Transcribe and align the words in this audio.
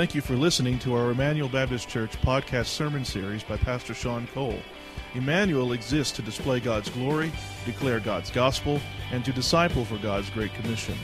Thank 0.00 0.14
you 0.14 0.22
for 0.22 0.34
listening 0.34 0.78
to 0.78 0.94
our 0.94 1.10
Emmanuel 1.10 1.50
Baptist 1.50 1.86
Church 1.86 2.18
podcast 2.22 2.68
sermon 2.68 3.04
series 3.04 3.42
by 3.42 3.58
Pastor 3.58 3.92
Sean 3.92 4.26
Cole. 4.28 4.58
Emmanuel 5.12 5.72
exists 5.72 6.16
to 6.16 6.22
display 6.22 6.58
God's 6.58 6.88
glory, 6.88 7.30
declare 7.66 8.00
God's 8.00 8.30
gospel, 8.30 8.80
and 9.12 9.22
to 9.26 9.32
disciple 9.32 9.84
for 9.84 9.98
God's 9.98 10.30
Great 10.30 10.54
Commission. 10.54 10.94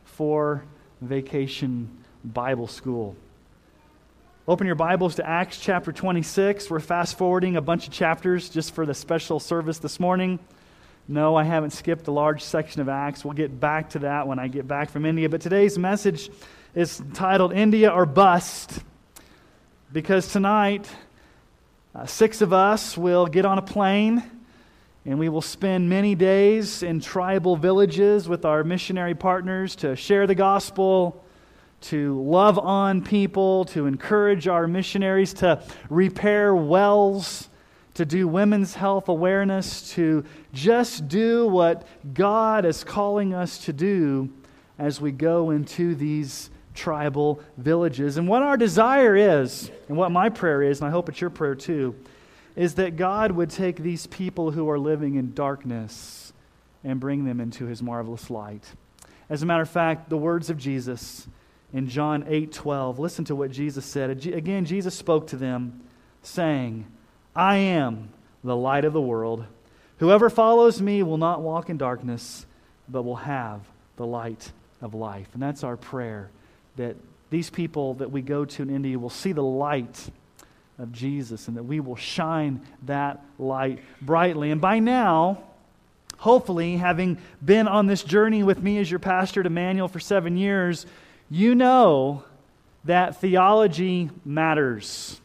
for 0.04 0.64
Vacation 1.00 1.90
Bible 2.24 2.68
School. 2.68 3.16
Open 4.46 4.66
your 4.66 4.76
Bibles 4.76 5.16
to 5.16 5.28
Acts 5.28 5.58
chapter 5.58 5.92
26. 5.92 6.70
We're 6.70 6.80
fast 6.80 7.18
forwarding 7.18 7.56
a 7.56 7.60
bunch 7.60 7.86
of 7.86 7.92
chapters 7.92 8.48
just 8.48 8.74
for 8.74 8.86
the 8.86 8.94
special 8.94 9.40
service 9.40 9.78
this 9.78 9.98
morning. 9.98 10.38
No, 11.08 11.34
I 11.34 11.42
haven't 11.42 11.70
skipped 11.70 12.06
a 12.06 12.12
large 12.12 12.42
section 12.42 12.80
of 12.80 12.88
Acts. 12.88 13.24
We'll 13.24 13.34
get 13.34 13.58
back 13.58 13.90
to 13.90 14.00
that 14.00 14.28
when 14.28 14.38
I 14.38 14.48
get 14.48 14.68
back 14.68 14.90
from 14.90 15.04
India. 15.04 15.28
But 15.28 15.40
today's 15.40 15.76
message 15.76 16.30
is 16.74 17.02
titled 17.14 17.52
India 17.52 17.90
or 17.90 18.06
Bust 18.06 18.80
because 19.92 20.30
tonight, 20.30 20.88
uh, 21.94 22.06
six 22.06 22.42
of 22.42 22.52
us 22.52 22.96
will 22.96 23.26
get 23.26 23.44
on 23.44 23.58
a 23.58 23.62
plane 23.62 24.22
and 25.06 25.18
we 25.18 25.28
will 25.28 25.40
spend 25.40 25.88
many 25.88 26.14
days 26.14 26.82
in 26.82 27.00
tribal 27.00 27.56
villages 27.56 28.28
with 28.28 28.44
our 28.44 28.62
missionary 28.62 29.14
partners 29.14 29.74
to 29.76 29.96
share 29.96 30.26
the 30.26 30.34
gospel, 30.34 31.24
to 31.80 32.22
love 32.22 32.58
on 32.58 33.02
people, 33.02 33.64
to 33.66 33.86
encourage 33.86 34.46
our 34.46 34.66
missionaries 34.66 35.32
to 35.32 35.62
repair 35.88 36.54
wells, 36.54 37.48
to 37.94 38.04
do 38.04 38.28
women's 38.28 38.74
health 38.74 39.08
awareness, 39.08 39.90
to 39.94 40.22
just 40.52 41.08
do 41.08 41.46
what 41.46 41.86
God 42.12 42.66
is 42.66 42.84
calling 42.84 43.32
us 43.32 43.64
to 43.64 43.72
do 43.72 44.28
as 44.78 45.00
we 45.00 45.12
go 45.12 45.50
into 45.50 45.94
these 45.94 46.50
tribal 46.74 47.40
villages. 47.56 48.18
And 48.18 48.28
what 48.28 48.42
our 48.42 48.58
desire 48.58 49.16
is, 49.16 49.70
and 49.88 49.96
what 49.96 50.10
my 50.12 50.28
prayer 50.28 50.62
is, 50.62 50.80
and 50.80 50.88
I 50.88 50.90
hope 50.90 51.08
it's 51.08 51.20
your 51.22 51.30
prayer 51.30 51.54
too 51.54 51.94
is 52.56 52.74
that 52.74 52.96
God 52.96 53.32
would 53.32 53.50
take 53.50 53.76
these 53.76 54.06
people 54.06 54.50
who 54.50 54.68
are 54.68 54.78
living 54.78 55.14
in 55.14 55.32
darkness 55.34 56.32
and 56.82 56.98
bring 56.98 57.24
them 57.24 57.40
into 57.40 57.66
his 57.66 57.82
marvelous 57.82 58.30
light. 58.30 58.64
As 59.28 59.42
a 59.42 59.46
matter 59.46 59.62
of 59.62 59.70
fact, 59.70 60.08
the 60.10 60.16
words 60.16 60.50
of 60.50 60.58
Jesus 60.58 61.28
in 61.72 61.88
John 61.88 62.24
8 62.26 62.52
12, 62.52 62.98
listen 62.98 63.24
to 63.26 63.36
what 63.36 63.50
Jesus 63.50 63.84
said. 63.84 64.26
Again, 64.26 64.64
Jesus 64.64 64.94
spoke 64.94 65.28
to 65.28 65.36
them, 65.36 65.80
saying, 66.22 66.86
I 67.34 67.56
am 67.56 68.10
the 68.42 68.56
light 68.56 68.84
of 68.84 68.92
the 68.92 69.00
world. 69.00 69.44
Whoever 69.98 70.30
follows 70.30 70.80
me 70.80 71.02
will 71.02 71.18
not 71.18 71.42
walk 71.42 71.68
in 71.68 71.76
darkness, 71.76 72.46
but 72.88 73.02
will 73.02 73.16
have 73.16 73.60
the 73.96 74.06
light 74.06 74.50
of 74.80 74.94
life. 74.94 75.28
And 75.34 75.42
that's 75.42 75.62
our 75.62 75.76
prayer 75.76 76.30
that 76.76 76.96
these 77.28 77.50
people 77.50 77.94
that 77.94 78.10
we 78.10 78.22
go 78.22 78.44
to 78.44 78.62
in 78.62 78.70
India 78.70 78.98
will 78.98 79.10
see 79.10 79.32
the 79.32 79.42
light 79.42 80.10
of 80.80 80.92
Jesus 80.92 81.46
and 81.46 81.56
that 81.58 81.64
we 81.64 81.78
will 81.78 81.96
shine 81.96 82.60
that 82.86 83.22
light 83.38 83.80
brightly. 84.00 84.50
And 84.50 84.60
by 84.60 84.78
now, 84.78 85.42
hopefully, 86.16 86.78
having 86.78 87.18
been 87.44 87.68
on 87.68 87.86
this 87.86 88.02
journey 88.02 88.42
with 88.42 88.62
me 88.62 88.78
as 88.78 88.90
your 88.90 88.98
pastor 88.98 89.42
Emmanuel 89.42 89.88
for 89.88 90.00
seven 90.00 90.38
years, 90.38 90.86
you 91.28 91.54
know 91.54 92.24
that 92.84 93.20
theology 93.20 94.08
matters, 94.24 95.20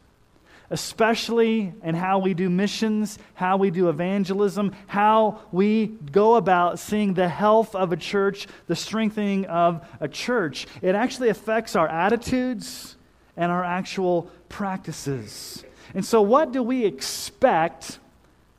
especially 0.70 1.74
in 1.82 1.96
how 1.96 2.20
we 2.20 2.34
do 2.34 2.50
missions, 2.50 3.18
how 3.34 3.56
we 3.56 3.72
do 3.72 3.88
evangelism, 3.88 4.76
how 4.88 5.40
we 5.54 5.88
go 6.12 6.36
about 6.36 6.80
seeing 6.80 7.14
the 7.14 7.30
health 7.30 7.74
of 7.76 7.94
a 7.94 7.98
church, 7.98 8.48
the 8.68 8.76
strengthening 8.76 9.46
of 9.46 9.88
a 10.02 10.10
church. 10.10 10.68
It 10.82 10.96
actually 10.96 11.30
affects 11.30 11.78
our 11.78 11.88
attitudes 11.88 12.98
and 13.38 13.52
our 13.52 13.64
actual 13.64 14.30
practices. 14.56 15.66
And 15.94 16.06
so, 16.06 16.22
what 16.22 16.54
do 16.54 16.64
we 16.64 16.86
expect 16.86 18.00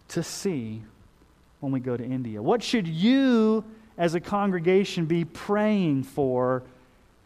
to 0.09 0.23
see 0.23 0.83
when 1.61 1.73
we 1.73 1.81
go 1.81 1.97
to 1.97 2.05
India? 2.05 2.43
What 2.43 2.63
should 2.63 2.87
you, 2.87 3.65
as 3.97 4.15
a 4.15 4.21
congregation, 4.21 5.07
be 5.07 5.25
praying 5.25 6.03
for 6.03 6.65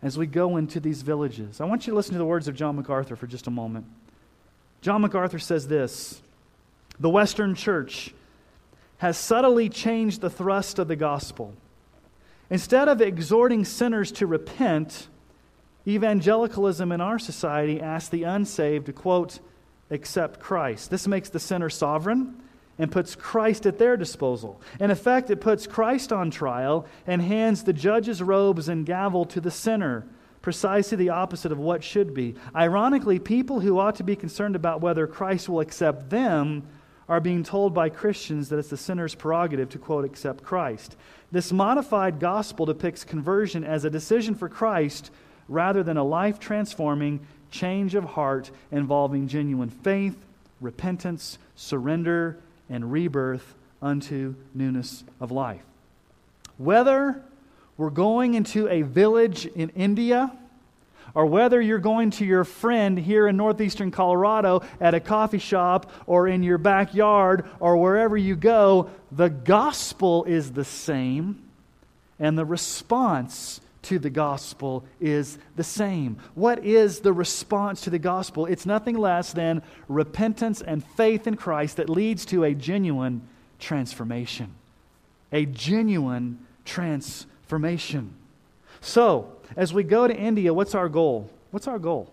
as 0.03 0.17
we 0.17 0.29
go 0.29 0.57
into 0.57 0.79
these 0.79 1.03
villages? 1.03 1.61
I 1.61 1.65
want 1.65 1.89
you 1.89 1.91
to 1.91 1.97
listen 1.97 2.13
to 2.13 2.19
the 2.19 2.25
words 2.25 2.47
of 2.47 2.55
John 2.55 2.77
MacArthur 2.77 3.17
for 3.17 3.27
just 3.27 3.49
a 3.49 3.51
moment. 3.51 3.87
John 4.83 5.03
MacArthur 5.03 5.41
says 5.41 5.67
this 5.67 6.23
The 7.01 7.11
Western 7.11 7.57
church 7.57 8.15
has 8.99 9.19
subtly 9.19 9.69
changed 9.69 10.21
the 10.21 10.31
thrust 10.31 10.79
of 10.79 10.87
the 10.87 10.95
gospel. 10.95 11.55
Instead 12.51 12.87
of 12.87 13.01
exhorting 13.01 13.65
sinners 13.65 14.13
to 14.13 14.29
repent, 14.29 15.09
Evangelicalism 15.91 16.93
in 16.93 17.01
our 17.01 17.19
society 17.19 17.81
asks 17.81 18.09
the 18.09 18.23
unsaved 18.23 18.87
to, 18.87 18.93
quote, 18.93 19.41
accept 19.91 20.39
Christ. 20.39 20.91
This 20.91 21.09
makes 21.09 21.29
the 21.29 21.41
sinner 21.41 21.69
sovereign 21.69 22.41
and 22.79 22.93
puts 22.93 23.17
Christ 23.17 23.67
at 23.67 23.79
their 23.79 23.97
disposal. 23.97 24.61
In 24.79 24.91
effect, 24.91 25.31
it 25.31 25.41
puts 25.41 25.67
Christ 25.67 26.13
on 26.13 26.31
trial 26.31 26.87
and 27.07 27.21
hands 27.21 27.65
the 27.65 27.73
judge's 27.73 28.23
robes 28.23 28.69
and 28.69 28.87
gavel 28.87 29.25
to 29.27 29.41
the 29.41 29.51
sinner, 29.51 30.07
precisely 30.43 30.97
the 30.97 31.11
opposite 31.11 31.53
of 31.53 31.59
what 31.59 31.83
should 31.83 32.15
be. 32.15 32.37
Ironically, 32.55 33.19
people 33.19 33.61
who 33.61 33.79
ought 33.79 33.97
to 33.97 34.05
be 34.05 34.17
concerned 34.17 34.57
about 34.57 34.81
whether 34.81 35.07
Christ 35.07 35.49
will 35.49 35.61
accept 35.61 36.09
them 36.09 36.67
are 37.09 37.21
being 37.21 37.43
told 37.43 37.75
by 37.75 37.89
Christians 37.89 38.49
that 38.49 38.59
it's 38.59 38.71
the 38.71 38.77
sinner's 38.77 39.17
prerogative 39.17 39.69
to, 39.71 39.79
quote, 39.79 40.05
accept 40.05 40.45
Christ. 40.45 40.97
This 41.33 41.53
modified 41.53 42.21
gospel 42.21 42.65
depicts 42.65 43.03
conversion 43.03 43.65
as 43.65 43.85
a 43.85 43.91
decision 43.91 44.37
for 44.37 44.49
Christ 44.49 45.11
rather 45.51 45.83
than 45.83 45.99
a 45.99 46.05
life 46.05 46.39
transforming 46.39 47.21
change 47.51 47.95
of 47.95 48.05
heart 48.05 48.51
involving 48.71 49.29
genuine 49.29 49.69
faith, 49.69 50.17
repentance, 50.61 51.37
surrender, 51.57 52.39
and 52.71 52.91
rebirth 52.91 53.55
unto 53.83 54.35
newness 54.55 55.05
of 55.21 55.31
life. 55.31 55.63
Whether 56.57 57.21
we're 57.77 57.91
going 57.91 58.35
into 58.35 58.69
a 58.69 58.83
village 58.83 59.45
in 59.47 59.71
India, 59.71 60.33
or 61.15 61.27
whether 61.27 61.61
you're 61.61 61.79
going 61.79 62.11
to 62.11 62.25
your 62.25 62.45
friend 62.45 62.97
here 62.97 63.27
in 63.27 63.37
northeastern 63.37 63.91
Colorado 63.91 64.63
at 64.81 64.95
a 64.95 65.01
coffee 65.01 65.39
shop 65.39 65.91
or 66.07 66.29
in 66.29 66.45
your 66.45 66.59
backyard 66.59 67.45
or 67.59 67.77
wherever 67.77 68.17
you 68.17 68.37
go, 68.37 68.89
the 69.11 69.29
gospel 69.29 70.23
is 70.25 70.53
the 70.53 70.65
same, 70.65 71.43
and 72.21 72.39
the 72.39 72.45
response 72.45 73.61
to 73.83 73.99
the 73.99 74.11
gospel 74.11 74.85
is 75.01 75.39
the 75.57 75.65
same. 75.65 76.19
What 76.35 76.65
is 76.65 77.01
the 77.01 77.13
response 77.13 77.83
to 77.83 77.91
the 77.91 77.99
gospel? 77.99 78.47
It's 78.47 78.67
nothing 78.67 78.97
less 78.97 79.33
than 79.33 79.63
repentance 79.89 80.61
and 80.61 80.85
faith 80.85 81.27
in 81.27 81.37
Christ 81.37 81.77
that 81.79 81.89
leads 81.89 82.25
to 82.27 82.45
a 82.45 82.55
genuine 82.55 83.23
transformation. 83.59 84.55
A 85.33 85.47
genuine 85.47 86.45
transformation. 86.65 88.15
So, 88.81 89.33
as 89.57 89.73
we 89.73 89.83
go 89.83 90.07
to 90.07 90.17
India, 90.17 90.53
what's 90.53 90.75
our 90.75 90.89
goal? 90.89 91.31
What's 91.51 91.69
our 91.69 91.79
goal? 91.79 92.13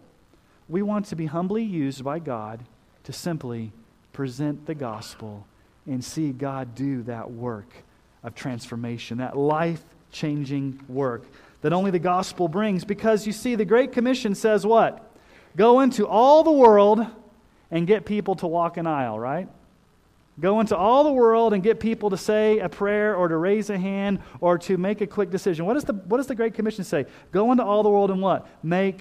We 0.70 0.82
want 0.82 1.06
to 1.08 1.16
be 1.16 1.26
humbly 1.26 1.64
used 1.64 2.04
by 2.04 2.20
God 2.20 2.62
to 3.04 3.14
simply 3.14 3.72
present 4.14 4.66
the 4.66 4.76
gospel 4.76 5.46
and 5.86 6.04
see 6.04 6.32
God 6.32 6.76
do 6.76 7.04
that 7.04 7.32
work 7.32 7.70
of 8.24 8.36
transformation, 8.36 9.20
that 9.20 9.38
life 9.38 9.82
changing 10.12 10.80
work 10.88 11.24
that 11.62 11.74
only 11.74 11.92
the 11.92 12.00
gospel 12.00 12.48
brings. 12.48 12.84
Because 12.84 13.26
you 13.26 13.34
see, 13.34 13.56
the 13.56 13.66
Great 13.66 13.92
Commission 13.92 14.36
says 14.36 14.66
what? 14.66 15.04
Go 15.56 15.80
into 15.80 16.08
all 16.08 16.44
the 16.44 16.52
world 16.52 17.06
and 17.72 17.88
get 17.88 18.06
people 18.06 18.36
to 18.36 18.48
walk 18.48 18.78
an 18.78 18.88
aisle, 18.88 19.20
right? 19.20 19.50
Go 20.40 20.60
into 20.60 20.78
all 20.78 21.04
the 21.04 21.12
world 21.12 21.54
and 21.54 21.64
get 21.64 21.80
people 21.80 22.12
to 22.12 22.18
say 22.18 22.60
a 22.60 22.70
prayer 22.70 23.16
or 23.16 23.28
to 23.28 23.38
raise 23.38 23.72
a 23.72 23.78
hand 23.78 24.20
or 24.40 24.60
to 24.60 24.78
make 24.78 25.02
a 25.02 25.08
quick 25.08 25.32
decision. 25.32 25.66
What, 25.66 25.78
is 25.78 25.84
the, 25.84 25.94
what 25.94 26.18
does 26.18 26.28
the 26.28 26.36
Great 26.36 26.54
Commission 26.54 26.84
say? 26.84 27.06
Go 27.32 27.52
into 27.52 27.64
all 27.64 27.82
the 27.82 27.90
world 27.90 28.12
and 28.12 28.22
what? 28.22 28.48
Make 28.62 29.00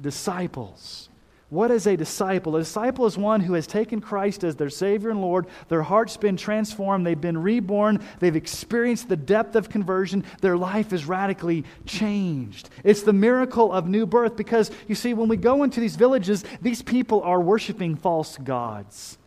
disciples. 0.00 1.08
What 1.52 1.70
is 1.70 1.86
a 1.86 1.98
disciple? 1.98 2.56
A 2.56 2.60
disciple 2.60 3.04
is 3.04 3.18
one 3.18 3.42
who 3.42 3.52
has 3.52 3.66
taken 3.66 4.00
Christ 4.00 4.42
as 4.42 4.56
their 4.56 4.70
Savior 4.70 5.10
and 5.10 5.20
Lord. 5.20 5.46
Their 5.68 5.82
heart's 5.82 6.16
been 6.16 6.38
transformed. 6.38 7.06
They've 7.06 7.20
been 7.20 7.42
reborn. 7.42 8.02
They've 8.20 8.34
experienced 8.34 9.10
the 9.10 9.18
depth 9.18 9.54
of 9.54 9.68
conversion. 9.68 10.24
Their 10.40 10.56
life 10.56 10.94
is 10.94 11.04
radically 11.04 11.66
changed. 11.84 12.70
It's 12.84 13.02
the 13.02 13.12
miracle 13.12 13.70
of 13.70 13.86
new 13.86 14.06
birth 14.06 14.34
because, 14.34 14.70
you 14.88 14.94
see, 14.94 15.12
when 15.12 15.28
we 15.28 15.36
go 15.36 15.62
into 15.62 15.78
these 15.78 15.96
villages, 15.96 16.42
these 16.62 16.80
people 16.80 17.20
are 17.20 17.38
worshiping 17.38 17.96
false 17.96 18.38
gods. 18.38 19.18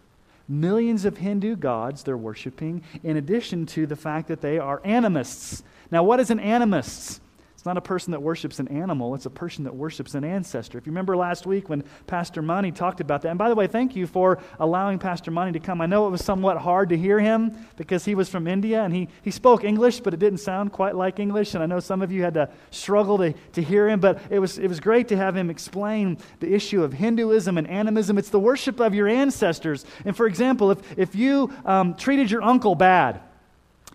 Millions 0.49 1.05
of 1.05 1.17
Hindu 1.17 1.55
gods 1.57 2.01
they're 2.01 2.17
worshiping, 2.17 2.81
in 3.03 3.17
addition 3.17 3.67
to 3.67 3.85
the 3.85 3.95
fact 3.95 4.29
that 4.29 4.41
they 4.41 4.57
are 4.57 4.81
animists. 4.83 5.61
Now, 5.91 6.01
what 6.01 6.19
is 6.19 6.31
an 6.31 6.39
animist? 6.39 7.19
It's 7.65 7.67
not 7.67 7.77
a 7.77 7.81
person 7.81 8.11
that 8.11 8.21
worships 8.21 8.59
an 8.59 8.67
animal, 8.67 9.15
it's 9.15 9.25
a 9.25 9.29
person 9.31 9.63
that 9.63 9.75
worships 9.75 10.13
an 10.13 10.23
ancestor. 10.23 10.77
If 10.77 10.85
you 10.85 10.91
remember 10.91 11.17
last 11.17 11.47
week 11.47 11.67
when 11.67 11.83
Pastor 12.05 12.43
Money 12.43 12.71
talked 12.71 13.01
about 13.01 13.23
that, 13.23 13.29
and 13.29 13.39
by 13.39 13.49
the 13.49 13.55
way, 13.55 13.65
thank 13.65 13.95
you 13.95 14.05
for 14.05 14.37
allowing 14.59 14.99
Pastor 14.99 15.31
Money 15.31 15.51
to 15.53 15.59
come. 15.59 15.81
I 15.81 15.87
know 15.87 16.05
it 16.05 16.11
was 16.11 16.23
somewhat 16.23 16.57
hard 16.57 16.89
to 16.89 16.95
hear 16.95 17.19
him 17.19 17.57
because 17.75 18.05
he 18.05 18.13
was 18.13 18.29
from 18.29 18.45
India 18.45 18.83
and 18.83 18.93
he, 18.93 19.09
he 19.23 19.31
spoke 19.31 19.63
English, 19.63 20.01
but 20.01 20.13
it 20.13 20.19
didn't 20.19 20.41
sound 20.41 20.73
quite 20.73 20.93
like 20.93 21.17
English. 21.17 21.55
And 21.55 21.63
I 21.63 21.65
know 21.65 21.79
some 21.79 22.03
of 22.03 22.11
you 22.11 22.21
had 22.21 22.35
to 22.35 22.51
struggle 22.69 23.17
to, 23.17 23.33
to 23.53 23.63
hear 23.63 23.89
him, 23.89 23.99
but 23.99 24.21
it 24.29 24.37
was, 24.37 24.59
it 24.59 24.67
was 24.67 24.79
great 24.79 25.07
to 25.07 25.17
have 25.17 25.35
him 25.35 25.49
explain 25.49 26.19
the 26.41 26.53
issue 26.53 26.83
of 26.83 26.93
Hinduism 26.93 27.57
and 27.57 27.67
animism. 27.67 28.19
It's 28.19 28.29
the 28.29 28.39
worship 28.39 28.79
of 28.79 28.93
your 28.93 29.07
ancestors. 29.07 29.87
And 30.05 30.15
for 30.15 30.27
example, 30.27 30.69
if, 30.69 30.99
if 30.99 31.15
you 31.15 31.51
um, 31.65 31.95
treated 31.95 32.29
your 32.29 32.43
uncle 32.43 32.75
bad 32.75 33.21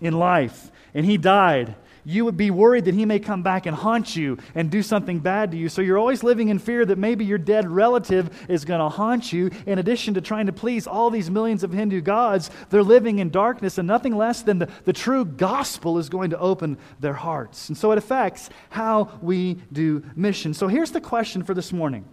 in 0.00 0.14
life 0.14 0.72
and 0.92 1.06
he 1.06 1.16
died, 1.16 1.76
you 2.04 2.24
would 2.24 2.36
be 2.36 2.50
worried 2.50 2.84
that 2.86 2.94
he 2.94 3.04
may 3.04 3.18
come 3.18 3.42
back 3.42 3.66
and 3.66 3.76
haunt 3.76 4.16
you 4.16 4.38
and 4.54 4.70
do 4.70 4.82
something 4.82 5.18
bad 5.18 5.50
to 5.50 5.56
you. 5.56 5.68
So 5.68 5.82
you're 5.82 5.98
always 5.98 6.22
living 6.22 6.48
in 6.48 6.58
fear 6.58 6.84
that 6.84 6.98
maybe 6.98 7.24
your 7.24 7.38
dead 7.38 7.68
relative 7.68 8.30
is 8.48 8.64
going 8.64 8.80
to 8.80 8.88
haunt 8.88 9.32
you. 9.32 9.50
In 9.66 9.78
addition 9.78 10.14
to 10.14 10.20
trying 10.20 10.46
to 10.46 10.52
please 10.52 10.86
all 10.86 11.10
these 11.10 11.30
millions 11.30 11.62
of 11.62 11.72
Hindu 11.72 12.00
gods, 12.00 12.50
they're 12.70 12.82
living 12.82 13.18
in 13.18 13.30
darkness, 13.30 13.78
and 13.78 13.86
nothing 13.86 14.16
less 14.16 14.42
than 14.42 14.58
the, 14.58 14.68
the 14.84 14.92
true 14.92 15.24
gospel 15.24 15.98
is 15.98 16.08
going 16.08 16.30
to 16.30 16.38
open 16.38 16.78
their 17.00 17.14
hearts. 17.14 17.68
And 17.68 17.76
so 17.76 17.92
it 17.92 17.98
affects 17.98 18.50
how 18.70 19.18
we 19.22 19.54
do 19.72 20.02
mission. 20.16 20.54
So 20.54 20.68
here's 20.68 20.92
the 20.92 21.00
question 21.00 21.42
for 21.42 21.54
this 21.54 21.72
morning 21.72 22.04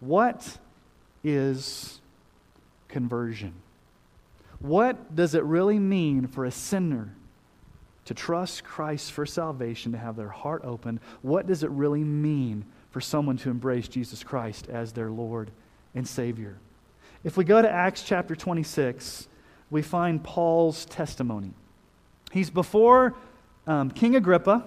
What 0.00 0.58
is 1.22 2.00
conversion? 2.88 3.54
What 4.58 5.16
does 5.16 5.34
it 5.34 5.42
really 5.44 5.78
mean 5.78 6.26
for 6.26 6.44
a 6.44 6.50
sinner 6.50 7.14
to 8.10 8.14
trust 8.14 8.64
Christ 8.64 9.12
for 9.12 9.24
salvation, 9.24 9.92
to 9.92 9.98
have 9.98 10.16
their 10.16 10.30
heart 10.30 10.62
open, 10.64 10.98
what 11.22 11.46
does 11.46 11.62
it 11.62 11.70
really 11.70 12.02
mean 12.02 12.64
for 12.90 13.00
someone 13.00 13.36
to 13.36 13.50
embrace 13.50 13.86
Jesus 13.86 14.24
Christ 14.24 14.68
as 14.68 14.92
their 14.92 15.12
Lord 15.12 15.52
and 15.94 16.08
Savior? 16.08 16.58
If 17.22 17.36
we 17.36 17.44
go 17.44 17.62
to 17.62 17.70
Acts 17.70 18.02
chapter 18.02 18.34
26, 18.34 19.28
we 19.70 19.82
find 19.82 20.24
Paul's 20.24 20.86
testimony. 20.86 21.52
He's 22.32 22.50
before 22.50 23.14
um, 23.68 23.92
King 23.92 24.16
Agrippa 24.16 24.64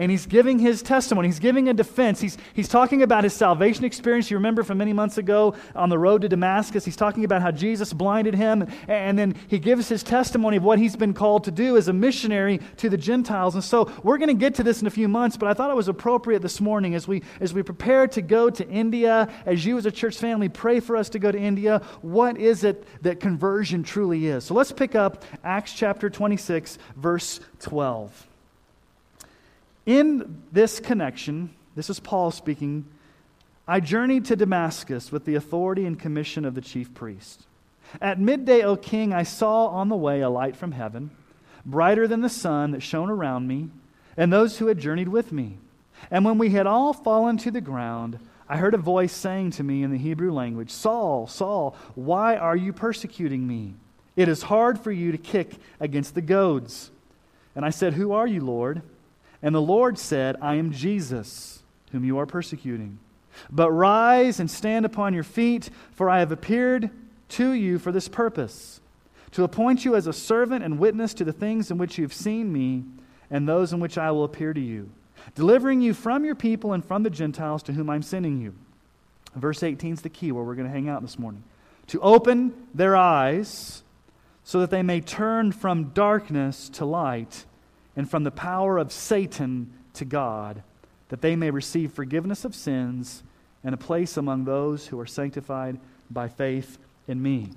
and 0.00 0.10
he's 0.10 0.24
giving 0.24 0.58
his 0.58 0.80
testimony. 0.80 1.28
He's 1.28 1.38
giving 1.38 1.68
a 1.68 1.74
defense. 1.74 2.22
He's, 2.22 2.38
he's 2.54 2.68
talking 2.68 3.02
about 3.02 3.22
his 3.22 3.34
salvation 3.34 3.84
experience. 3.84 4.30
You 4.30 4.38
remember 4.38 4.62
from 4.62 4.78
many 4.78 4.94
months 4.94 5.18
ago 5.18 5.54
on 5.74 5.90
the 5.90 5.98
road 5.98 6.22
to 6.22 6.28
Damascus, 6.28 6.86
he's 6.86 6.96
talking 6.96 7.22
about 7.26 7.42
how 7.42 7.50
Jesus 7.50 7.92
blinded 7.92 8.34
him. 8.34 8.66
And 8.88 9.18
then 9.18 9.34
he 9.48 9.58
gives 9.58 9.90
his 9.90 10.02
testimony 10.02 10.56
of 10.56 10.64
what 10.64 10.78
he's 10.78 10.96
been 10.96 11.12
called 11.12 11.44
to 11.44 11.50
do 11.50 11.76
as 11.76 11.88
a 11.88 11.92
missionary 11.92 12.60
to 12.78 12.88
the 12.88 12.96
Gentiles. 12.96 13.54
And 13.54 13.62
so 13.62 13.92
we're 14.02 14.16
going 14.16 14.28
to 14.28 14.34
get 14.34 14.54
to 14.54 14.62
this 14.62 14.80
in 14.80 14.86
a 14.86 14.90
few 14.90 15.06
months, 15.06 15.36
but 15.36 15.50
I 15.50 15.52
thought 15.52 15.70
it 15.70 15.76
was 15.76 15.88
appropriate 15.88 16.40
this 16.40 16.62
morning 16.62 16.94
as 16.94 17.06
we, 17.06 17.22
as 17.38 17.52
we 17.52 17.62
prepare 17.62 18.06
to 18.08 18.22
go 18.22 18.48
to 18.48 18.66
India, 18.70 19.28
as 19.44 19.66
you 19.66 19.76
as 19.76 19.84
a 19.84 19.92
church 19.92 20.16
family 20.16 20.48
pray 20.48 20.80
for 20.80 20.96
us 20.96 21.10
to 21.10 21.18
go 21.18 21.30
to 21.30 21.38
India, 21.38 21.82
what 22.00 22.38
is 22.38 22.64
it 22.64 22.86
that 23.02 23.20
conversion 23.20 23.82
truly 23.82 24.28
is? 24.28 24.44
So 24.44 24.54
let's 24.54 24.72
pick 24.72 24.94
up 24.94 25.24
Acts 25.44 25.74
chapter 25.74 26.08
26, 26.08 26.78
verse 26.96 27.40
12. 27.58 28.28
In 29.90 30.44
this 30.52 30.78
connection, 30.78 31.50
this 31.74 31.90
is 31.90 31.98
Paul 31.98 32.30
speaking, 32.30 32.84
I 33.66 33.80
journeyed 33.80 34.26
to 34.26 34.36
Damascus 34.36 35.10
with 35.10 35.24
the 35.24 35.34
authority 35.34 35.84
and 35.84 35.98
commission 35.98 36.44
of 36.44 36.54
the 36.54 36.60
chief 36.60 36.94
priest. 36.94 37.42
At 38.00 38.20
midday, 38.20 38.62
O 38.62 38.76
king, 38.76 39.12
I 39.12 39.24
saw 39.24 39.66
on 39.66 39.88
the 39.88 39.96
way 39.96 40.20
a 40.20 40.30
light 40.30 40.54
from 40.54 40.70
heaven, 40.70 41.10
brighter 41.66 42.06
than 42.06 42.20
the 42.20 42.28
sun 42.28 42.70
that 42.70 42.84
shone 42.84 43.10
around 43.10 43.48
me 43.48 43.70
and 44.16 44.32
those 44.32 44.58
who 44.58 44.68
had 44.68 44.78
journeyed 44.78 45.08
with 45.08 45.32
me. 45.32 45.58
And 46.08 46.24
when 46.24 46.38
we 46.38 46.50
had 46.50 46.68
all 46.68 46.92
fallen 46.92 47.36
to 47.38 47.50
the 47.50 47.60
ground, 47.60 48.20
I 48.48 48.58
heard 48.58 48.74
a 48.74 48.78
voice 48.78 49.12
saying 49.12 49.50
to 49.52 49.64
me 49.64 49.82
in 49.82 49.90
the 49.90 49.98
Hebrew 49.98 50.30
language, 50.30 50.70
Saul, 50.70 51.26
Saul, 51.26 51.74
why 51.96 52.36
are 52.36 52.56
you 52.56 52.72
persecuting 52.72 53.44
me? 53.44 53.74
It 54.14 54.28
is 54.28 54.42
hard 54.42 54.78
for 54.78 54.92
you 54.92 55.10
to 55.10 55.18
kick 55.18 55.54
against 55.80 56.14
the 56.14 56.20
goads. 56.20 56.92
And 57.56 57.64
I 57.64 57.70
said, 57.70 57.94
Who 57.94 58.12
are 58.12 58.28
you, 58.28 58.40
Lord? 58.40 58.82
And 59.42 59.54
the 59.54 59.60
Lord 59.60 59.98
said, 59.98 60.36
I 60.40 60.56
am 60.56 60.72
Jesus, 60.72 61.62
whom 61.92 62.04
you 62.04 62.18
are 62.18 62.26
persecuting. 62.26 62.98
But 63.50 63.70
rise 63.70 64.40
and 64.40 64.50
stand 64.50 64.84
upon 64.84 65.14
your 65.14 65.22
feet, 65.22 65.70
for 65.92 66.10
I 66.10 66.18
have 66.18 66.32
appeared 66.32 66.90
to 67.30 67.52
you 67.52 67.78
for 67.78 67.92
this 67.92 68.08
purpose, 68.08 68.80
to 69.32 69.44
appoint 69.44 69.84
you 69.84 69.94
as 69.94 70.06
a 70.06 70.12
servant 70.12 70.64
and 70.64 70.78
witness 70.78 71.14
to 71.14 71.24
the 71.24 71.32
things 71.32 71.70
in 71.70 71.78
which 71.78 71.96
you 71.96 72.04
have 72.04 72.12
seen 72.12 72.52
me 72.52 72.84
and 73.30 73.48
those 73.48 73.72
in 73.72 73.80
which 73.80 73.96
I 73.96 74.10
will 74.10 74.24
appear 74.24 74.52
to 74.52 74.60
you, 74.60 74.90
delivering 75.34 75.80
you 75.80 75.94
from 75.94 76.24
your 76.24 76.34
people 76.34 76.72
and 76.72 76.84
from 76.84 77.04
the 77.04 77.10
Gentiles 77.10 77.62
to 77.64 77.72
whom 77.72 77.88
I'm 77.88 78.02
sending 78.02 78.40
you. 78.40 78.54
Verse 79.34 79.62
18 79.62 79.94
is 79.94 80.02
the 80.02 80.08
key 80.08 80.32
where 80.32 80.42
we're 80.42 80.56
going 80.56 80.66
to 80.66 80.72
hang 80.72 80.88
out 80.88 81.02
this 81.02 81.18
morning. 81.18 81.44
To 81.88 82.00
open 82.00 82.52
their 82.74 82.96
eyes 82.96 83.82
so 84.42 84.60
that 84.60 84.70
they 84.70 84.82
may 84.82 85.00
turn 85.00 85.52
from 85.52 85.90
darkness 85.90 86.68
to 86.70 86.84
light 86.84 87.44
and 87.96 88.10
from 88.10 88.24
the 88.24 88.30
power 88.30 88.78
of 88.78 88.92
Satan 88.92 89.72
to 89.94 90.04
God, 90.04 90.62
that 91.08 91.20
they 91.20 91.36
may 91.36 91.50
receive 91.50 91.92
forgiveness 91.92 92.44
of 92.44 92.54
sins 92.54 93.22
and 93.64 93.74
a 93.74 93.78
place 93.78 94.16
among 94.16 94.44
those 94.44 94.86
who 94.86 94.98
are 95.00 95.06
sanctified 95.06 95.78
by 96.10 96.28
faith 96.28 96.78
in 97.06 97.22
me 97.22 97.50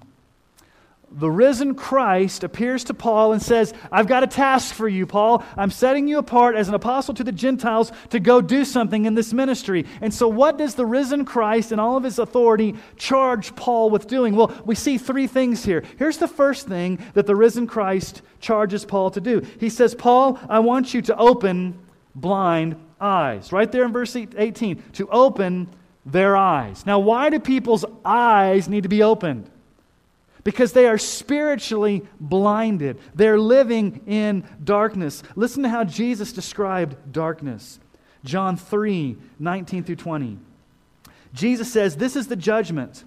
the 1.16 1.30
risen 1.30 1.76
Christ 1.76 2.44
appears 2.44 2.84
to 2.86 2.94
Paul 2.94 3.34
and 3.34 3.42
says, 3.42 3.74
I've 3.92 4.08
got 4.08 4.24
a 4.24 4.28
task 4.28 4.74
for 4.74 4.88
you, 4.88 5.06
Paul. 5.06 5.44
I'm 5.56 5.70
setting 5.70 6.08
you 6.08 6.18
apart 6.18 6.56
as 6.56 6.68
an 6.68 6.74
apostle 6.74 7.14
to 7.16 7.24
the 7.24 7.32
Gentiles 7.32 7.92
to 8.10 8.20
go 8.20 8.42
do 8.42 8.66
something 8.66 9.06
in 9.06 9.14
this 9.14 9.32
ministry. 9.32 9.86
And 10.02 10.14
so, 10.14 10.28
what 10.28 10.58
does 10.58 10.74
the 10.74 10.86
risen 10.86 11.24
Christ 11.24 11.72
and 11.72 11.80
all 11.80 11.98
of 11.98 12.04
his 12.04 12.18
authority 12.18 12.76
charge 12.98 13.56
Paul 13.56 13.92
with 13.92 14.08
doing? 14.08 14.36
Well, 14.36 14.54
we 14.66 14.74
see 14.74 14.98
three 14.98 15.28
things 15.28 15.64
here. 15.64 15.84
Here's 15.98 16.18
the 16.18 16.28
first 16.28 16.68
thing 16.68 17.00
that 17.14 17.28
the 17.28 17.36
risen 17.36 17.68
Christ 17.68 18.22
charges 18.40 18.84
Paul 18.84 19.12
to 19.12 19.22
do 19.22 19.42
He 19.60 19.70
says, 19.70 19.94
Paul, 19.94 20.40
I 20.50 20.60
want 20.60 20.94
you 20.94 21.02
to 21.04 21.18
open 21.18 21.80
blind 22.16 22.76
eyes. 23.00 23.52
Right 23.52 23.72
there 23.72 23.86
in 23.86 23.94
verse 23.94 24.16
18, 24.16 24.84
to 24.94 25.08
open 25.10 25.68
their 26.06 26.36
eyes. 26.36 26.86
Now, 26.86 27.00
why 27.00 27.30
do 27.30 27.40
people's 27.40 27.86
eyes 28.04 28.68
need 28.68 28.84
to 28.84 28.90
be 28.90 29.04
opened? 29.04 29.50
Because 30.44 30.74
they 30.74 30.88
are 30.88 30.98
spiritually 30.98 32.04
blinded. 32.20 33.00
They're 33.16 33.40
living 33.40 34.02
in 34.08 34.44
darkness. 34.64 35.24
Listen 35.36 35.64
to 35.64 35.70
how 35.70 35.84
Jesus 35.84 36.34
described 36.34 37.12
darkness. 37.12 37.80
John 38.24 38.58
3 38.58 39.18
19 39.40 39.84
through 39.84 39.96
20. 39.96 40.38
Jesus 41.34 41.72
says, 41.72 41.96
This 41.96 42.16
is 42.16 42.28
the 42.28 42.36
judgment. 42.36 43.04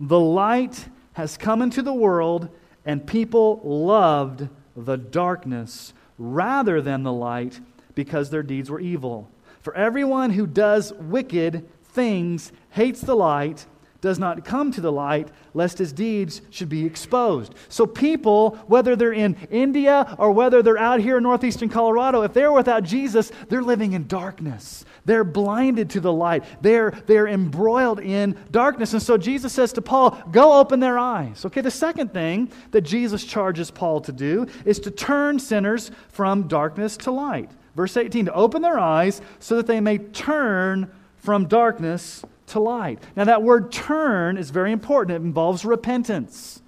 The 0.00 0.20
light 0.20 0.88
has 1.14 1.36
come 1.36 1.62
into 1.62 1.82
the 1.82 1.92
world, 1.92 2.48
and 2.84 3.06
people 3.06 3.60
loved 3.64 4.48
the 4.76 4.96
darkness 4.96 5.92
rather 6.18 6.80
than 6.80 7.02
the 7.02 7.12
light 7.12 7.60
because 7.94 8.30
their 8.30 8.42
deeds 8.42 8.70
were 8.70 8.80
evil. 8.80 9.28
For 9.60 9.74
everyone 9.74 10.30
who 10.30 10.46
does 10.46 10.92
wicked 10.94 11.68
things 11.82 12.52
hates 12.70 13.00
the 13.00 13.16
light 13.16 13.66
does 14.00 14.18
not 14.18 14.44
come 14.44 14.70
to 14.70 14.80
the 14.80 14.92
light, 14.92 15.28
lest 15.54 15.78
his 15.78 15.92
deeds 15.92 16.40
should 16.50 16.68
be 16.68 16.86
exposed. 16.86 17.54
So, 17.68 17.84
people, 17.84 18.56
whether 18.68 18.94
they're 18.94 19.12
in 19.12 19.36
India 19.50 20.14
or 20.18 20.30
whether 20.30 20.62
they're 20.62 20.78
out 20.78 21.00
here 21.00 21.16
in 21.16 21.24
northeastern 21.24 21.68
Colorado, 21.68 22.22
if 22.22 22.32
they're 22.32 22.52
without 22.52 22.84
Jesus, 22.84 23.32
they're 23.48 23.62
living 23.62 23.94
in 23.94 24.06
darkness. 24.06 24.84
They're 25.04 25.24
blinded 25.24 25.90
to 25.90 26.00
the 26.00 26.12
light. 26.12 26.44
They're, 26.60 26.92
they're 27.06 27.26
embroiled 27.26 27.98
in 27.98 28.36
darkness. 28.50 28.92
And 28.92 29.02
so 29.02 29.16
Jesus 29.16 29.52
says 29.52 29.72
to 29.72 29.82
Paul, 29.82 30.10
Go 30.30 30.60
open 30.60 30.78
their 30.78 30.98
eyes. 30.98 31.44
Okay, 31.44 31.60
the 31.60 31.70
second 31.70 32.12
thing 32.12 32.52
that 32.70 32.82
Jesus 32.82 33.24
charges 33.24 33.70
Paul 33.70 34.00
to 34.02 34.12
do 34.12 34.46
is 34.64 34.78
to 34.80 34.92
turn 34.92 35.40
sinners 35.40 35.90
from 36.10 36.46
darkness 36.46 36.96
to 36.98 37.10
light. 37.10 37.50
Verse 37.74 37.96
18, 37.96 38.26
to 38.26 38.34
open 38.34 38.62
their 38.62 38.78
eyes 38.78 39.20
so 39.40 39.56
that 39.56 39.66
they 39.66 39.80
may 39.80 39.98
turn 39.98 40.90
from 41.16 41.46
darkness 41.46 42.22
to 42.48 42.60
light. 42.60 43.00
Now, 43.16 43.24
that 43.24 43.42
word 43.42 43.72
turn 43.72 44.36
is 44.36 44.50
very 44.50 44.72
important. 44.72 45.16
It 45.16 45.26
involves 45.26 45.64
repentance. 45.64 46.60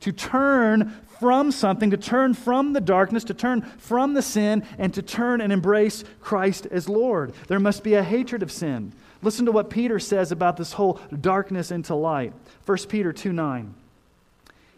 To 0.00 0.12
turn 0.12 0.96
from 1.18 1.52
something, 1.52 1.90
to 1.90 1.98
turn 1.98 2.32
from 2.32 2.72
the 2.72 2.80
darkness, 2.80 3.24
to 3.24 3.34
turn 3.34 3.60
from 3.60 4.14
the 4.14 4.22
sin, 4.22 4.64
and 4.78 4.94
to 4.94 5.02
turn 5.02 5.42
and 5.42 5.52
embrace 5.52 6.02
Christ 6.20 6.66
as 6.70 6.88
Lord. 6.88 7.34
There 7.48 7.60
must 7.60 7.84
be 7.84 7.94
a 7.94 8.02
hatred 8.02 8.42
of 8.42 8.50
sin. 8.50 8.92
Listen 9.22 9.44
to 9.44 9.52
what 9.52 9.68
Peter 9.68 9.98
says 9.98 10.32
about 10.32 10.56
this 10.56 10.72
whole 10.72 10.98
darkness 11.20 11.70
into 11.70 11.94
light. 11.94 12.32
1 12.64 12.78
Peter 12.88 13.12
2 13.12 13.32
9. 13.32 13.74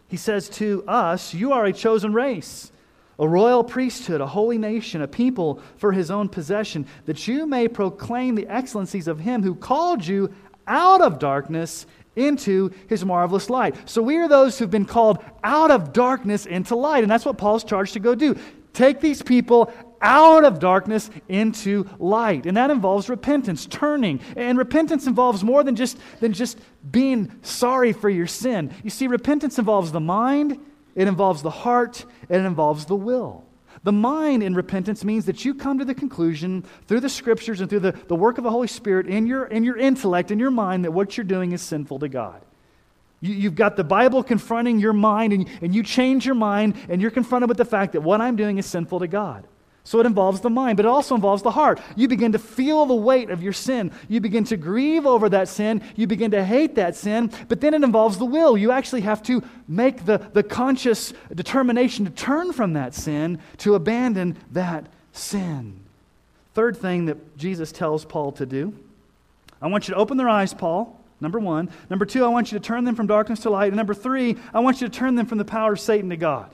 He 0.09 0.17
says 0.17 0.49
to 0.51 0.83
us, 0.89 1.33
You 1.33 1.53
are 1.53 1.65
a 1.65 1.73
chosen 1.73 2.13
race, 2.13 2.72
a 3.19 3.29
royal 3.29 3.63
priesthood, 3.63 4.21
a 4.21 4.27
holy 4.27 4.59
nation, 4.59 5.03
a 5.03 5.09
people 5.09 5.61
for 5.77 5.93
his 5.93 6.11
own 6.11 6.29
possession, 6.29 6.87
that 7.07 7.29
you 7.29 7.47
may 7.47 7.69
proclaim 7.69 8.35
the 8.35 8.49
excellencies 8.49 9.09
of 9.09 9.21
him 9.21 9.43
who 9.43 9.55
called 9.55 10.07
you 10.07 10.33
out 10.67 11.01
of 11.01 11.19
darkness 11.19 11.87
into 12.17 12.71
his 12.89 13.05
marvelous 13.05 13.49
light. 13.49 13.75
So 13.89 14.03
we 14.03 14.17
are 14.17 14.29
those 14.29 14.59
who've 14.59 14.71
been 14.71 14.85
called 14.85 15.19
out 15.43 15.71
of 15.71 15.93
darkness 15.93 16.47
into 16.47 16.77
light. 16.77 17.05
And 17.05 17.11
that's 17.11 17.25
what 17.25 17.39
Paul's 17.39 17.65
charged 17.65 17.95
to 17.95 18.01
go 18.01 18.15
do. 18.15 18.37
Take 18.73 19.01
these 19.01 19.23
people 19.23 19.73
out 20.01 20.45
of 20.45 20.59
darkness 20.59 21.11
into 21.29 21.89
light. 21.99 22.47
And 22.47 22.57
that 22.57 22.71
involves 22.71 23.09
repentance, 23.09 23.67
turning. 23.67 24.21
And 24.37 24.59
repentance 24.59 25.07
involves 25.07 25.45
more 25.45 25.63
than 25.63 25.77
just, 25.77 25.99
than 26.21 26.33
just 26.33 26.59
being 26.91 27.33
sorry 27.43 27.93
for 27.93 28.11
your 28.11 28.27
sin. 28.27 28.75
You 28.83 28.91
see, 28.91 29.07
repentance 29.07 29.59
involves 29.59 29.93
the 29.93 30.01
mind, 30.01 30.59
it 30.95 31.09
involves 31.09 31.43
the 31.43 31.51
heart, 31.51 32.05
it 32.29 32.37
involves 32.37 32.87
the 32.87 32.97
will. 32.97 33.45
The 33.85 33.93
mind 33.93 34.43
in 34.43 34.55
repentance 34.55 35.05
means 35.05 35.25
that 35.27 35.45
you 35.45 35.55
come 35.55 35.79
to 35.79 35.85
the 35.85 35.95
conclusion 35.95 36.65
through 36.87 37.01
the 37.01 37.09
scriptures 37.09 37.61
and 37.61 37.69
through 37.69 37.81
the, 37.81 37.93
the 38.07 38.15
work 38.15 38.39
of 38.39 38.45
the 38.45 38.51
Holy 38.51 38.69
Spirit 38.69 39.07
in 39.07 39.27
your, 39.27 39.45
in 39.47 39.65
your 39.65 39.77
intellect, 39.77 40.31
in 40.31 40.39
your 40.39 40.51
mind, 40.51 40.85
that 40.85 40.93
what 40.93 41.17
you're 41.17 41.25
doing 41.25 41.53
is 41.53 41.63
sinful 41.63 41.99
to 42.01 42.09
God. 42.09 42.43
You, 43.21 43.35
you've 43.35 43.55
got 43.55 43.77
the 43.77 43.85
Bible 43.85 44.23
confronting 44.23 44.79
your 44.79 44.93
mind, 44.93 45.33
and, 45.33 45.49
and 45.63 45.75
you 45.75 45.83
change 45.83 46.25
your 46.25 46.35
mind, 46.37 46.77
and 46.89 47.03
you're 47.03 47.11
confronted 47.11 47.49
with 47.49 47.59
the 47.59 47.65
fact 47.65 47.93
that 47.93 48.03
what 48.03 48.21
I'm 48.21 48.37
doing 48.37 48.59
is 48.59 48.67
sinful 48.67 49.01
to 49.01 49.09
God. 49.09 49.47
So 49.85 49.99
it 49.99 50.07
involves 50.07 50.41
the 50.41 50.51
mind, 50.51 50.77
but 50.77 50.87
it 50.87 50.89
also 50.89 51.17
involves 51.17 51.43
the 51.43 51.51
heart. 51.51 51.81
You 51.97 52.07
begin 52.07 52.33
to 52.33 52.39
feel 52.39 52.87
the 52.87 52.95
weight 52.95 53.31
of 53.31 53.43
your 53.43 53.53
sin. 53.53 53.91
You 54.09 54.21
begin 54.21 54.45
to 54.45 54.57
grieve 54.57 55.07
over 55.07 55.29
that 55.31 55.49
sin. 55.49 55.83
You 55.97 56.07
begin 56.07 56.31
to 56.31 56.45
hate 56.45 56.77
that 56.77 56.95
sin, 56.95 57.33
but 57.49 57.61
then 57.61 57.75
it 57.75 57.83
involves 57.83 58.19
the 58.19 58.25
will. 58.25 58.57
You 58.57 58.71
actually 58.71 59.01
have 59.01 59.23
to 59.25 59.43
make 59.67 60.05
the, 60.05 60.19
the 60.19 60.45
conscious 60.45 61.13
determination 61.35 62.05
to 62.05 62.13
turn 62.13 62.53
from 62.53 62.75
that 62.75 62.95
sin, 62.95 63.41
to 63.59 63.75
abandon 63.75 64.37
that 64.53 64.87
sin. 65.13 65.81
Third 66.55 66.77
thing 66.77 67.07
that 67.07 67.37
Jesus 67.37 67.73
tells 67.73 68.05
Paul 68.05 68.33
to 68.33 68.47
do 68.47 68.75
I 69.61 69.69
want 69.69 69.87
you 69.87 69.95
to 69.95 70.01
open 70.01 70.17
their 70.17 70.29
eyes, 70.29 70.53
Paul. 70.53 70.99
Number 71.21 71.39
one. 71.39 71.71
Number 71.89 72.05
two, 72.05 72.25
I 72.25 72.29
want 72.29 72.51
you 72.51 72.59
to 72.59 72.65
turn 72.65 72.83
them 72.83 72.97
from 72.97 73.07
darkness 73.07 73.41
to 73.41 73.51
light. 73.51 73.69
And 73.69 73.77
number 73.77 73.95
three, 73.95 74.37
I 74.53 74.59
want 74.59 74.81
you 74.81 74.89
to 74.89 74.93
turn 74.93 75.15
them 75.15 75.27
from 75.27 75.39
the 75.39 75.45
power 75.45 75.75
of 75.75 75.81
Satan 75.81 76.11
to 76.11 76.17
God 76.17 76.51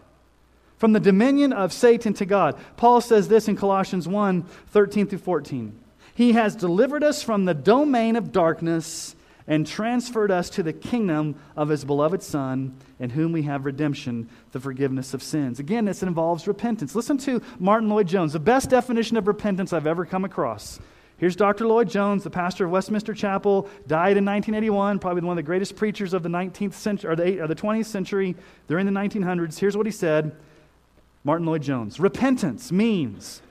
from 0.78 0.92
the 0.92 1.00
dominion 1.00 1.52
of 1.52 1.72
Satan 1.72 2.14
to 2.14 2.24
God. 2.24 2.58
Paul 2.76 3.00
says 3.00 3.28
this 3.28 3.48
in 3.48 3.56
Colossians 3.56 4.08
1 4.08 4.42
13 4.42 5.06
through 5.06 5.18
14. 5.18 5.78
He 6.14 6.32
has 6.32 6.56
delivered 6.56 7.04
us 7.04 7.22
from 7.22 7.44
the 7.44 7.54
domain 7.54 8.16
of 8.16 8.32
darkness 8.32 9.14
and 9.46 9.66
transferred 9.66 10.30
us 10.30 10.50
to 10.50 10.62
the 10.62 10.72
kingdom 10.72 11.34
of 11.56 11.70
his 11.70 11.84
beloved 11.84 12.22
Son, 12.22 12.76
in 12.98 13.10
whom 13.10 13.32
we 13.32 13.42
have 13.42 13.64
redemption, 13.64 14.28
the 14.52 14.60
forgiveness 14.60 15.14
of 15.14 15.22
sins. 15.22 15.58
Again, 15.58 15.86
this 15.86 16.02
involves 16.02 16.46
repentance. 16.46 16.94
Listen 16.94 17.16
to 17.18 17.40
Martyn 17.58 17.88
Lloyd-Jones, 17.88 18.34
the 18.34 18.40
best 18.40 18.68
definition 18.68 19.16
of 19.16 19.26
repentance 19.26 19.72
I've 19.72 19.86
ever 19.86 20.04
come 20.04 20.24
across. 20.24 20.78
Here's 21.16 21.34
Dr. 21.34 21.66
Lloyd 21.66 21.88
Jones, 21.88 22.24
the 22.24 22.30
pastor 22.30 22.66
of 22.66 22.70
Westminster 22.70 23.14
Chapel, 23.14 23.68
died 23.86 24.16
in 24.16 24.24
1981, 24.24 24.98
probably 24.98 25.22
one 25.22 25.32
of 25.32 25.36
the 25.36 25.46
greatest 25.46 25.76
preachers 25.76 26.12
of 26.12 26.22
the 26.22 26.28
19th 26.28 26.74
century 26.74 27.10
or 27.10 27.16
the, 27.16 27.40
or 27.40 27.46
the 27.48 27.56
20th 27.56 27.86
century 27.86 28.36
during 28.68 28.86
the 28.86 28.92
1900s. 28.92 29.58
Here's 29.58 29.76
what 29.76 29.86
he 29.86 29.92
said 29.92 30.36
Martyn 31.24 31.46
Lloyd-Jones. 31.46 32.00
Repentance 32.00 32.72
means 32.72 33.42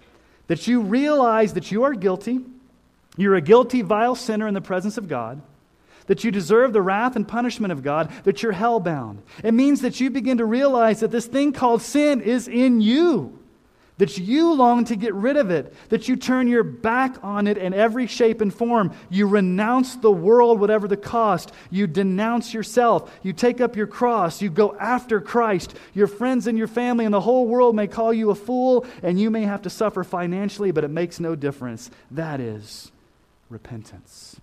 that 0.47 0.67
you 0.67 0.81
realize 0.81 1.53
that 1.53 1.71
you 1.71 1.83
are 1.83 1.93
guilty, 1.93 2.39
you're 3.17 3.35
a 3.35 3.41
guilty, 3.41 3.81
vile 3.81 4.15
sinner 4.15 4.47
in 4.47 4.53
the 4.53 4.61
presence 4.61 4.97
of 4.97 5.07
God, 5.07 5.41
that 6.07 6.23
you 6.23 6.31
deserve 6.31 6.71
the 6.71 6.81
wrath 6.81 7.15
and 7.15 7.27
punishment 7.27 7.71
of 7.71 7.83
God, 7.83 8.11
that 8.23 8.41
you're 8.41 8.53
hellbound. 8.53 9.17
It 9.43 9.53
means 9.53 9.81
that 9.81 9.99
you 9.99 10.09
begin 10.09 10.37
to 10.37 10.45
realize 10.45 11.01
that 11.01 11.11
this 11.11 11.25
thing 11.25 11.51
called 11.51 11.81
sin 11.81 12.21
is 12.21 12.47
in 12.47 12.79
you 12.79 13.36
that 13.97 14.17
you 14.17 14.53
long 14.53 14.85
to 14.85 14.95
get 14.95 15.13
rid 15.13 15.37
of 15.37 15.49
it, 15.49 15.73
that 15.89 16.07
you 16.07 16.15
turn 16.15 16.47
your 16.47 16.63
back 16.63 17.17
on 17.23 17.47
it 17.47 17.57
in 17.57 17.73
every 17.73 18.05
shape 18.07 18.41
and 18.41 18.53
form. 18.53 18.93
You 19.09 19.27
renounce 19.27 19.95
the 19.95 20.11
world, 20.11 20.59
whatever 20.59 20.87
the 20.87 20.97
cost. 20.97 21.51
You 21.71 21.87
denounce 21.87 22.53
yourself. 22.53 23.11
You 23.23 23.33
take 23.33 23.59
up 23.59 23.75
your 23.75 23.87
cross. 23.87 24.41
You 24.41 24.49
go 24.49 24.75
after 24.79 25.19
Christ. 25.19 25.75
Your 25.93 26.07
friends 26.07 26.47
and 26.47 26.57
your 26.57 26.67
family 26.67 27.05
and 27.05 27.13
the 27.13 27.21
whole 27.21 27.47
world 27.47 27.75
may 27.75 27.87
call 27.87 28.13
you 28.13 28.29
a 28.29 28.35
fool, 28.35 28.85
and 29.01 29.19
you 29.19 29.31
may 29.31 29.43
have 29.43 29.63
to 29.63 29.69
suffer 29.69 30.03
financially, 30.03 30.71
but 30.71 30.83
it 30.83 30.89
makes 30.89 31.19
no 31.19 31.35
difference. 31.35 31.89
That 32.11 32.39
is 32.39 32.91
repentance. 33.49 34.39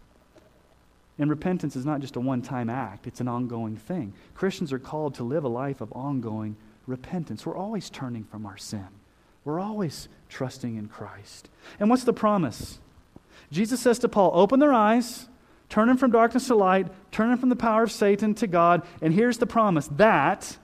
And 1.17 1.31
repentance 1.31 1.77
is 1.77 1.87
not 1.87 2.01
just 2.01 2.17
a 2.17 2.21
one 2.21 2.43
time 2.43 2.69
act, 2.69 3.07
it's 3.07 3.21
an 3.21 3.29
ongoing 3.29 3.77
thing. 3.77 4.15
Christians 4.35 4.73
are 4.73 4.81
called 4.81 5.15
to 5.15 5.23
live 5.23 5.45
a 5.45 5.49
life 5.49 5.81
of 5.81 5.93
ongoing 5.93 6.57
repentance. 6.89 7.47
We're 7.47 7.57
always 7.57 7.89
turning 7.89 8.25
from 8.25 8.47
our 8.47 8.57
sin. 8.57 8.89
We're 9.45 9.61
always 9.61 10.09
trusting 10.29 10.77
in 10.77 10.89
Christ. 10.89 11.49
And 11.79 11.91
what's 11.91 12.05
the 12.05 12.13
promise? 12.13 12.79
Jesus 13.53 13.81
says 13.81 13.99
to 14.01 14.09
Paul, 14.09 14.33
Open 14.35 14.59
their 14.59 14.73
eyes, 14.73 15.29
turn 15.69 15.89
them 15.89 15.97
from 15.97 16.11
darkness 16.11 16.49
to 16.49 16.55
light, 16.55 16.89
turn 17.13 17.29
them 17.31 17.39
from 17.39 17.51
the 17.51 17.57
power 17.57 17.83
of 17.83 17.93
Satan 17.93 18.35
to 18.37 18.47
God. 18.47 18.83
And 19.01 19.13
here's 19.13 19.39
the 19.39 19.47
promise 19.47 19.89
that 19.93 20.59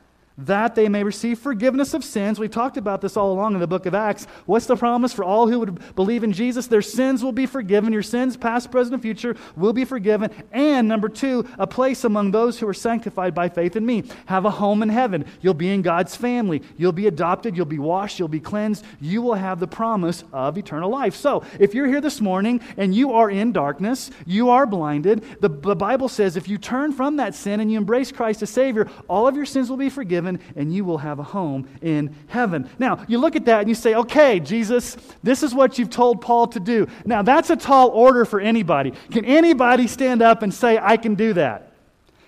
that 0.47 0.75
they 0.75 0.89
may 0.89 1.05
receive 1.05 1.39
forgiveness 1.39 1.95
of 1.95 2.05
sins. 2.05 2.39
We've 2.39 2.51
talked 2.51 2.77
about 2.77 3.01
this 3.01 3.17
all 3.17 3.33
along 3.33 3.55
in 3.55 3.61
the 3.61 3.67
book 3.67 3.87
of 3.87 3.95
Acts. 3.95 4.27
What's 4.47 4.67
the 4.67 4.77
promise 4.77 5.13
for 5.13 5.25
all 5.25 5.49
who 5.49 5.61
would 5.61 5.95
believe 5.95 6.25
in 6.25 6.33
Jesus? 6.33 6.67
Their 6.67 6.83
sins 6.83 7.23
will 7.23 7.33
be 7.33 7.47
forgiven. 7.47 7.93
Your 7.93 8.03
sins, 8.03 8.37
past, 8.37 8.71
present, 8.71 8.95
and 8.95 9.03
future, 9.03 9.37
will 9.57 9.73
be 9.73 9.85
forgiven. 9.85 10.31
And 10.53 10.89
number 10.89 11.09
two, 11.09 11.49
a 11.59 11.67
place 11.67 12.05
among 12.05 12.31
those 12.31 12.59
who 12.59 12.69
are 12.69 12.75
sanctified 12.75 13.35
by 13.35 13.49
faith 13.49 13.77
in 13.77 13.85
me. 13.85 14.05
Have 14.27 14.45
a 14.45 14.51
home 14.51 14.83
in 14.83 14.89
heaven. 14.89 15.25
You'll 15.41 15.55
be 15.55 15.71
in 15.71 15.83
God's 15.83 16.17
family. 16.17 16.63
You'll 16.77 16.93
be 16.93 17.07
adopted. 17.07 17.57
You'll 17.57 17.67
be 17.67 17.79
washed. 17.79 18.19
You'll 18.19 18.29
be 18.29 18.41
cleansed. 18.41 18.85
You 19.01 19.23
will 19.23 19.35
have 19.35 19.61
the 19.61 19.67
promise 19.67 20.25
of 20.33 20.57
eternal 20.57 20.91
life. 20.91 21.15
So 21.15 21.45
if 21.59 21.75
you're 21.75 21.87
here 21.87 22.01
this 22.01 22.21
morning 22.21 22.61
and 22.77 22.95
you 22.95 23.13
are 23.13 23.31
in 23.31 23.53
darkness, 23.53 24.11
you 24.27 24.51
are 24.51 24.67
blinded, 24.67 25.25
the, 25.41 25.49
the 25.49 25.77
Bible 25.77 26.09
says 26.09 26.37
if 26.37 26.49
you 26.49 26.59
turn 26.59 26.93
from 26.93 27.17
that 27.17 27.35
sin 27.35 27.61
and 27.61 27.71
you 27.71 27.79
embrace 27.79 28.13
Christ 28.13 28.43
as 28.43 28.51
Savior, 28.51 28.89
all 29.09 29.27
of 29.27 29.37
your 29.37 29.47
sins 29.47 29.69
will 29.69 29.77
be 29.77 29.91
forgiven 29.91 30.30
and 30.55 30.73
you 30.73 30.85
will 30.85 30.99
have 30.99 31.19
a 31.19 31.23
home 31.23 31.67
in 31.81 32.15
heaven. 32.29 32.69
Now, 32.79 33.05
you 33.09 33.19
look 33.19 33.35
at 33.35 33.47
that 33.47 33.61
and 33.61 33.69
you 33.69 33.75
say, 33.75 33.95
okay, 33.95 34.39
Jesus, 34.39 34.97
this 35.23 35.43
is 35.43 35.55
what 35.55 35.79
you've 35.79 35.91
told 35.91 36.21
Paul 36.21 36.47
to 36.49 36.61
do. 36.61 36.87
Now, 37.07 37.23
that's 37.23 37.51
a 37.51 37.57
tall 37.57 37.89
order 37.89 38.25
for 38.25 38.41
anybody. 38.41 38.93
Can 39.11 39.25
anybody 39.25 39.87
stand 39.87 40.21
up 40.23 40.43
and 40.43 40.53
say, 40.53 40.79
I 40.81 40.97
can 40.97 41.15
do 41.15 41.33
that? 41.33 41.71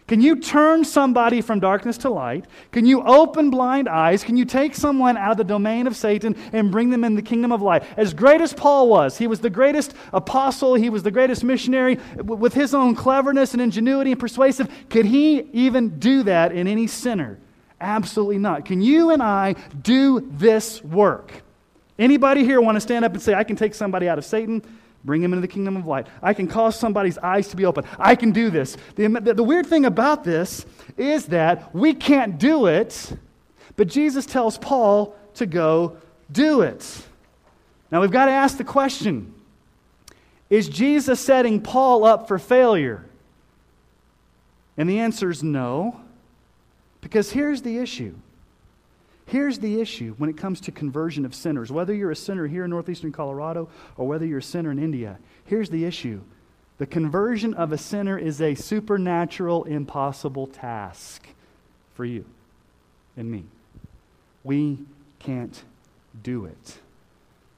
Can 0.08 0.20
you 0.20 0.36
turn 0.36 0.84
somebody 0.84 1.40
from 1.40 1.60
darkness 1.60 1.96
to 1.98 2.10
light? 2.10 2.44
Can 2.70 2.84
you 2.84 3.02
open 3.02 3.50
blind 3.50 3.88
eyes? 3.88 4.24
Can 4.24 4.36
you 4.36 4.44
take 4.44 4.74
someone 4.74 5.16
out 5.16 5.32
of 5.32 5.36
the 5.38 5.44
domain 5.44 5.86
of 5.86 5.96
Satan 5.96 6.36
and 6.52 6.70
bring 6.70 6.90
them 6.90 7.04
in 7.04 7.14
the 7.14 7.22
kingdom 7.22 7.52
of 7.52 7.62
light? 7.62 7.84
As 7.96 8.12
great 8.12 8.40
as 8.40 8.52
Paul 8.52 8.88
was, 8.88 9.16
he 9.16 9.26
was 9.26 9.40
the 9.40 9.48
greatest 9.48 9.94
apostle, 10.12 10.74
he 10.74 10.90
was 10.90 11.02
the 11.02 11.10
greatest 11.10 11.44
missionary 11.44 11.98
with 12.16 12.52
his 12.52 12.74
own 12.74 12.94
cleverness 12.94 13.52
and 13.52 13.62
ingenuity 13.62 14.10
and 14.10 14.20
persuasive. 14.20 14.68
Could 14.90 15.06
he 15.06 15.48
even 15.52 15.98
do 15.98 16.24
that 16.24 16.52
in 16.52 16.66
any 16.66 16.88
sinner? 16.88 17.38
Absolutely 17.82 18.38
not. 18.38 18.64
Can 18.64 18.80
you 18.80 19.10
and 19.10 19.20
I 19.20 19.56
do 19.82 20.20
this 20.20 20.82
work? 20.84 21.32
Anybody 21.98 22.44
here 22.44 22.60
want 22.60 22.76
to 22.76 22.80
stand 22.80 23.04
up 23.04 23.12
and 23.12 23.20
say, 23.20 23.34
I 23.34 23.42
can 23.42 23.56
take 23.56 23.74
somebody 23.74 24.08
out 24.08 24.18
of 24.18 24.24
Satan, 24.24 24.62
bring 25.04 25.20
him 25.20 25.32
into 25.32 25.40
the 25.40 25.48
kingdom 25.48 25.76
of 25.76 25.86
light? 25.86 26.06
I 26.22 26.32
can 26.32 26.46
cause 26.46 26.78
somebody's 26.78 27.18
eyes 27.18 27.48
to 27.48 27.56
be 27.56 27.66
open. 27.66 27.84
I 27.98 28.14
can 28.14 28.30
do 28.30 28.50
this. 28.50 28.76
The, 28.94 29.08
the, 29.08 29.34
the 29.34 29.42
weird 29.42 29.66
thing 29.66 29.84
about 29.84 30.22
this 30.22 30.64
is 30.96 31.26
that 31.26 31.74
we 31.74 31.92
can't 31.92 32.38
do 32.38 32.66
it, 32.66 33.12
but 33.76 33.88
Jesus 33.88 34.26
tells 34.26 34.58
Paul 34.58 35.16
to 35.34 35.46
go 35.46 35.96
do 36.30 36.62
it. 36.62 37.04
Now 37.90 38.00
we've 38.00 38.12
got 38.12 38.26
to 38.26 38.32
ask 38.32 38.58
the 38.58 38.64
question 38.64 39.34
Is 40.48 40.68
Jesus 40.68 41.18
setting 41.18 41.60
Paul 41.60 42.04
up 42.04 42.28
for 42.28 42.38
failure? 42.38 43.04
And 44.76 44.88
the 44.88 45.00
answer 45.00 45.30
is 45.30 45.42
no. 45.42 46.01
Because 47.02 47.30
here's 47.30 47.60
the 47.60 47.76
issue. 47.76 48.14
Here's 49.26 49.58
the 49.58 49.80
issue 49.80 50.14
when 50.18 50.30
it 50.30 50.36
comes 50.36 50.60
to 50.62 50.72
conversion 50.72 51.24
of 51.24 51.34
sinners. 51.34 51.70
Whether 51.70 51.94
you're 51.94 52.10
a 52.10 52.16
sinner 52.16 52.46
here 52.46 52.64
in 52.64 52.70
northeastern 52.70 53.12
Colorado 53.12 53.68
or 53.96 54.08
whether 54.08 54.24
you're 54.24 54.38
a 54.38 54.42
sinner 54.42 54.70
in 54.70 54.78
India, 54.78 55.18
here's 55.44 55.68
the 55.68 55.84
issue. 55.84 56.22
The 56.78 56.86
conversion 56.86 57.54
of 57.54 57.72
a 57.72 57.78
sinner 57.78 58.18
is 58.18 58.40
a 58.40 58.54
supernatural, 58.54 59.64
impossible 59.64 60.46
task 60.46 61.26
for 61.94 62.04
you 62.04 62.24
and 63.16 63.30
me. 63.30 63.44
We 64.42 64.78
can't 65.18 65.62
do 66.22 66.46
it, 66.46 66.78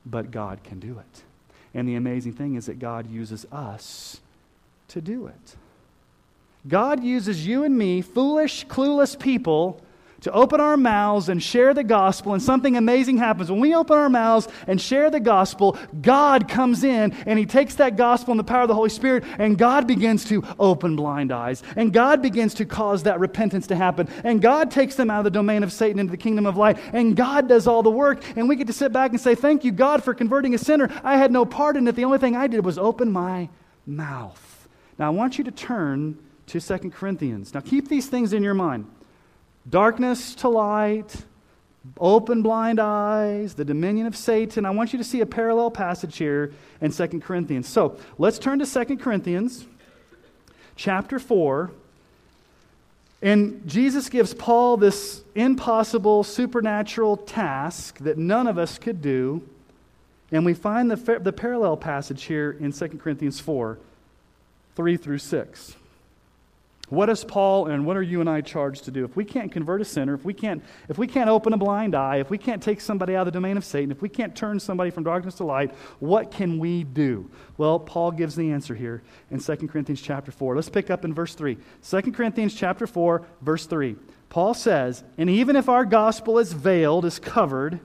but 0.04 0.30
God 0.30 0.62
can 0.64 0.80
do 0.80 0.98
it. 0.98 1.22
And 1.72 1.88
the 1.88 1.94
amazing 1.94 2.34
thing 2.34 2.54
is 2.54 2.66
that 2.66 2.78
God 2.78 3.10
uses 3.10 3.46
us 3.50 4.20
to 4.88 5.00
do 5.00 5.26
it. 5.26 5.56
God 6.66 7.04
uses 7.04 7.46
you 7.46 7.64
and 7.64 7.76
me, 7.76 8.00
foolish, 8.00 8.66
clueless 8.66 9.18
people, 9.18 9.80
to 10.24 10.32
open 10.32 10.58
our 10.58 10.78
mouths 10.78 11.28
and 11.28 11.42
share 11.42 11.74
the 11.74 11.84
gospel, 11.84 12.32
and 12.32 12.42
something 12.42 12.78
amazing 12.78 13.18
happens. 13.18 13.50
When 13.50 13.60
we 13.60 13.74
open 13.74 13.98
our 13.98 14.08
mouths 14.08 14.48
and 14.66 14.80
share 14.80 15.10
the 15.10 15.20
gospel, 15.20 15.76
God 16.00 16.48
comes 16.48 16.82
in 16.82 17.12
and 17.26 17.38
He 17.38 17.44
takes 17.44 17.74
that 17.74 17.98
gospel 17.98 18.32
and 18.32 18.40
the 18.40 18.44
power 18.44 18.62
of 18.62 18.68
the 18.68 18.74
Holy 18.74 18.88
Spirit, 18.88 19.24
and 19.38 19.58
God 19.58 19.86
begins 19.86 20.24
to 20.26 20.42
open 20.58 20.96
blind 20.96 21.30
eyes. 21.30 21.62
And 21.76 21.92
God 21.92 22.22
begins 22.22 22.54
to 22.54 22.64
cause 22.64 23.02
that 23.02 23.20
repentance 23.20 23.66
to 23.66 23.76
happen. 23.76 24.08
And 24.24 24.40
God 24.40 24.70
takes 24.70 24.94
them 24.94 25.10
out 25.10 25.18
of 25.18 25.24
the 25.24 25.30
domain 25.30 25.62
of 25.62 25.70
Satan 25.70 25.98
into 25.98 26.12
the 26.12 26.16
kingdom 26.16 26.46
of 26.46 26.56
light. 26.56 26.78
And 26.94 27.14
God 27.14 27.46
does 27.46 27.66
all 27.66 27.82
the 27.82 27.90
work. 27.90 28.24
And 28.34 28.48
we 28.48 28.56
get 28.56 28.68
to 28.68 28.72
sit 28.72 28.94
back 28.94 29.10
and 29.10 29.20
say, 29.20 29.34
Thank 29.34 29.62
you, 29.62 29.72
God, 29.72 30.02
for 30.02 30.14
converting 30.14 30.54
a 30.54 30.58
sinner. 30.58 30.88
I 31.04 31.18
had 31.18 31.32
no 31.32 31.44
part 31.44 31.76
in 31.76 31.86
it. 31.86 31.96
The 31.96 32.06
only 32.06 32.16
thing 32.16 32.34
I 32.34 32.46
did 32.46 32.64
was 32.64 32.78
open 32.78 33.12
my 33.12 33.50
mouth. 33.84 34.68
Now, 34.98 35.08
I 35.08 35.10
want 35.10 35.36
you 35.36 35.44
to 35.44 35.50
turn 35.50 36.16
to 36.46 36.60
2 36.60 36.90
Corinthians. 36.90 37.54
Now, 37.54 37.60
keep 37.60 37.88
these 37.88 38.06
things 38.06 38.32
in 38.32 38.42
your 38.42 38.54
mind 38.54 38.86
darkness 39.68 40.34
to 40.36 40.48
light, 40.48 41.14
open 41.98 42.42
blind 42.42 42.80
eyes, 42.80 43.54
the 43.54 43.64
dominion 43.64 44.06
of 44.06 44.16
Satan. 44.16 44.66
I 44.66 44.70
want 44.70 44.92
you 44.92 44.98
to 44.98 45.04
see 45.04 45.20
a 45.20 45.26
parallel 45.26 45.70
passage 45.70 46.16
here 46.16 46.52
in 46.80 46.92
2 46.92 47.20
Corinthians. 47.20 47.68
So 47.68 47.96
let's 48.18 48.38
turn 48.38 48.58
to 48.58 48.66
2 48.66 48.96
Corinthians 48.96 49.66
chapter 50.76 51.18
4. 51.18 51.70
And 53.22 53.66
Jesus 53.66 54.10
gives 54.10 54.34
Paul 54.34 54.76
this 54.76 55.22
impossible 55.34 56.24
supernatural 56.24 57.16
task 57.16 57.98
that 57.98 58.18
none 58.18 58.46
of 58.46 58.58
us 58.58 58.78
could 58.78 59.00
do. 59.00 59.42
And 60.30 60.44
we 60.44 60.52
find 60.52 60.90
the, 60.90 61.20
the 61.20 61.32
parallel 61.32 61.76
passage 61.76 62.24
here 62.24 62.56
in 62.60 62.72
2 62.72 62.88
Corinthians 62.98 63.40
4 63.40 63.78
3 64.76 64.96
through 64.96 65.18
6. 65.18 65.76
What 66.90 67.08
is 67.08 67.24
Paul 67.24 67.68
and 67.68 67.86
what 67.86 67.96
are 67.96 68.02
you 68.02 68.20
and 68.20 68.28
I 68.28 68.42
charged 68.42 68.84
to 68.84 68.90
do? 68.90 69.04
If 69.04 69.16
we 69.16 69.24
can't 69.24 69.50
convert 69.50 69.80
a 69.80 69.84
sinner, 69.84 70.12
if 70.12 70.24
we 70.24 70.34
can't, 70.34 70.62
if 70.88 70.98
we 70.98 71.06
can't 71.06 71.30
open 71.30 71.54
a 71.54 71.56
blind 71.56 71.94
eye, 71.94 72.16
if 72.16 72.28
we 72.28 72.36
can't 72.36 72.62
take 72.62 72.80
somebody 72.80 73.16
out 73.16 73.26
of 73.26 73.32
the 73.32 73.36
domain 73.36 73.56
of 73.56 73.64
Satan, 73.64 73.90
if 73.90 74.02
we 74.02 74.08
can't 74.08 74.36
turn 74.36 74.60
somebody 74.60 74.90
from 74.90 75.02
darkness 75.02 75.36
to 75.36 75.44
light, 75.44 75.74
what 75.98 76.30
can 76.30 76.58
we 76.58 76.84
do? 76.84 77.30
Well, 77.56 77.78
Paul 77.78 78.10
gives 78.10 78.36
the 78.36 78.50
answer 78.50 78.74
here 78.74 79.02
in 79.30 79.40
2 79.40 79.56
Corinthians 79.68 80.02
chapter 80.02 80.30
4. 80.30 80.56
Let's 80.56 80.68
pick 80.68 80.90
up 80.90 81.06
in 81.06 81.14
verse 81.14 81.34
3. 81.34 81.56
2 81.88 82.12
Corinthians 82.12 82.54
chapter 82.54 82.86
4, 82.86 83.26
verse 83.40 83.64
3. 83.64 83.96
Paul 84.28 84.52
says, 84.52 85.04
And 85.16 85.30
even 85.30 85.56
if 85.56 85.70
our 85.70 85.86
gospel 85.86 86.38
is 86.38 86.52
veiled, 86.52 87.06
is 87.06 87.18
covered, 87.18 87.80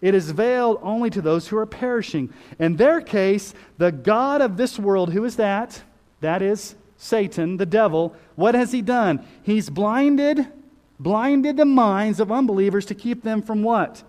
it 0.00 0.16
is 0.16 0.32
veiled 0.32 0.80
only 0.82 1.10
to 1.10 1.22
those 1.22 1.46
who 1.46 1.56
are 1.58 1.66
perishing. 1.66 2.32
In 2.58 2.74
their 2.74 3.00
case, 3.00 3.54
the 3.78 3.92
God 3.92 4.40
of 4.40 4.56
this 4.56 4.80
world, 4.80 5.12
who 5.12 5.24
is 5.24 5.36
that? 5.36 5.80
That 6.20 6.42
is 6.42 6.74
Satan, 7.02 7.56
the 7.56 7.66
devil, 7.66 8.14
what 8.36 8.54
has 8.54 8.70
he 8.70 8.80
done? 8.80 9.26
He's 9.42 9.68
blinded, 9.68 10.46
blinded 11.00 11.56
the 11.56 11.64
minds 11.64 12.20
of 12.20 12.30
unbelievers 12.30 12.86
to 12.86 12.94
keep 12.94 13.24
them 13.24 13.42
from 13.42 13.64
what? 13.64 14.04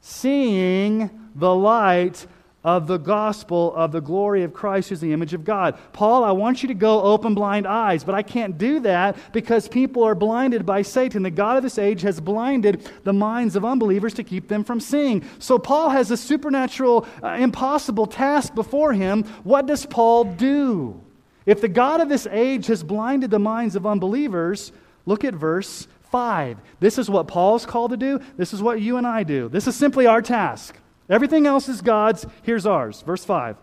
Seeing 0.00 1.10
the 1.34 1.52
light 1.52 2.24
of 2.62 2.86
the 2.86 2.98
gospel 2.98 3.74
of 3.74 3.90
the 3.90 4.00
glory 4.00 4.44
of 4.44 4.54
Christ, 4.54 4.90
who's 4.90 5.00
the 5.00 5.12
image 5.12 5.34
of 5.34 5.44
God. 5.44 5.76
Paul, 5.92 6.22
I 6.22 6.30
want 6.30 6.62
you 6.62 6.68
to 6.68 6.74
go 6.74 7.02
open 7.02 7.34
blind 7.34 7.66
eyes, 7.66 8.04
but 8.04 8.14
I 8.14 8.22
can't 8.22 8.56
do 8.56 8.78
that 8.78 9.16
because 9.32 9.66
people 9.66 10.04
are 10.04 10.14
blinded 10.14 10.64
by 10.64 10.82
Satan. 10.82 11.24
The 11.24 11.32
God 11.32 11.56
of 11.56 11.64
this 11.64 11.78
age 11.78 12.02
has 12.02 12.20
blinded 12.20 12.88
the 13.02 13.12
minds 13.12 13.56
of 13.56 13.64
unbelievers 13.64 14.14
to 14.14 14.22
keep 14.22 14.46
them 14.46 14.62
from 14.62 14.78
seeing. 14.78 15.24
So 15.40 15.58
Paul 15.58 15.90
has 15.90 16.12
a 16.12 16.16
supernatural, 16.16 17.08
uh, 17.24 17.30
impossible 17.40 18.06
task 18.06 18.54
before 18.54 18.92
him. 18.92 19.24
What 19.42 19.66
does 19.66 19.84
Paul 19.84 20.22
do? 20.22 21.01
If 21.46 21.60
the 21.60 21.68
God 21.68 22.00
of 22.00 22.08
this 22.08 22.26
age 22.26 22.66
has 22.66 22.82
blinded 22.82 23.30
the 23.30 23.38
minds 23.38 23.76
of 23.76 23.86
unbelievers, 23.86 24.72
look 25.06 25.24
at 25.24 25.34
verse 25.34 25.88
5. 26.10 26.58
This 26.78 26.98
is 26.98 27.10
what 27.10 27.26
Paul's 27.26 27.66
called 27.66 27.90
to 27.90 27.96
do. 27.96 28.20
This 28.36 28.52
is 28.52 28.62
what 28.62 28.80
you 28.80 28.96
and 28.96 29.06
I 29.06 29.22
do. 29.22 29.48
This 29.48 29.66
is 29.66 29.74
simply 29.74 30.06
our 30.06 30.22
task. 30.22 30.76
Everything 31.08 31.46
else 31.46 31.68
is 31.68 31.80
God's. 31.80 32.26
Here's 32.42 32.66
ours. 32.66 33.02
Verse 33.02 33.24
5. 33.24 33.56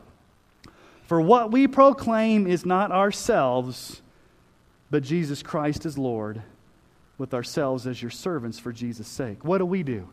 For 1.06 1.22
what 1.22 1.52
we 1.52 1.68
proclaim 1.68 2.46
is 2.46 2.66
not 2.66 2.92
ourselves, 2.92 4.02
but 4.92 5.04
Jesus 5.04 5.42
Christ 5.42 5.86
is 5.86 5.98
Lord, 5.98 6.42
with 7.18 7.34
ourselves 7.34 7.88
as 7.88 8.02
your 8.02 8.12
servants 8.12 8.60
for 8.60 8.72
Jesus' 8.72 9.08
sake. 9.08 9.44
What 9.44 9.60
do 9.60 9.66
we 9.66 9.84
do? 9.84 10.08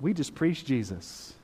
We 0.00 0.12
just 0.12 0.34
preach 0.34 0.64
Jesus. 0.64 1.34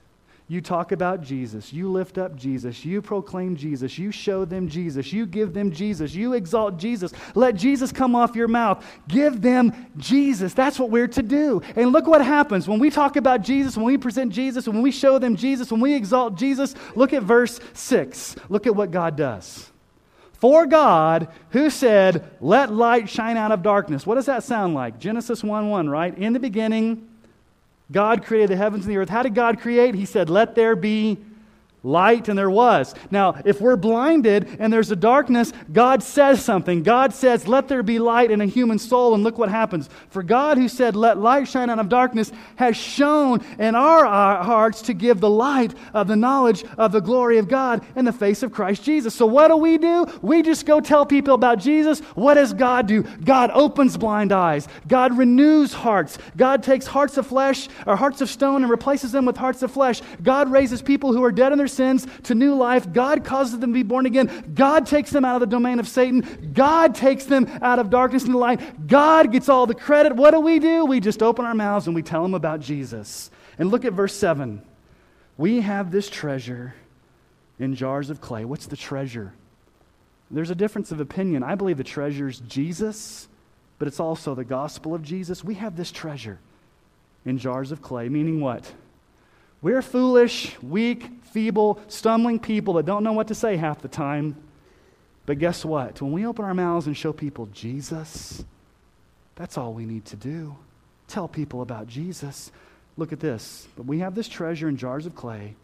You 0.47 0.61
talk 0.61 0.93
about 0.93 1.23
Jesus. 1.23 1.73
You 1.73 1.91
lift 1.91 2.19
up 2.19 2.37
Jesus. 2.37 2.85
You 2.85 3.01
proclaim 3.01 3.57
Jesus. 3.57 3.99
You 3.99 4.11
show 4.11 4.45
them 4.45 4.69
Jesus. 4.69 5.11
You 5.11 5.25
give 5.25 5.55
them 5.55 5.73
Jesus. 5.73 6.15
You 6.15 6.35
exalt 6.35 6.77
Jesus. 6.77 7.15
Let 7.35 7.55
Jesus 7.55 7.93
come 7.93 8.15
off 8.15 8.37
your 8.37 8.49
mouth. 8.49 8.85
Give 9.09 9.41
them 9.41 9.73
Jesus. 9.97 10.53
That's 10.53 10.79
what 10.79 10.91
we're 10.91 11.09
to 11.09 11.23
do. 11.23 11.63
And 11.77 11.93
look 11.93 12.07
what 12.07 12.23
happens 12.23 12.69
when 12.69 12.79
we 12.79 12.91
talk 12.91 13.17
about 13.17 13.41
Jesus, 13.41 13.75
when 13.75 13.87
we 13.87 13.97
present 13.97 14.35
Jesus, 14.35 14.69
when 14.69 14.83
we 14.83 14.91
show 14.91 15.19
them 15.19 15.35
Jesus, 15.35 15.73
when 15.73 15.81
we 15.81 15.95
exalt 15.95 16.35
Jesus. 16.35 16.75
Look 16.95 17.15
at 17.15 17.23
verse 17.23 17.59
6. 17.73 18.37
Look 18.51 18.67
at 18.67 18.77
what 18.77 18.91
God 18.91 19.17
does. 19.17 19.71
For 20.35 20.67
God, 20.67 21.29
who 21.51 21.71
said, 21.71 22.31
Let 22.43 22.71
light 22.71 23.09
shine 23.09 23.39
out 23.39 23.51
of 23.51 23.63
darkness. 23.63 24.07
What 24.07 24.17
does 24.17 24.27
that 24.27 24.43
sound 24.43 24.75
like? 24.75 24.99
Genesis 24.99 25.43
1 25.43 25.71
1, 25.71 25.89
right? 25.89 26.15
In 26.19 26.35
the 26.35 26.41
beginning, 26.41 27.09
God 27.91 28.25
created 28.25 28.51
the 28.51 28.57
heavens 28.57 28.87
and 28.87 28.95
the 28.95 28.99
earth. 28.99 29.09
How 29.09 29.23
did 29.23 29.35
God 29.35 29.61
create? 29.61 29.95
He 29.95 30.07
said, 30.07 30.31
Let 30.31 30.55
there 30.55 30.75
be 30.75 31.19
light, 31.85 32.29
and 32.29 32.37
there 32.37 32.51
was. 32.51 32.95
Now, 33.11 33.41
if 33.45 33.61
we're 33.61 33.77
blinded 33.77 34.57
and 34.59 34.73
there's 34.73 34.91
a 34.91 34.97
darkness, 34.97 35.53
God 35.73 36.03
says 36.03 36.45
something. 36.45 36.83
God 36.83 37.15
says, 37.15 37.47
Let 37.47 37.69
there 37.69 37.83
be 37.83 37.99
light 37.99 38.31
in 38.31 38.41
a 38.41 38.47
human 38.47 38.79
soul, 38.79 39.15
and 39.15 39.23
look 39.23 39.39
what 39.39 39.51
happens. 39.51 39.89
For 40.09 40.23
God, 40.23 40.59
who 40.59 40.69
said, 40.69 40.97
Let 40.97 41.19
light 41.19 41.47
shine 41.47 41.71
out 41.71 41.79
of 41.79 41.89
darkness, 41.89 42.33
has 42.57 42.77
shown 42.77 43.45
in 43.59 43.75
our, 43.75 44.07
our 44.07 44.43
hearts 44.43 44.83
to 44.83 44.95
give 44.95 45.21
the 45.21 45.31
light 45.31 45.75
of 45.93 46.09
the 46.09 46.17
knowledge 46.17 46.65
of 46.79 46.91
the 46.91 47.01
glory 47.01 47.39
of 47.39 47.49
God 47.49 47.85
in 47.95 48.05
the 48.05 48.13
face 48.13 48.43
of 48.43 48.53
Christ 48.53 48.83
Jesus. 48.83 49.15
So, 49.15 49.27
what 49.27 49.49
do 49.49 49.57
we 49.57 49.79
do? 49.79 50.07
We 50.23 50.43
just 50.43 50.67
go 50.67 50.81
tell 50.81 51.05
people 51.05 51.35
about 51.35 51.59
Jesus. 51.59 52.01
What 52.15 52.35
does 52.35 52.53
God 52.53 52.87
do? 52.87 53.03
God 53.03 53.51
opens 53.53 53.97
blind 53.97 54.33
eyes, 54.33 54.67
God 54.89 55.17
renews 55.17 55.73
hearts. 55.73 56.19
God 56.37 56.63
takes 56.63 56.87
hearts 56.87 57.17
of 57.17 57.27
flesh 57.27 57.69
or 57.87 57.97
hearts 57.97 58.21
of 58.21 58.31
stone 58.31 58.63
and 58.63 58.71
replaces 58.71 59.13
them 59.13 59.27
with 59.27 59.37
hearts 59.37 59.63
of 59.63 59.71
flesh. 59.71 60.01
God 60.23 60.51
raises 60.51 60.83
people 60.83 61.13
who 61.13 61.23
are 61.23 61.33
dead 61.33 61.53
in 61.53 61.59
their 61.59 61.69
sins 61.75 62.07
to 62.25 62.35
new 62.35 62.55
life. 62.55 62.93
God 62.93 63.25
causes 63.25 63.59
them 63.59 63.71
to 63.71 63.75
be 63.75 63.83
born 63.83 64.07
again. 64.07 64.53
God 64.55 64.87
takes 64.87 65.11
them 65.11 65.25
out 65.25 65.35
of 65.35 65.41
the 65.41 65.55
domain 65.55 65.79
of 65.79 65.89
Satan. 65.89 66.53
God 66.55 66.95
takes 66.95 67.25
them 67.25 67.47
out 67.61 67.79
of 67.79 67.91
darkness 67.91 68.25
into 68.25 68.39
light. 68.39 68.87
God 68.87 69.33
gets 69.33 69.49
all 69.49 69.67
the 69.67 69.75
credit. 69.75 70.15
What 70.15 70.31
do 70.31 70.41
we 70.41 70.59
do? 70.59 70.85
We 70.85 71.01
just 71.01 71.23
open 71.23 71.45
our 71.45 71.55
mouths 71.55 71.87
and 71.87 71.95
we 71.95 72.03
tell 72.03 72.23
them 72.23 72.35
about 72.35 72.61
Jesus. 72.61 73.31
And 73.59 73.71
look 73.71 73.85
at 73.85 73.93
verse 73.93 74.15
7. 74.15 74.63
We 75.37 75.61
have 75.61 75.91
this 75.91 76.09
treasure 76.09 76.75
in 77.59 77.75
jars 77.75 78.11
of 78.11 78.21
clay. 78.21 78.45
What's 78.45 78.67
the 78.67 78.77
treasure? 78.77 79.33
There's 80.31 80.51
a 80.51 80.55
difference 80.55 80.91
of 80.91 81.01
opinion. 81.01 81.43
I 81.43 81.55
believe 81.55 81.77
the 81.77 81.85
treasure 81.85 82.29
is 82.29 82.41
Jesus, 82.41 83.29
but 83.79 83.89
it's 83.89 84.01
also 84.01 84.35
the 84.35 84.45
gospel 84.45 84.95
of 84.95 85.03
Jesus. 85.03 85.45
We 85.45 85.55
have 85.55 85.77
this 85.77 85.93
treasure 85.93 86.39
in 87.25 87.39
jars 87.39 87.73
of 87.73 87.83
clay, 87.83 88.09
meaning 88.09 88.41
what? 88.41 88.73
We're 89.65 89.81
foolish, 89.81 90.55
weak, 90.61 91.09
feeble, 91.33 91.81
stumbling 91.89 92.39
people 92.39 92.75
that 92.75 92.85
don't 92.85 93.03
know 93.03 93.15
what 93.15 93.29
to 93.29 93.35
say 93.35 93.57
half 93.57 93.81
the 93.81 93.89
time. 93.89 94.37
But 95.25 95.39
guess 95.39 95.65
what? 95.65 96.03
When 96.03 96.13
we 96.13 96.27
open 96.27 96.45
our 96.45 96.53
mouths 96.53 96.87
and 96.87 96.95
show 96.95 97.15
people 97.15 97.47
Jesus, 97.47 98.45
that's 99.37 99.57
all 99.57 99.73
we 99.73 99.87
need 99.87 100.05
to 100.05 100.17
do. 100.17 100.55
Tell 101.09 101.29
people 101.29 101.63
about 101.63 101.87
Jesus. 101.87 102.53
Look 102.99 103.11
at 103.11 103.21
this. 103.21 103.67
But 103.75 103.87
we 103.87 104.01
have 104.01 104.15
this 104.15 104.29
treasure 104.29 104.69
in 104.69 104.77
jars 104.77 105.07
of 105.07 105.15
clay 105.15 105.55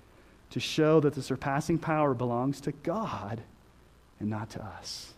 to 0.48 0.60
show 0.60 1.00
that 1.00 1.12
the 1.12 1.20
surpassing 1.20 1.76
power 1.76 2.14
belongs 2.14 2.62
to 2.62 2.72
God 2.72 3.42
and 4.18 4.30
not 4.30 4.48
to 4.52 4.64
us. 4.64 5.12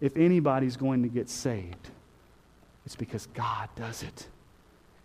If 0.00 0.16
anybody's 0.16 0.78
going 0.78 1.02
to 1.02 1.10
get 1.10 1.28
saved, 1.28 1.90
it's 2.86 2.96
because 2.96 3.26
God 3.34 3.68
does 3.76 4.02
it. 4.02 4.26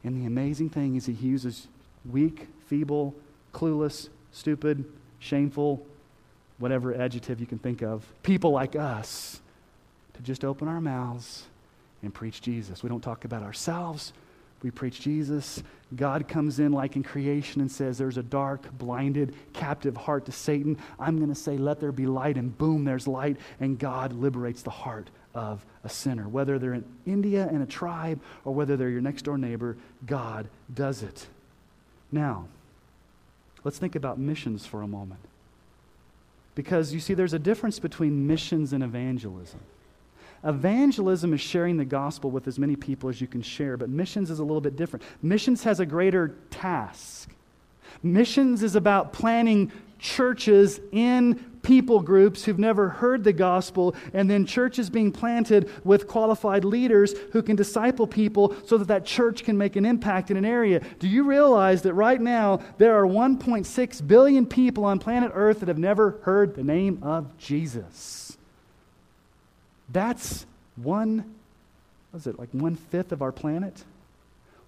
And 0.01 0.15
the 0.15 0.25
amazing 0.25 0.69
thing 0.69 0.95
is, 0.95 1.07
He 1.07 1.11
uses 1.11 1.67
weak, 2.05 2.47
feeble, 2.67 3.15
clueless, 3.53 4.09
stupid, 4.31 4.85
shameful, 5.19 5.85
whatever 6.57 6.93
adjective 6.93 7.39
you 7.39 7.47
can 7.47 7.59
think 7.59 7.81
of, 7.81 8.05
people 8.23 8.51
like 8.51 8.75
us 8.75 9.41
to 10.13 10.21
just 10.21 10.45
open 10.45 10.67
our 10.67 10.81
mouths 10.81 11.45
and 12.01 12.13
preach 12.13 12.41
Jesus. 12.41 12.83
We 12.83 12.89
don't 12.89 13.01
talk 13.01 13.25
about 13.25 13.43
ourselves. 13.43 14.13
We 14.63 14.69
preach 14.69 15.01
Jesus. 15.01 15.63
God 15.95 16.27
comes 16.27 16.59
in 16.59 16.71
like 16.71 16.95
in 16.95 17.03
creation 17.03 17.61
and 17.61 17.71
says, 17.71 17.97
There's 17.97 18.17
a 18.17 18.23
dark, 18.23 18.71
blinded, 18.77 19.35
captive 19.53 19.97
heart 19.97 20.25
to 20.25 20.31
Satan. 20.31 20.77
I'm 20.99 21.17
going 21.17 21.29
to 21.29 21.35
say, 21.35 21.57
Let 21.57 21.79
there 21.79 21.91
be 21.91 22.05
light, 22.05 22.37
and 22.37 22.55
boom, 22.55 22.85
there's 22.85 23.07
light. 23.07 23.37
And 23.59 23.79
God 23.79 24.13
liberates 24.13 24.61
the 24.61 24.69
heart 24.69 25.09
of 25.33 25.65
a 25.83 25.89
sinner. 25.89 26.27
Whether 26.27 26.59
they're 26.59 26.75
in 26.75 26.85
India 27.05 27.49
in 27.49 27.61
a 27.61 27.65
tribe 27.65 28.19
or 28.45 28.53
whether 28.53 28.77
they're 28.77 28.89
your 28.89 29.01
next 29.01 29.23
door 29.23 29.37
neighbor, 29.37 29.77
God 30.05 30.47
does 30.73 31.01
it. 31.01 31.27
Now, 32.11 32.47
let's 33.63 33.77
think 33.77 33.95
about 33.95 34.19
missions 34.19 34.65
for 34.65 34.81
a 34.81 34.87
moment. 34.87 35.21
Because 36.55 36.93
you 36.93 36.99
see, 36.99 37.13
there's 37.13 37.33
a 37.33 37.39
difference 37.39 37.79
between 37.79 38.27
missions 38.27 38.73
and 38.73 38.83
evangelism. 38.83 39.61
Evangelism 40.43 41.33
is 41.33 41.41
sharing 41.41 41.77
the 41.77 41.85
gospel 41.85 42.31
with 42.31 42.47
as 42.47 42.57
many 42.57 42.75
people 42.75 43.09
as 43.09 43.21
you 43.21 43.27
can 43.27 43.41
share, 43.41 43.77
but 43.77 43.89
missions 43.89 44.31
is 44.31 44.39
a 44.39 44.43
little 44.43 44.61
bit 44.61 44.75
different. 44.75 45.03
Missions 45.21 45.63
has 45.63 45.79
a 45.79 45.85
greater 45.85 46.35
task. 46.49 47.29
Missions 48.01 48.63
is 48.63 48.75
about 48.75 49.13
planting 49.13 49.71
churches 49.99 50.79
in 50.91 51.50
people 51.61 52.01
groups 52.01 52.43
who've 52.43 52.59
never 52.59 52.89
heard 52.89 53.23
the 53.23 53.33
gospel, 53.33 53.95
and 54.13 54.29
then 54.29 54.45
churches 54.45 54.89
being 54.89 55.11
planted 55.11 55.69
with 55.83 56.07
qualified 56.07 56.65
leaders 56.65 57.13
who 57.31 57.41
can 57.41 57.55
disciple 57.55 58.07
people 58.07 58.55
so 58.65 58.77
that 58.77 58.87
that 58.87 59.05
church 59.05 59.43
can 59.43 59.57
make 59.57 59.75
an 59.75 59.85
impact 59.85 60.31
in 60.31 60.37
an 60.37 60.45
area. 60.45 60.81
Do 60.99 61.07
you 61.07 61.23
realize 61.23 61.81
that 61.83 61.93
right 61.93 62.19
now 62.19 62.61
there 62.77 62.95
are 62.95 63.05
1.6 63.05 64.07
billion 64.07 64.45
people 64.45 64.85
on 64.85 64.99
planet 64.99 65.31
Earth 65.33 65.59
that 65.59 65.67
have 65.67 65.77
never 65.77 66.11
heard 66.23 66.55
the 66.55 66.63
name 66.63 66.99
of 67.01 67.37
Jesus? 67.37 68.37
That's 69.89 70.45
one, 70.75 71.35
what 72.11 72.19
is 72.19 72.27
it, 72.27 72.39
like 72.39 72.49
one 72.51 72.75
fifth 72.75 73.11
of 73.11 73.21
our 73.21 73.31
planet? 73.31 73.83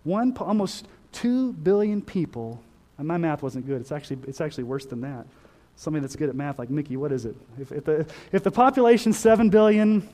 One, 0.03 0.35
almost 0.37 0.87
two 1.11 1.53
billion 1.53 2.01
people. 2.01 2.61
And 2.97 3.07
my 3.07 3.17
math 3.17 3.41
wasn't 3.41 3.65
good. 3.65 3.81
It's 3.81 3.91
actually, 3.91 4.19
it's 4.27 4.41
actually 4.41 4.65
worse 4.65 4.85
than 4.85 5.01
that. 5.01 5.25
Somebody 5.75 6.01
that's 6.01 6.15
good 6.15 6.29
at 6.29 6.35
math, 6.35 6.59
like 6.59 6.69
Mickey, 6.69 6.97
what 6.97 7.11
is 7.11 7.25
it? 7.25 7.35
If, 7.59 7.71
if 7.71 7.83
the, 7.83 8.05
if 8.31 8.43
the 8.43 8.51
population's 8.51 9.17
7 9.17 9.49
billion 9.49 10.07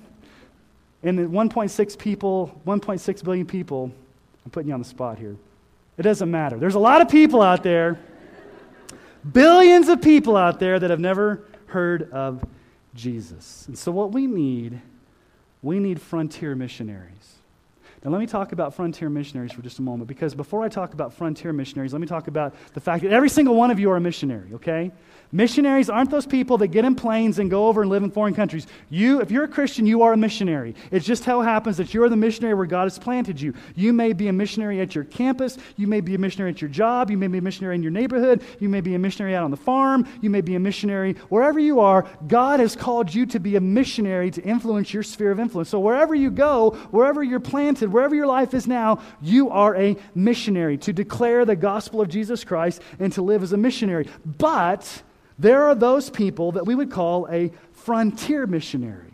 and 1.04 1.30
1.6 1.30 1.98
people, 1.98 2.60
1.6 2.65 3.24
billion 3.24 3.45
people, 3.45 3.91
I'm 4.45 4.52
putting 4.52 4.69
you 4.69 4.74
on 4.74 4.80
the 4.80 4.88
spot 4.88 5.19
here. 5.19 5.36
It 5.98 6.04
doesn't 6.04 6.32
matter. 6.32 6.58
There's 6.58 6.76
a 6.76 6.80
lot 6.80 7.02
of 7.02 7.10
people 7.10 7.41
out 7.41 7.62
there, 7.62 8.00
billions 9.32 9.89
of 9.89 10.02
people 10.02 10.38
out 10.38 10.60
there 10.60 10.80
that 10.80 10.89
have 10.89 11.00
never 11.00 11.45
heard 11.67 12.12
of 12.12 12.43
Jesus. 12.95 13.65
And 13.67 13.78
so, 13.78 13.91
what 13.91 14.12
we 14.12 14.26
need 14.26 14.82
we 15.62 15.80
need 15.80 16.02
frontier 16.02 16.56
missionaries. 16.56 17.36
Now, 18.04 18.12
let 18.12 18.19
me 18.19 18.28
talk 18.28 18.54
about 18.54 18.74
frontier 18.74 19.10
missionaries 19.10 19.52
for 19.52 19.62
just 19.62 19.80
a 19.80 19.82
moment 19.82 20.08
because 20.08 20.34
before 20.34 20.63
I 20.63 20.69
talk 20.69 20.93
about 20.93 21.13
frontier 21.13 21.52
missionaries, 21.52 21.91
let 21.91 22.00
me 22.00 22.08
talk 22.08 22.30
about 22.30 22.56
the 22.74 22.80
fact 22.80 23.04
that 23.04 23.12
every 23.12 23.28
single 23.28 23.56
one 23.56 23.72
of 23.72 23.80
you 23.80 23.91
are 23.91 23.98
a 23.98 24.02
missionary, 24.02 24.54
okay? 24.54 24.91
Missionaries 25.32 25.92
aren't 25.92 26.10
those 26.10 26.26
people 26.26 26.58
that 26.58 26.70
get 26.70 26.86
in 26.86 26.96
planes 26.96 27.38
and 27.38 27.52
go 27.52 27.68
over 27.68 27.82
and 27.82 27.92
live 27.92 28.02
in 28.02 28.10
foreign 28.10 28.34
countries. 28.34 28.65
You, 28.89 29.22
if 29.22 29.30
you're 29.30 29.44
a 29.44 29.48
Christian, 29.48 29.86
you 29.86 30.02
are 30.02 30.13
a 30.13 30.18
missionary. 30.18 30.74
It's 30.89 31.06
just 31.06 31.24
how 31.24 31.42
it 31.42 31.44
happens 31.44 31.78
that 31.78 31.94
you're 31.94 32.10
the 32.10 32.15
missionary 32.15 32.56
where 32.56 32.65
God 32.65 32.86
has 32.86 32.98
planted 32.98 33.39
you. 33.39 33.54
You 33.76 33.94
may 33.94 34.13
be 34.13 34.28
a 34.28 34.34
missionary 34.34 34.82
at 34.82 34.96
your 34.96 35.04
campus. 35.04 35.60
You 35.78 35.86
may 35.86 36.02
be 36.02 36.15
a 36.15 36.18
missionary 36.18 36.50
at 36.50 36.62
your 36.62 36.70
job. 36.70 37.12
You 37.12 37.18
may 37.18 37.28
be 37.28 37.38
a 37.38 37.42
missionary 37.44 37.76
in 37.76 37.84
your 37.84 37.92
neighborhood. 37.92 38.42
You 38.60 38.70
may 38.70 38.82
be 38.82 38.96
a 38.96 39.00
missionary 39.00 39.36
out 39.36 39.44
on 39.44 39.52
the 39.52 39.58
farm. 39.58 40.08
You 40.20 40.32
may 40.32 40.42
be 40.42 40.56
a 40.56 40.60
missionary 40.60 41.13
wherever 41.30 41.60
you 41.60 41.80
are. 41.80 42.08
God 42.28 42.60
has 42.60 42.76
called 42.76 43.13
you 43.13 43.28
to 43.28 43.39
be 43.39 43.56
a 43.56 43.62
missionary 43.62 44.32
to 44.32 44.42
influence 44.42 44.92
your 44.96 45.04
sphere 45.04 45.30
of 45.30 45.39
influence. 45.39 45.70
So 45.70 45.80
wherever 45.80 46.15
you 46.15 46.32
go, 46.32 46.72
wherever 46.89 47.22
you're 47.22 47.39
planted, 47.39 47.94
wherever 47.94 48.15
your 48.15 48.28
life 48.28 48.56
is 48.56 48.65
now, 48.65 49.00
you 49.22 49.52
are 49.52 49.76
a 49.76 49.96
missionary 50.15 50.80
to 50.80 50.92
declare 50.92 51.46
the 51.46 51.56
gospel 51.56 52.02
of 52.02 52.10
Jesus 52.10 52.44
Christ 52.44 52.82
and 53.00 53.13
to 53.13 53.22
live 53.22 53.44
as 53.44 53.54
a 53.54 53.58
missionary. 53.58 54.08
But 54.26 55.04
there 55.39 55.63
are 55.63 55.73
those 55.73 56.10
people 56.10 56.52
that 56.52 56.65
we 56.65 56.75
would 56.75 56.91
call 56.91 57.28
a 57.30 57.52
frontier 57.71 58.45
missionary. 58.45 59.13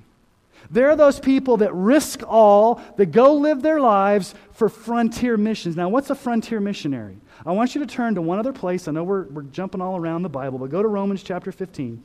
There 0.71 0.89
are 0.89 0.95
those 0.95 1.19
people 1.19 1.57
that 1.57 1.71
risk 1.73 2.21
all, 2.27 2.81
that 2.97 3.07
go 3.07 3.35
live 3.35 3.61
their 3.61 3.79
lives 3.79 4.33
for 4.51 4.67
frontier 4.67 5.37
missions. 5.37 5.75
Now, 5.75 5.89
what's 5.89 6.09
a 6.09 6.15
frontier 6.15 6.59
missionary? 6.59 7.17
I 7.45 7.51
want 7.51 7.75
you 7.75 7.81
to 7.81 7.87
turn 7.87 8.15
to 8.15 8.21
one 8.21 8.39
other 8.39 8.53
place. 8.53 8.87
I 8.87 8.91
know 8.91 9.03
we're, 9.03 9.25
we're 9.25 9.43
jumping 9.43 9.81
all 9.81 9.95
around 9.95 10.23
the 10.23 10.29
Bible, 10.29 10.57
but 10.57 10.71
go 10.71 10.81
to 10.81 10.87
Romans 10.87 11.21
chapter 11.21 11.51
15, 11.51 12.01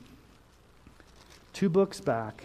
two 1.55 1.71
books 1.71 2.01
back. 2.01 2.45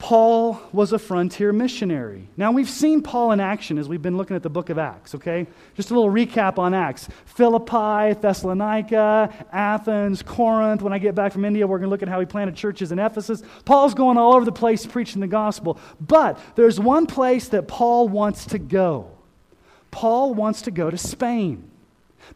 Paul 0.00 0.58
was 0.72 0.94
a 0.94 0.98
frontier 0.98 1.52
missionary. 1.52 2.26
Now, 2.38 2.52
we've 2.52 2.70
seen 2.70 3.02
Paul 3.02 3.32
in 3.32 3.38
action 3.38 3.76
as 3.76 3.86
we've 3.86 4.00
been 4.00 4.16
looking 4.16 4.34
at 4.34 4.42
the 4.42 4.48
book 4.48 4.70
of 4.70 4.78
Acts, 4.78 5.14
okay? 5.14 5.46
Just 5.74 5.90
a 5.90 5.94
little 5.94 6.10
recap 6.10 6.58
on 6.58 6.72
Acts 6.72 7.06
Philippi, 7.26 8.18
Thessalonica, 8.18 9.46
Athens, 9.52 10.22
Corinth. 10.22 10.80
When 10.80 10.94
I 10.94 10.98
get 10.98 11.14
back 11.14 11.32
from 11.32 11.44
India, 11.44 11.66
we're 11.66 11.76
going 11.76 11.86
to 11.86 11.90
look 11.90 12.02
at 12.02 12.08
how 12.08 12.18
he 12.18 12.24
planted 12.24 12.56
churches 12.56 12.92
in 12.92 12.98
Ephesus. 12.98 13.42
Paul's 13.66 13.92
going 13.92 14.16
all 14.16 14.34
over 14.34 14.46
the 14.46 14.52
place 14.52 14.86
preaching 14.86 15.20
the 15.20 15.26
gospel. 15.26 15.78
But 16.00 16.40
there's 16.56 16.80
one 16.80 17.06
place 17.06 17.48
that 17.48 17.68
Paul 17.68 18.08
wants 18.08 18.46
to 18.46 18.58
go. 18.58 19.10
Paul 19.90 20.32
wants 20.32 20.62
to 20.62 20.70
go 20.70 20.88
to 20.88 20.96
Spain 20.96 21.69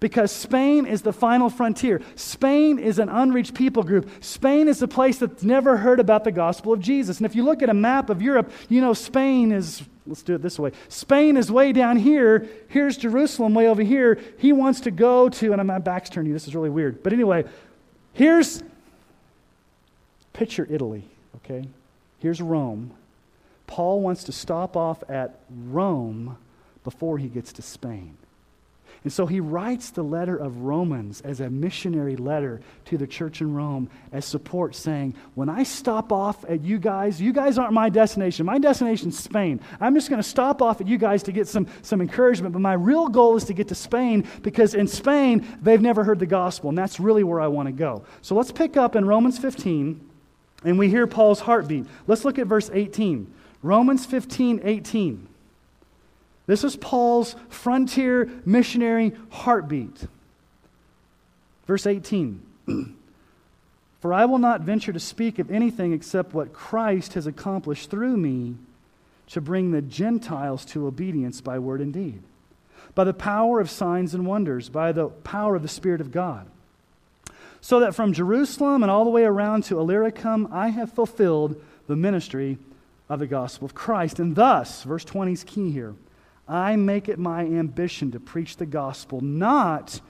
because 0.00 0.30
Spain 0.33 0.87
is 0.87 1.02
the 1.02 1.12
final 1.12 1.50
frontier. 1.50 2.00
Spain 2.16 2.78
is 2.78 2.98
an 2.98 3.09
unreached 3.09 3.54
people 3.54 3.83
group. 3.83 4.09
Spain 4.22 4.68
is 4.68 4.83
a 4.83 4.88
place 4.88 5.18
that's 5.18 5.42
never 5.42 5.76
heard 5.76 6.00
about 6.00 6.24
the 6.24 6.33
gospel 6.33 6.72
of 6.72 6.80
Jesus. 6.80 7.18
And 7.18 7.26
if 7.26 7.35
you 7.35 7.42
look 7.44 7.62
at 7.62 7.68
a 7.68 7.74
map 7.74 8.11
of 8.11 8.22
Europe, 8.22 8.50
you 8.68 8.80
know 8.80 8.92
Spain 8.92 9.52
is, 9.52 9.83
let's 10.07 10.22
do 10.22 10.35
it 10.35 10.42
this 10.42 10.59
way 10.59 10.72
Spain 10.88 11.37
is 11.37 11.50
way 11.50 11.72
down 11.72 11.96
here. 11.96 12.48
Here's 12.68 12.96
Jerusalem 12.96 13.54
way 13.54 13.68
over 13.68 13.83
here. 13.83 14.20
He 14.38 14.52
wants 14.52 14.80
to 14.83 14.90
go 14.90 15.28
to, 15.28 15.52
and 15.52 15.66
my 15.66 15.78
back's 15.78 16.11
turning 16.11 16.28
you, 16.28 16.35
this 16.35 16.48
is 16.48 16.54
really 16.54 16.70
weird. 16.70 17.02
But 17.02 17.12
anyway, 17.12 17.44
here's, 18.12 18.62
picture 20.33 20.66
Italy, 20.70 21.04
okay? 21.37 21.68
Here's 22.18 22.40
Rome. 22.40 22.92
Paul 23.66 24.00
wants 24.00 24.24
to 24.24 24.33
stop 24.33 24.76
off 24.76 25.02
at 25.09 25.40
Rome 25.50 26.37
before 26.85 27.18
he 27.18 27.28
gets 27.28 27.52
to 27.54 27.62
Spain. 27.62 28.16
And 29.05 29.12
so 29.12 29.27
he 29.27 29.38
writes 29.38 29.90
the 29.90 30.03
letter 30.03 30.35
of 30.35 30.62
Romans 30.62 31.21
as 31.21 31.40
a 31.40 31.51
missionary 31.51 32.17
letter 32.17 32.62
to 32.87 32.97
the 32.97 33.07
church 33.07 33.43
in 33.43 33.53
Rome 33.55 33.90
as 34.12 34.25
support, 34.25 34.75
saying, 34.75 35.14
When 35.35 35.51
I 35.51 35.62
stop 35.62 36.11
off 36.11 36.43
at 36.49 36.62
you 36.62 36.79
guys, 36.79 37.21
you 37.21 37.35
guys 37.35 37.59
aren't 37.59 37.75
my 37.75 37.90
destination. 37.90 38.47
My 38.47 38.57
destination 38.57 39.11
is 39.11 39.19
Spain. 39.19 39.61
I'm 39.79 39.95
just 39.95 40.09
going 40.09 40.23
to 40.23 40.29
stop 40.29 40.62
off 40.62 40.81
at 40.81 40.87
you 40.87 40.97
guys 40.97 41.23
to 41.25 41.33
get 41.33 41.47
some, 41.49 41.67
some 41.83 42.01
encouragement. 42.01 42.55
But 42.55 42.61
my 42.61 42.73
real 42.73 43.09
goal 43.09 43.37
is 43.37 43.45
to 43.45 43.53
get 43.53 43.69
to 43.69 43.75
Spain 43.75 44.27
because 44.40 44.75
in 44.75 44.88
Spain, 44.88 45.47
they've 45.61 45.83
never 45.83 46.03
heard 46.03 46.19
the 46.19 46.27
gospel. 46.27 46.71
And 46.71 46.79
that's 46.79 46.99
really 46.99 47.25
where 47.25 47.43
I 47.43 47.49
want 47.49 47.67
to 47.67 47.73
go. 47.73 48.07
So 48.23 48.35
let's 48.35 48.53
pick 48.53 48.79
up 48.79 48.97
in 48.97 49.05
Romans 49.05 49.38
15, 49.38 50.01
and 50.64 50.79
we 50.79 50.88
hear 50.88 51.07
Paul's 51.07 51.40
heartbeat. 51.40 51.85
Let's 52.07 52.25
look 52.25 52.38
at 52.38 52.47
verse 52.47 52.71
18. 52.73 53.31
Romans 53.62 54.07
15, 54.07 54.62
18. 54.64 55.29
This 56.46 56.64
is 56.64 56.76
Paul's 56.76 57.37
frontier 57.48 58.30
missionary 58.44 59.12
heartbeat. 59.30 60.07
Verse 61.66 61.87
18 61.87 62.42
For 64.00 64.12
I 64.12 64.26
will 64.26 64.38
not 64.38 64.61
venture 64.61 64.92
to 64.92 65.00
speak 65.00 65.38
of 65.38 65.50
anything 65.50 65.94
except 65.94 66.35
what 66.35 66.52
Christ 66.52 67.14
has 67.14 67.26
accomplished 67.26 67.90
through 67.90 68.18
me 68.18 68.57
to 69.28 69.40
bring 69.40 69.70
the 69.70 69.80
Gentiles 69.80 70.66
to 70.66 70.87
obedience 70.87 71.40
by 71.40 71.59
word 71.59 71.80
and 71.80 71.92
deed, 71.92 72.22
by 72.94 73.04
the 73.04 73.14
power 73.14 73.61
of 73.61 73.70
signs 73.70 74.12
and 74.12 74.26
wonders, 74.26 74.68
by 74.68 74.92
the 74.92 75.09
power 75.09 75.57
of 75.57 75.62
the 75.62 75.68
Spirit 75.68 76.02
of 76.02 76.12
God. 76.12 76.46
So 77.62 77.80
that 77.80 77.94
from 77.94 78.12
Jerusalem 78.12 78.83
and 78.83 78.90
all 78.90 79.04
the 79.04 79.11
way 79.11 79.24
around 79.24 79.64
to 79.64 79.80
Illyricum, 79.80 80.48
I 80.52 80.68
have 80.68 80.92
fulfilled 80.92 81.62
the 81.87 81.96
ministry 81.96 82.59
of 83.09 83.20
the 83.20 83.26
gospel 83.26 83.64
of 83.64 83.74
Christ. 83.74 84.18
And 84.18 84.37
thus, 84.37 84.83
verse 84.83 85.04
20 85.04 85.33
is 85.33 85.44
key 85.44 85.70
here 85.70 85.94
I 86.48 86.76
make 86.76 87.09
it 87.09 87.18
my 87.18 87.42
ambition 87.42 88.11
to 88.12 88.20
preach 88.20 88.57
the 88.57 88.66
gospel 88.66 89.20
not 89.20 90.00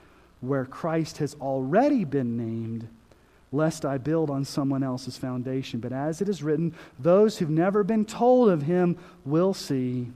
where 0.40 0.64
Christ 0.64 1.18
has 1.18 1.34
already 1.40 2.04
been 2.04 2.36
named, 2.36 2.88
lest 3.52 3.84
I 3.84 3.98
build 3.98 4.30
on 4.30 4.44
someone 4.44 4.82
else's 4.82 5.16
foundation. 5.16 5.80
But 5.80 5.92
as 5.92 6.20
it 6.20 6.28
is 6.28 6.42
written, 6.42 6.74
those 6.98 7.38
who've 7.38 7.48
never 7.48 7.84
been 7.84 8.04
told 8.04 8.50
of 8.50 8.62
him 8.62 8.98
will 9.24 9.54
see, 9.54 10.10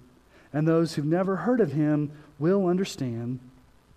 and 0.53 0.67
those 0.67 0.95
who've 0.95 1.05
never 1.05 1.37
heard 1.37 1.61
of 1.61 1.73
him 1.73 2.11
will 2.39 2.67
understand. 2.67 3.39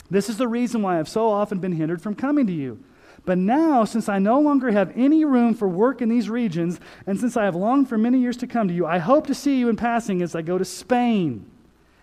This 0.10 0.30
is 0.30 0.38
the 0.38 0.48
reason 0.48 0.82
why 0.82 1.00
I've 1.00 1.10
so 1.10 1.30
often 1.30 1.60
been 1.60 1.72
hindered 1.74 2.02
from 2.02 2.16
coming 2.16 2.46
to 2.48 2.54
you. 2.54 2.80
But 3.26 3.38
now, 3.38 3.84
since 3.84 4.10
I 4.10 4.20
no 4.20 4.40
longer 4.40 4.72
have 4.72 4.92
any 4.96 5.26
room 5.26 5.54
for 5.54 5.68
work 5.68 6.02
in 6.02 6.10
these 6.10 6.30
regions, 6.30 6.80
and 7.06 7.20
since 7.20 7.38
I 7.38 7.46
have 7.46 7.56
longed 7.56 7.88
for 7.88 7.98
many 7.98 8.20
years 8.20 8.38
to 8.38 8.48
come 8.48 8.68
to 8.68 8.74
you, 8.74 8.86
I 8.86 8.98
hope 8.98 9.28
to 9.28 9.36
see 9.36 9.60
you 9.60 9.70
in 9.70 9.76
passing 9.76 10.22
as 10.22 10.36
I 10.36 10.42
go 10.42 10.58
to 10.58 10.66
Spain 10.66 11.46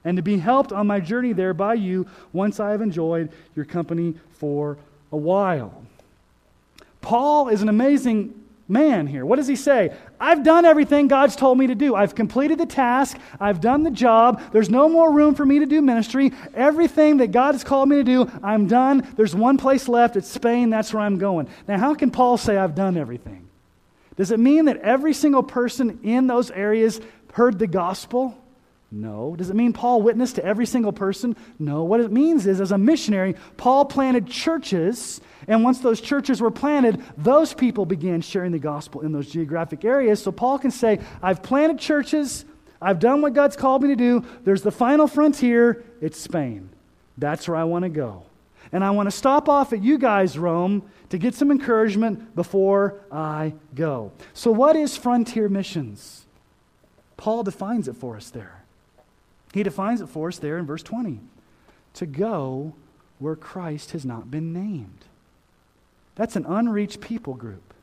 and 0.05 0.17
to 0.17 0.23
be 0.23 0.39
helped 0.39 0.73
on 0.73 0.87
my 0.87 1.01
journey 1.01 1.33
there 1.33 1.55
by 1.55 1.75
you 1.75 2.07
once 2.33 2.61
I 2.61 2.71
have 2.71 2.81
enjoyed 2.81 3.31
your 3.55 3.65
company 3.65 4.15
for 4.33 4.79
a 5.13 5.17
while. 5.17 5.83
Paul 7.01 7.49
is 7.49 7.63
an 7.63 7.69
amazing 7.69 8.35
man 8.69 9.07
here. 9.07 9.25
What 9.25 9.37
does 9.37 9.47
he 9.47 9.57
say? 9.57 9.95
I've 10.21 10.45
done 10.45 10.65
everything 10.65 11.09
God's 11.09 11.37
told 11.37 11.57
me 11.57 11.69
to 11.69 11.75
do. 11.75 11.95
I've 11.95 12.15
completed 12.15 12.59
the 12.59 12.67
task. 12.67 13.17
I've 13.41 13.61
done 13.61 13.83
the 13.83 13.91
job. 13.91 14.43
There's 14.53 14.69
no 14.69 14.89
more 14.89 15.11
room 15.11 15.35
for 15.35 15.47
me 15.47 15.59
to 15.61 15.67
do 15.67 15.81
ministry. 15.81 16.33
Everything 16.55 17.19
that 17.19 17.33
God 17.33 17.53
has 17.53 17.65
called 17.65 17.89
me 17.89 17.97
to 17.97 18.05
do, 18.05 18.31
I'm 18.43 18.67
done. 18.67 19.07
There's 19.17 19.35
one 19.35 19.57
place 19.57 19.89
left. 19.89 20.17
It's 20.17 20.29
Spain. 20.29 20.71
That's 20.71 20.93
where 20.93 21.03
I'm 21.03 21.19
going. 21.19 21.49
Now, 21.67 21.79
how 21.79 21.95
can 21.95 22.11
Paul 22.11 22.37
say 22.37 22.57
I've 22.57 22.75
done 22.75 22.97
everything? 22.97 23.49
Does 24.17 24.33
it 24.33 24.41
mean 24.41 24.67
that 24.67 24.79
every 24.79 25.15
single 25.15 25.45
person 25.45 26.01
in 26.03 26.27
those 26.27 26.51
areas 26.51 27.01
heard 27.33 27.59
the 27.59 27.69
gospel? 27.69 28.37
No. 28.91 29.37
Does 29.37 29.51
it 29.51 29.57
mean 29.57 29.75
Paul 29.75 30.01
witnessed 30.01 30.37
to 30.37 30.45
every 30.45 30.65
single 30.65 30.93
person? 30.93 31.37
No. 31.59 31.85
What 31.85 32.01
it 32.01 32.11
means 32.11 32.47
is, 32.47 32.61
as 32.61 32.73
a 32.73 32.79
missionary, 32.79 33.35
Paul 33.59 33.85
planted 33.85 34.27
churches, 34.27 35.21
and 35.47 35.63
once 35.63 35.81
those 35.81 36.01
churches 36.01 36.41
were 36.41 36.51
planted, 36.51 37.03
those 37.19 37.53
people 37.53 37.85
began 37.85 38.23
sharing 38.23 38.53
the 38.53 38.59
gospel 38.59 39.03
in 39.03 39.13
those 39.13 39.31
geographic 39.31 39.85
areas. 39.85 40.23
So 40.23 40.33
Paul 40.33 40.59
can 40.59 40.71
say, 40.71 41.01
I've 41.23 41.43
planted 41.43 41.79
churches, 41.79 42.47
I've 42.81 42.99
done 42.99 43.21
what 43.21 43.35
God's 43.35 43.57
called 43.57 43.83
me 43.83 43.89
to 43.89 43.97
do. 43.97 44.25
There's 44.45 44.63
the 44.63 44.71
final 44.71 45.07
frontier, 45.07 45.85
it's 46.01 46.19
Spain. 46.19 46.71
That's 47.19 47.47
where 47.47 47.57
I 47.57 47.65
want 47.65 47.83
to 47.83 47.89
go. 47.91 48.23
And 48.73 48.85
I 48.85 48.91
want 48.91 49.09
to 49.09 49.17
stop 49.17 49.49
off 49.49 49.73
at 49.73 49.83
you 49.83 49.99
guys, 49.99 50.39
Rome, 50.39 50.83
to 51.11 51.19
get 51.19 51.35
some 51.35 51.51
encouragement 51.51 52.35
before 52.35 53.01
I 53.11 53.55
go. 53.75 54.13
So, 54.35 54.51
what 54.51 54.77
is 54.77 54.97
frontier 54.97 55.49
missions? 55.49 56.27
Paul 57.17 57.43
defines 57.43 57.89
it 57.89 57.97
for 57.97 58.17
us 58.17 58.31
there. 58.31 58.58
He 59.59 59.65
defines 59.65 60.01
it 60.01 60.09
for 60.09 60.29
us 60.29 60.39
there 60.39 60.57
in 60.57 60.67
verse 60.67 60.85
20 60.85 61.19
to 61.95 62.07
go 62.07 62.75
where 63.19 63.35
Christ 63.35 63.91
has 63.91 64.05
not 64.05 64.31
been 64.31 64.53
named. 64.53 65.05
That's 66.15 66.37
an 66.37 66.47
unreached 66.47 67.01
people 67.01 67.35
group. 67.35 67.75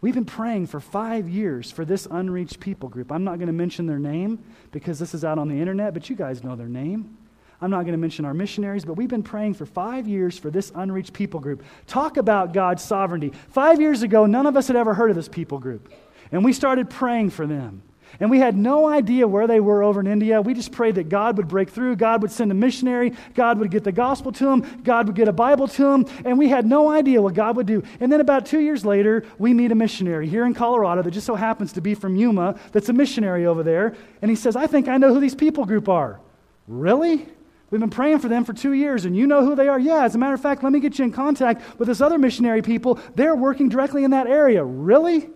We've 0.00 0.14
been 0.14 0.24
praying 0.24 0.68
for 0.68 0.78
five 0.78 1.28
years 1.28 1.72
for 1.72 1.84
this 1.84 2.06
unreached 2.08 2.60
people 2.60 2.88
group. 2.88 3.10
I'm 3.10 3.24
not 3.24 3.38
going 3.38 3.48
to 3.48 3.52
mention 3.52 3.88
their 3.88 3.98
name 3.98 4.38
because 4.70 5.00
this 5.00 5.12
is 5.12 5.24
out 5.24 5.40
on 5.40 5.48
the 5.48 5.60
internet, 5.60 5.92
but 5.92 6.08
you 6.08 6.14
guys 6.14 6.44
know 6.44 6.54
their 6.54 6.68
name. 6.68 7.18
I'm 7.60 7.72
not 7.72 7.82
going 7.82 7.94
to 7.94 7.98
mention 7.98 8.24
our 8.24 8.32
missionaries, 8.32 8.84
but 8.84 8.92
we've 8.92 9.08
been 9.08 9.24
praying 9.24 9.54
for 9.54 9.66
five 9.66 10.06
years 10.06 10.38
for 10.38 10.50
this 10.52 10.70
unreached 10.76 11.14
people 11.14 11.40
group. 11.40 11.64
Talk 11.88 12.16
about 12.16 12.52
God's 12.52 12.84
sovereignty. 12.84 13.32
Five 13.48 13.80
years 13.80 14.02
ago, 14.02 14.24
none 14.24 14.46
of 14.46 14.56
us 14.56 14.68
had 14.68 14.76
ever 14.76 14.94
heard 14.94 15.10
of 15.10 15.16
this 15.16 15.28
people 15.28 15.58
group, 15.58 15.92
and 16.30 16.44
we 16.44 16.52
started 16.52 16.88
praying 16.88 17.30
for 17.30 17.44
them. 17.44 17.82
And 18.18 18.30
we 18.30 18.38
had 18.38 18.56
no 18.56 18.88
idea 18.88 19.28
where 19.28 19.46
they 19.46 19.60
were 19.60 19.82
over 19.82 20.00
in 20.00 20.06
India. 20.06 20.40
We 20.40 20.54
just 20.54 20.72
prayed 20.72 20.96
that 20.96 21.08
God 21.08 21.36
would 21.36 21.48
break 21.48 21.70
through, 21.70 21.96
God 21.96 22.22
would 22.22 22.32
send 22.32 22.50
a 22.50 22.54
missionary, 22.54 23.12
God 23.34 23.58
would 23.58 23.70
get 23.70 23.84
the 23.84 23.92
gospel 23.92 24.32
to 24.32 24.44
them, 24.44 24.82
God 24.82 25.06
would 25.06 25.16
get 25.16 25.28
a 25.28 25.32
Bible 25.32 25.68
to 25.68 25.82
them, 25.82 26.06
and 26.24 26.38
we 26.38 26.48
had 26.48 26.66
no 26.66 26.90
idea 26.90 27.22
what 27.22 27.34
God 27.34 27.56
would 27.56 27.66
do. 27.66 27.82
And 28.00 28.10
then 28.10 28.20
about 28.20 28.46
two 28.46 28.60
years 28.60 28.84
later, 28.84 29.24
we 29.38 29.54
meet 29.54 29.70
a 29.70 29.74
missionary 29.74 30.28
here 30.28 30.44
in 30.44 30.54
Colorado 30.54 31.02
that 31.02 31.10
just 31.12 31.26
so 31.26 31.34
happens 31.34 31.72
to 31.74 31.80
be 31.80 31.94
from 31.94 32.16
Yuma, 32.16 32.58
that's 32.72 32.88
a 32.88 32.92
missionary 32.92 33.46
over 33.46 33.62
there, 33.62 33.94
and 34.22 34.30
he 34.30 34.36
says, 34.36 34.56
I 34.56 34.66
think 34.66 34.88
I 34.88 34.96
know 34.96 35.14
who 35.14 35.20
these 35.20 35.34
people 35.34 35.64
group 35.64 35.88
are. 35.88 36.20
Really? 36.66 37.26
We've 37.70 37.80
been 37.80 37.90
praying 37.90 38.18
for 38.18 38.28
them 38.28 38.44
for 38.44 38.52
two 38.52 38.72
years, 38.72 39.04
and 39.04 39.16
you 39.16 39.26
know 39.26 39.44
who 39.44 39.54
they 39.54 39.68
are? 39.68 39.78
Yeah, 39.78 40.04
as 40.04 40.16
a 40.16 40.18
matter 40.18 40.34
of 40.34 40.40
fact, 40.40 40.64
let 40.64 40.72
me 40.72 40.80
get 40.80 40.98
you 40.98 41.04
in 41.04 41.12
contact 41.12 41.78
with 41.78 41.86
this 41.86 42.00
other 42.00 42.18
missionary 42.18 42.62
people. 42.62 42.98
They're 43.14 43.36
working 43.36 43.68
directly 43.68 44.02
in 44.02 44.10
that 44.10 44.26
area. 44.26 44.64
Really? 44.64 45.30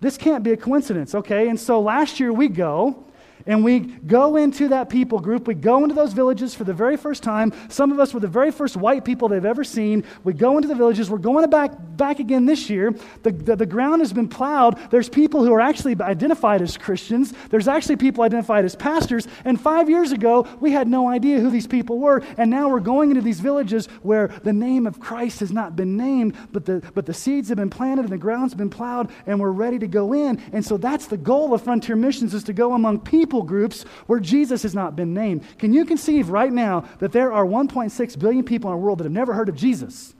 This 0.00 0.18
can't 0.18 0.44
be 0.44 0.52
a 0.52 0.56
coincidence, 0.56 1.14
okay? 1.14 1.48
And 1.48 1.58
so 1.58 1.80
last 1.80 2.20
year 2.20 2.32
we 2.32 2.48
go, 2.48 3.05
and 3.46 3.64
we 3.64 3.80
go 3.80 4.36
into 4.36 4.68
that 4.68 4.88
people 4.88 5.20
group. 5.20 5.46
We 5.46 5.54
go 5.54 5.82
into 5.82 5.94
those 5.94 6.12
villages 6.12 6.54
for 6.54 6.64
the 6.64 6.74
very 6.74 6.96
first 6.96 7.22
time. 7.22 7.52
Some 7.68 7.92
of 7.92 8.00
us 8.00 8.12
were 8.12 8.20
the 8.20 8.26
very 8.28 8.50
first 8.50 8.76
white 8.76 9.04
people 9.04 9.28
they've 9.28 9.44
ever 9.44 9.64
seen. 9.64 10.04
We 10.24 10.32
go 10.32 10.56
into 10.56 10.68
the 10.68 10.74
villages. 10.74 11.08
We're 11.08 11.18
going 11.18 11.48
back, 11.48 11.72
back 11.96 12.18
again 12.18 12.46
this 12.46 12.68
year. 12.68 12.94
The, 13.22 13.32
the, 13.32 13.56
the 13.56 13.66
ground 13.66 14.00
has 14.00 14.12
been 14.12 14.28
plowed. 14.28 14.78
There's 14.90 15.08
people 15.08 15.44
who 15.44 15.52
are 15.52 15.60
actually 15.60 15.96
identified 16.00 16.60
as 16.60 16.76
Christians. 16.76 17.32
There's 17.50 17.68
actually 17.68 17.96
people 17.96 18.24
identified 18.24 18.64
as 18.64 18.74
pastors. 18.74 19.28
And 19.44 19.60
five 19.60 19.88
years 19.88 20.12
ago, 20.12 20.48
we 20.60 20.72
had 20.72 20.88
no 20.88 21.08
idea 21.08 21.38
who 21.38 21.50
these 21.50 21.66
people 21.66 21.98
were. 21.98 22.22
And 22.36 22.50
now 22.50 22.68
we're 22.68 22.80
going 22.80 23.10
into 23.10 23.22
these 23.22 23.40
villages 23.40 23.86
where 24.02 24.28
the 24.42 24.52
name 24.52 24.86
of 24.86 24.98
Christ 24.98 25.40
has 25.40 25.52
not 25.52 25.76
been 25.76 25.96
named, 25.96 26.36
but 26.52 26.64
the, 26.64 26.82
but 26.94 27.06
the 27.06 27.14
seeds 27.14 27.48
have 27.48 27.58
been 27.58 27.70
planted 27.70 28.02
and 28.02 28.12
the 28.12 28.18
ground's 28.18 28.54
been 28.54 28.70
plowed, 28.70 29.10
and 29.26 29.38
we're 29.38 29.50
ready 29.50 29.78
to 29.78 29.86
go 29.86 30.12
in. 30.12 30.42
And 30.52 30.64
so 30.64 30.76
that's 30.76 31.06
the 31.06 31.16
goal 31.16 31.54
of 31.54 31.62
Frontier 31.62 31.96
Missions 31.96 32.34
is 32.34 32.44
to 32.44 32.52
go 32.52 32.72
among 32.72 33.00
people 33.00 33.35
people 33.36 33.46
groups 33.46 33.82
where 34.06 34.20
Jesus 34.20 34.62
has 34.62 34.74
not 34.74 34.96
been 34.96 35.12
named. 35.12 35.42
Can 35.58 35.72
you 35.72 35.84
conceive 35.84 36.30
right 36.30 36.52
now 36.52 36.84
that 37.00 37.12
there 37.12 37.32
are 37.32 37.44
1.6 37.44 38.18
billion 38.18 38.44
people 38.44 38.70
in 38.70 38.74
our 38.74 38.80
world 38.80 38.98
that 38.98 39.04
have 39.04 39.12
never 39.12 39.34
heard 39.34 39.48
of 39.48 39.56
Jesus? 39.56 40.14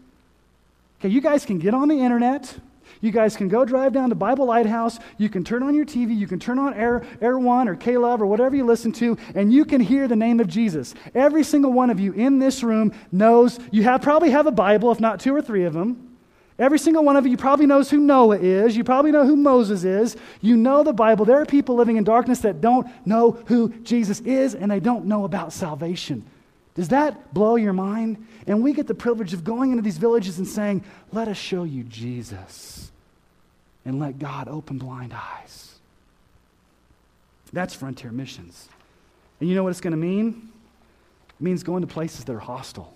Okay, 1.01 1.09
you 1.09 1.21
guys 1.21 1.47
can 1.47 1.59
get 1.59 1.73
on 1.73 1.89
the 1.89 1.99
internet. 1.99 2.59
You 3.01 3.11
guys 3.11 3.37
can 3.37 3.49
go 3.49 3.65
drive 3.65 3.93
down 3.93 4.11
to 4.11 4.15
Bible 4.15 4.47
Lighthouse. 4.47 4.99
You 5.19 5.29
can 5.29 5.45
turn 5.45 5.63
on 5.63 5.75
your 5.75 5.85
TV. 5.85 6.17
You 6.17 6.27
can 6.27 6.39
turn 6.39 6.59
on 6.59 6.75
Air, 6.75 7.05
Air 7.21 7.39
One 7.39 7.69
or 7.69 7.75
K 7.75 7.97
Love 7.97 8.21
or 8.21 8.27
whatever 8.27 8.55
you 8.55 8.65
listen 8.65 8.93
to, 8.93 9.17
and 9.35 9.53
you 9.53 9.65
can 9.65 9.81
hear 9.81 10.09
the 10.09 10.17
name 10.17 10.41
of 10.41 10.47
Jesus. 10.47 10.95
Every 11.15 11.43
single 11.43 11.73
one 11.73 11.91
of 11.91 11.99
you 11.99 12.13
in 12.13 12.39
this 12.39 12.63
room 12.63 12.93
knows 13.13 13.59
you 13.71 13.83
have 13.85 14.03
probably 14.03 14.31
have 14.31 14.47
a 14.47 14.53
Bible, 14.53 14.91
if 14.93 15.01
not 15.01 15.21
two 15.21 15.35
or 15.35 15.43
three 15.43 15.65
of 15.65 15.73
them. 15.73 16.06
Every 16.59 16.79
single 16.79 17.05
one 17.05 17.17
of 17.17 17.27
you 17.27 17.37
probably 17.37 17.67
knows 17.67 17.91
who 17.91 17.99
Noah 17.99 18.39
is. 18.39 18.77
You 18.77 18.85
probably 18.85 19.13
know 19.13 19.27
who 19.27 19.37
Moses 19.37 19.85
is. 19.85 20.17
You 20.41 20.57
know 20.57 20.83
the 20.83 20.93
Bible. 20.93 21.27
There 21.27 21.41
are 21.41 21.47
people 21.47 21.75
living 21.75 21.97
in 21.97 22.05
darkness 22.05 22.41
that 22.41 22.63
don't 22.63 22.87
know 23.07 23.33
who 23.47 23.69
Jesus 23.83 24.21
is 24.21 24.55
and 24.55 24.71
they 24.71 24.81
don't 24.81 25.05
know 25.05 25.25
about 25.25 25.53
salvation. 25.53 26.25
Does 26.75 26.89
that 26.89 27.35
blow 27.35 27.57
your 27.57 27.73
mind? 27.75 28.27
And 28.47 28.63
we 28.63 28.73
get 28.73 28.87
the 28.87 28.95
privilege 28.95 29.35
of 29.35 29.45
going 29.45 29.71
into 29.71 29.83
these 29.83 29.99
villages 29.99 30.39
and 30.39 30.49
saying, 30.49 30.85
Let 31.13 31.29
us 31.29 31.37
show 31.37 31.65
you 31.65 31.83
Jesus 31.85 32.91
and 33.85 33.99
let 33.99 34.19
God 34.19 34.49
open 34.49 34.79
blind 34.79 35.15
eyes. 35.15 35.79
That's 37.53 37.75
frontier 37.75 38.13
missions. 38.13 38.69
And 39.41 39.49
you 39.49 39.55
know 39.55 39.63
what 39.63 39.71
it's 39.71 39.81
going 39.81 39.93
to 39.93 39.97
mean? 39.99 40.51
It 41.29 41.43
means 41.43 41.63
going 41.63 41.83
to 41.83 41.87
places 41.87 42.25
that 42.25 42.35
are 42.35 42.41
hostile. 42.41 42.95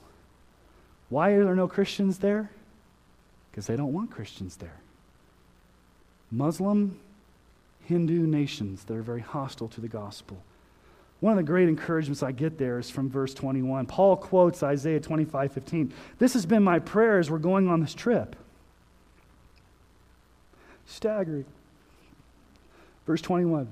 Why 1.11 1.31
are 1.31 1.45
there 1.45 1.55
no 1.55 1.69
Christians 1.69 2.19
there? 2.19 2.51
Because 3.51 3.67
they 3.67 3.77
don't 3.77 3.93
want 3.93 4.11
Christians 4.11 4.57
there. 4.57 4.81
Muslim, 6.31 6.99
Hindu 7.87 8.27
nations 8.27 8.85
that 8.85 8.97
are 8.97 9.03
very 9.03 9.21
hostile 9.21 9.69
to 9.69 9.81
the 9.81 9.89
gospel. 9.89 10.39
One 11.21 11.33
of 11.33 11.37
the 11.37 11.43
great 11.43 11.69
encouragements 11.69 12.23
I 12.23 12.33
get 12.33 12.57
there 12.57 12.79
is 12.79 12.89
from 12.89 13.11
verse 13.11 13.35
21. 13.35 13.87
Paul 13.87 14.17
quotes 14.17 14.63
Isaiah 14.63 15.01
25 15.01 15.53
15. 15.53 15.93
This 16.19 16.33
has 16.33 16.47
been 16.47 16.63
my 16.63 16.79
prayer 16.79 17.19
as 17.19 17.31
we're 17.31 17.39
going 17.39 17.69
on 17.69 17.81
this 17.81 17.95
trip. 17.95 18.37
Staggering. 20.87 21.45
Verse 23.07 23.21
21. 23.21 23.69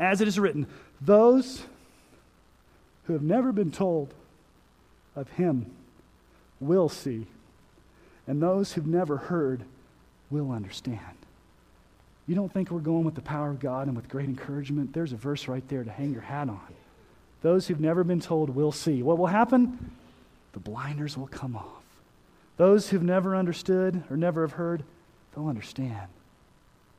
As 0.00 0.20
it 0.20 0.28
is 0.28 0.38
written, 0.38 0.66
those 1.00 1.64
who 3.04 3.12
have 3.12 3.22
never 3.22 3.52
been 3.52 3.70
told 3.70 4.12
of 5.14 5.28
him 5.30 5.70
will 6.60 6.88
see 6.88 7.26
and 8.28 8.40
those 8.40 8.72
who've 8.72 8.86
never 8.86 9.16
heard 9.16 9.64
will 10.30 10.52
understand. 10.52 11.00
You 12.28 12.34
don't 12.34 12.52
think 12.52 12.70
we're 12.70 12.80
going 12.80 13.04
with 13.04 13.14
the 13.14 13.22
power 13.22 13.50
of 13.50 13.58
God 13.58 13.88
and 13.88 13.96
with 13.96 14.08
great 14.08 14.28
encouragement? 14.28 14.92
There's 14.92 15.14
a 15.14 15.16
verse 15.16 15.48
right 15.48 15.66
there 15.68 15.82
to 15.82 15.90
hang 15.90 16.12
your 16.12 16.20
hat 16.20 16.50
on. 16.50 16.60
Those 17.40 17.66
who've 17.66 17.80
never 17.80 18.04
been 18.04 18.20
told 18.20 18.50
will 18.50 18.70
see. 18.70 19.02
What 19.02 19.16
will 19.16 19.26
happen? 19.26 19.92
The 20.52 20.60
blinders 20.60 21.16
will 21.16 21.26
come 21.26 21.56
off. 21.56 21.82
Those 22.58 22.90
who've 22.90 23.02
never 23.02 23.34
understood 23.34 24.04
or 24.10 24.16
never 24.16 24.42
have 24.42 24.52
heard, 24.52 24.82
they'll 25.34 25.48
understand. 25.48 26.08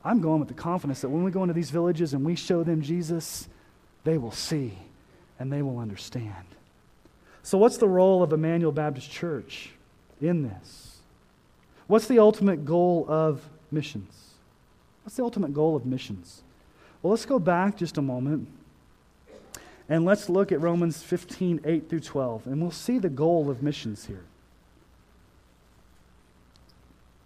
I'm 0.04 0.20
going 0.20 0.40
with 0.40 0.48
the 0.48 0.54
confidence 0.54 1.02
that 1.02 1.10
when 1.10 1.22
we 1.22 1.30
go 1.30 1.42
into 1.42 1.54
these 1.54 1.70
villages 1.70 2.12
and 2.12 2.24
we 2.24 2.34
show 2.34 2.64
them 2.64 2.82
Jesus, 2.82 3.48
they 4.02 4.18
will 4.18 4.32
see 4.32 4.78
and 5.38 5.52
they 5.52 5.62
will 5.62 5.78
understand. 5.78 6.34
So, 7.42 7.58
what's 7.58 7.76
the 7.76 7.88
role 7.88 8.22
of 8.22 8.32
Emmanuel 8.32 8.72
Baptist 8.72 9.10
Church 9.10 9.70
in 10.20 10.42
this? 10.42 10.89
What's 11.90 12.06
the 12.06 12.20
ultimate 12.20 12.64
goal 12.64 13.04
of 13.08 13.48
missions? 13.72 14.34
What's 15.02 15.16
the 15.16 15.24
ultimate 15.24 15.52
goal 15.52 15.74
of 15.74 15.84
missions? 15.84 16.42
Well, 17.02 17.10
let's 17.10 17.26
go 17.26 17.40
back 17.40 17.76
just 17.76 17.98
a 17.98 18.02
moment 18.02 18.46
and 19.88 20.04
let's 20.04 20.28
look 20.28 20.52
at 20.52 20.60
Romans 20.60 21.02
15, 21.02 21.62
8 21.64 21.90
through 21.90 21.98
12, 21.98 22.46
and 22.46 22.62
we'll 22.62 22.70
see 22.70 23.00
the 23.00 23.08
goal 23.08 23.50
of 23.50 23.60
missions 23.60 24.06
here. 24.06 24.22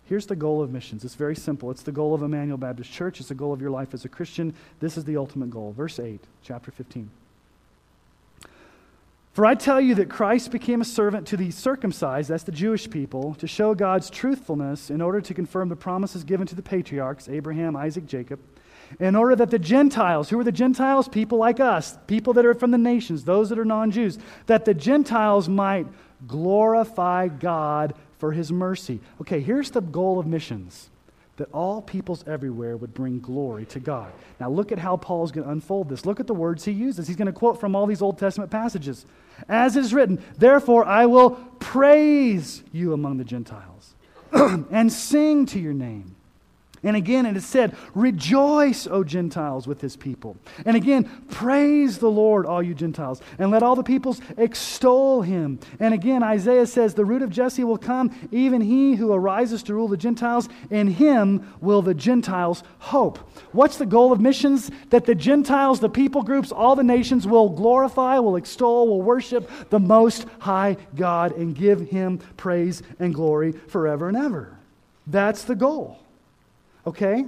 Here's 0.06 0.24
the 0.24 0.34
goal 0.34 0.62
of 0.62 0.72
missions. 0.72 1.04
It's 1.04 1.14
very 1.14 1.36
simple. 1.36 1.70
It's 1.70 1.82
the 1.82 1.92
goal 1.92 2.14
of 2.14 2.22
Emmanuel 2.22 2.56
Baptist 2.56 2.90
Church. 2.90 3.20
It's 3.20 3.28
the 3.28 3.34
goal 3.34 3.52
of 3.52 3.60
your 3.60 3.70
life 3.70 3.92
as 3.92 4.06
a 4.06 4.08
Christian. 4.08 4.54
This 4.80 4.96
is 4.96 5.04
the 5.04 5.18
ultimate 5.18 5.50
goal. 5.50 5.74
Verse 5.76 6.00
8, 6.00 6.22
chapter 6.42 6.70
15. 6.70 7.10
For 9.34 9.44
I 9.44 9.56
tell 9.56 9.80
you 9.80 9.96
that 9.96 10.08
Christ 10.08 10.52
became 10.52 10.80
a 10.80 10.84
servant 10.84 11.26
to 11.26 11.36
the 11.36 11.50
circumcised, 11.50 12.30
that's 12.30 12.44
the 12.44 12.52
Jewish 12.52 12.88
people, 12.88 13.34
to 13.34 13.48
show 13.48 13.74
God's 13.74 14.08
truthfulness 14.08 14.90
in 14.90 15.00
order 15.00 15.20
to 15.20 15.34
confirm 15.34 15.68
the 15.68 15.74
promises 15.74 16.22
given 16.22 16.46
to 16.46 16.54
the 16.54 16.62
patriarchs, 16.62 17.28
Abraham, 17.28 17.74
Isaac, 17.74 18.06
Jacob, 18.06 18.38
in 19.00 19.16
order 19.16 19.34
that 19.34 19.50
the 19.50 19.58
Gentiles, 19.58 20.30
who 20.30 20.38
are 20.38 20.44
the 20.44 20.52
Gentiles? 20.52 21.08
People 21.08 21.38
like 21.38 21.58
us, 21.58 21.98
people 22.06 22.32
that 22.34 22.46
are 22.46 22.54
from 22.54 22.70
the 22.70 22.78
nations, 22.78 23.24
those 23.24 23.48
that 23.48 23.58
are 23.58 23.64
non 23.64 23.90
Jews, 23.90 24.20
that 24.46 24.66
the 24.66 24.74
Gentiles 24.74 25.48
might 25.48 25.88
glorify 26.28 27.26
God 27.26 27.94
for 28.18 28.30
his 28.30 28.52
mercy. 28.52 29.00
Okay, 29.20 29.40
here's 29.40 29.72
the 29.72 29.80
goal 29.80 30.20
of 30.20 30.28
missions 30.28 30.90
that 31.36 31.48
all 31.52 31.82
peoples 31.82 32.22
everywhere 32.26 32.76
would 32.76 32.94
bring 32.94 33.18
glory 33.18 33.66
to 33.66 33.80
God. 33.80 34.12
Now, 34.38 34.50
look 34.50 34.70
at 34.70 34.78
how 34.78 34.96
Paul's 34.96 35.32
going 35.32 35.44
to 35.44 35.50
unfold 35.50 35.88
this. 35.88 36.06
Look 36.06 36.20
at 36.20 36.26
the 36.26 36.34
words 36.34 36.64
he 36.64 36.72
uses. 36.72 37.08
He's 37.08 37.16
going 37.16 37.26
to 37.26 37.32
quote 37.32 37.58
from 37.58 37.74
all 37.74 37.86
these 37.86 38.02
Old 38.02 38.18
Testament 38.18 38.50
passages. 38.50 39.04
As 39.48 39.76
is 39.76 39.92
written, 39.92 40.22
Therefore 40.38 40.84
I 40.84 41.06
will 41.06 41.32
praise 41.58 42.62
you 42.72 42.92
among 42.92 43.16
the 43.16 43.24
Gentiles 43.24 43.94
and 44.32 44.92
sing 44.92 45.46
to 45.46 45.58
your 45.58 45.74
name. 45.74 46.13
And 46.84 46.96
again, 46.96 47.24
it 47.24 47.36
is 47.36 47.46
said, 47.46 47.74
Rejoice, 47.94 48.86
O 48.86 49.02
Gentiles, 49.02 49.66
with 49.66 49.80
his 49.80 49.96
people. 49.96 50.36
And 50.66 50.76
again, 50.76 51.04
praise 51.30 51.98
the 51.98 52.10
Lord, 52.10 52.44
all 52.44 52.62
you 52.62 52.74
Gentiles, 52.74 53.22
and 53.38 53.50
let 53.50 53.62
all 53.62 53.74
the 53.74 53.82
peoples 53.82 54.20
extol 54.36 55.22
him. 55.22 55.58
And 55.80 55.94
again, 55.94 56.22
Isaiah 56.22 56.66
says, 56.66 56.92
The 56.92 57.04
root 57.04 57.22
of 57.22 57.30
Jesse 57.30 57.64
will 57.64 57.78
come, 57.78 58.14
even 58.30 58.60
he 58.60 58.94
who 58.94 59.12
arises 59.12 59.62
to 59.64 59.74
rule 59.74 59.88
the 59.88 59.96
Gentiles. 59.96 60.48
In 60.70 60.88
him 60.88 61.54
will 61.62 61.80
the 61.80 61.94
Gentiles 61.94 62.62
hope. 62.78 63.18
What's 63.52 63.78
the 63.78 63.86
goal 63.86 64.12
of 64.12 64.20
missions? 64.20 64.70
That 64.90 65.06
the 65.06 65.14
Gentiles, 65.14 65.80
the 65.80 65.88
people 65.88 66.22
groups, 66.22 66.52
all 66.52 66.76
the 66.76 66.84
nations 66.84 67.26
will 67.26 67.48
glorify, 67.48 68.18
will 68.18 68.36
extol, 68.36 68.88
will 68.88 69.02
worship 69.02 69.50
the 69.70 69.80
Most 69.80 70.26
High 70.38 70.76
God 70.94 71.32
and 71.32 71.54
give 71.54 71.88
him 71.88 72.18
praise 72.36 72.82
and 72.98 73.14
glory 73.14 73.52
forever 73.52 74.08
and 74.08 74.16
ever. 74.16 74.58
That's 75.06 75.44
the 75.44 75.54
goal. 75.54 76.03
Okay? 76.86 77.24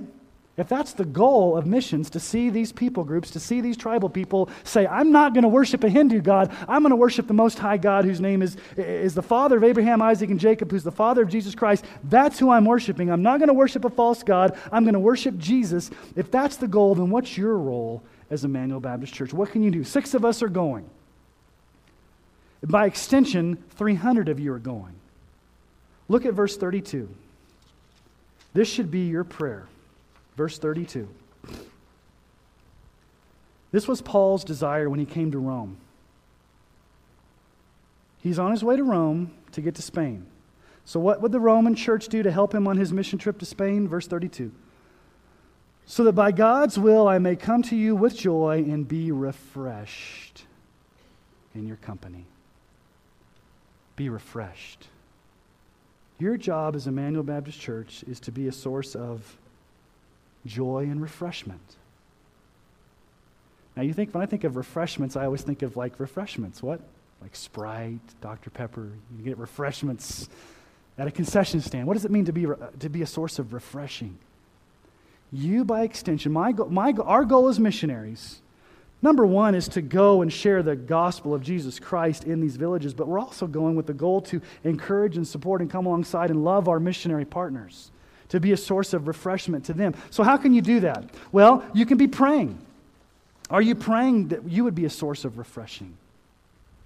If 0.56 0.68
that's 0.68 0.94
the 0.94 1.04
goal 1.04 1.56
of 1.56 1.66
missions, 1.66 2.08
to 2.10 2.20
see 2.20 2.48
these 2.48 2.72
people 2.72 3.04
groups, 3.04 3.30
to 3.32 3.40
see 3.40 3.60
these 3.60 3.76
tribal 3.76 4.08
people 4.08 4.48
say, 4.64 4.86
I'm 4.86 5.12
not 5.12 5.34
going 5.34 5.42
to 5.42 5.48
worship 5.48 5.84
a 5.84 5.88
Hindu 5.90 6.22
God, 6.22 6.50
I'm 6.66 6.80
going 6.80 6.90
to 6.90 6.96
worship 6.96 7.26
the 7.26 7.34
Most 7.34 7.58
High 7.58 7.76
God, 7.76 8.06
whose 8.06 8.22
name 8.22 8.40
is, 8.40 8.56
is 8.78 9.14
the 9.14 9.22
Father 9.22 9.58
of 9.58 9.64
Abraham, 9.64 10.00
Isaac, 10.00 10.30
and 10.30 10.40
Jacob, 10.40 10.70
who's 10.70 10.82
the 10.84 10.90
Father 10.90 11.22
of 11.22 11.28
Jesus 11.28 11.54
Christ. 11.54 11.84
That's 12.04 12.38
who 12.38 12.50
I'm 12.50 12.64
worshiping. 12.64 13.10
I'm 13.10 13.22
not 13.22 13.38
going 13.38 13.48
to 13.48 13.54
worship 13.54 13.84
a 13.84 13.90
false 13.90 14.22
God, 14.22 14.58
I'm 14.72 14.84
going 14.84 14.94
to 14.94 15.00
worship 15.00 15.36
Jesus. 15.36 15.90
If 16.14 16.30
that's 16.30 16.56
the 16.56 16.68
goal, 16.68 16.94
then 16.94 17.10
what's 17.10 17.36
your 17.36 17.58
role 17.58 18.02
as 18.30 18.42
Emmanuel 18.42 18.80
Baptist 18.80 19.12
Church? 19.12 19.34
What 19.34 19.50
can 19.50 19.62
you 19.62 19.70
do? 19.70 19.84
Six 19.84 20.14
of 20.14 20.24
us 20.24 20.42
are 20.42 20.48
going. 20.48 20.88
By 22.62 22.86
extension, 22.86 23.62
300 23.76 24.30
of 24.30 24.40
you 24.40 24.54
are 24.54 24.58
going. 24.58 24.94
Look 26.08 26.24
at 26.24 26.32
verse 26.32 26.56
32. 26.56 27.10
This 28.56 28.68
should 28.68 28.90
be 28.90 29.00
your 29.00 29.22
prayer. 29.22 29.66
Verse 30.34 30.58
32. 30.58 31.06
This 33.70 33.86
was 33.86 34.00
Paul's 34.00 34.44
desire 34.44 34.88
when 34.88 34.98
he 34.98 35.04
came 35.04 35.30
to 35.32 35.38
Rome. 35.38 35.76
He's 38.16 38.38
on 38.38 38.52
his 38.52 38.64
way 38.64 38.78
to 38.78 38.82
Rome 38.82 39.34
to 39.52 39.60
get 39.60 39.74
to 39.74 39.82
Spain. 39.82 40.24
So, 40.86 40.98
what 40.98 41.20
would 41.20 41.32
the 41.32 41.38
Roman 41.38 41.74
church 41.74 42.08
do 42.08 42.22
to 42.22 42.30
help 42.30 42.54
him 42.54 42.66
on 42.66 42.78
his 42.78 42.94
mission 42.94 43.18
trip 43.18 43.36
to 43.40 43.44
Spain? 43.44 43.86
Verse 43.88 44.06
32. 44.06 44.50
So 45.84 46.04
that 46.04 46.14
by 46.14 46.32
God's 46.32 46.78
will 46.78 47.06
I 47.06 47.18
may 47.18 47.36
come 47.36 47.62
to 47.64 47.76
you 47.76 47.94
with 47.94 48.16
joy 48.16 48.64
and 48.66 48.88
be 48.88 49.12
refreshed 49.12 50.44
in 51.54 51.66
your 51.66 51.76
company. 51.76 52.24
Be 53.96 54.08
refreshed. 54.08 54.88
Your 56.18 56.36
job 56.36 56.74
as 56.74 56.86
Emmanuel 56.86 57.22
Baptist 57.22 57.60
Church 57.60 58.02
is 58.08 58.20
to 58.20 58.32
be 58.32 58.48
a 58.48 58.52
source 58.52 58.94
of 58.94 59.36
joy 60.46 60.84
and 60.84 61.00
refreshment. 61.02 61.76
Now, 63.76 63.82
you 63.82 63.92
think, 63.92 64.14
when 64.14 64.22
I 64.22 64.26
think 64.26 64.44
of 64.44 64.56
refreshments, 64.56 65.16
I 65.16 65.26
always 65.26 65.42
think 65.42 65.60
of 65.60 65.76
like 65.76 66.00
refreshments. 66.00 66.62
What? 66.62 66.80
Like 67.20 67.36
Sprite, 67.36 68.00
Dr. 68.22 68.48
Pepper. 68.48 68.88
You 69.18 69.24
get 69.24 69.36
refreshments 69.36 70.28
at 70.96 71.06
a 71.06 71.10
concession 71.10 71.60
stand. 71.60 71.86
What 71.86 71.94
does 71.94 72.06
it 72.06 72.10
mean 72.10 72.24
to 72.24 72.32
be, 72.32 72.46
to 72.78 72.88
be 72.88 73.02
a 73.02 73.06
source 73.06 73.38
of 73.38 73.52
refreshing? 73.52 74.16
You, 75.30 75.64
by 75.64 75.82
extension, 75.82 76.32
my, 76.32 76.52
my, 76.52 76.92
our 76.92 77.24
goal 77.24 77.48
as 77.48 77.60
missionaries 77.60 78.40
Number 79.02 79.26
one 79.26 79.54
is 79.54 79.68
to 79.68 79.82
go 79.82 80.22
and 80.22 80.32
share 80.32 80.62
the 80.62 80.74
gospel 80.74 81.34
of 81.34 81.42
Jesus 81.42 81.78
Christ 81.78 82.24
in 82.24 82.40
these 82.40 82.56
villages, 82.56 82.94
but 82.94 83.06
we're 83.06 83.18
also 83.18 83.46
going 83.46 83.76
with 83.76 83.86
the 83.86 83.94
goal 83.94 84.22
to 84.22 84.40
encourage 84.64 85.16
and 85.16 85.26
support 85.26 85.60
and 85.60 85.70
come 85.70 85.86
alongside 85.86 86.30
and 86.30 86.44
love 86.44 86.68
our 86.68 86.80
missionary 86.80 87.24
partners, 87.24 87.90
to 88.30 88.40
be 88.40 88.52
a 88.52 88.56
source 88.56 88.94
of 88.94 89.06
refreshment 89.06 89.64
to 89.66 89.74
them. 89.74 89.94
So, 90.10 90.22
how 90.22 90.36
can 90.36 90.54
you 90.54 90.62
do 90.62 90.80
that? 90.80 91.10
Well, 91.30 91.64
you 91.74 91.84
can 91.84 91.98
be 91.98 92.08
praying. 92.08 92.58
Are 93.50 93.62
you 93.62 93.74
praying 93.74 94.28
that 94.28 94.48
you 94.48 94.64
would 94.64 94.74
be 94.74 94.86
a 94.86 94.90
source 94.90 95.24
of 95.24 95.38
refreshing? 95.38 95.96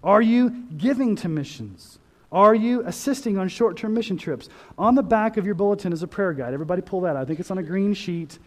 Are 0.02 0.20
you 0.20 0.50
giving 0.76 1.16
to 1.16 1.28
missions? 1.28 1.98
Are 2.32 2.54
you 2.54 2.82
assisting 2.86 3.38
on 3.38 3.48
short 3.48 3.76
term 3.76 3.94
mission 3.94 4.16
trips? 4.16 4.48
On 4.78 4.94
the 4.94 5.02
back 5.02 5.36
of 5.36 5.46
your 5.46 5.54
bulletin 5.54 5.92
is 5.92 6.02
a 6.02 6.06
prayer 6.06 6.32
guide. 6.32 6.54
Everybody 6.54 6.82
pull 6.82 7.02
that. 7.02 7.16
I 7.16 7.24
think 7.24 7.40
it's 7.40 7.50
on 7.50 7.58
a 7.58 7.62
green 7.62 7.94
sheet. 7.94 8.38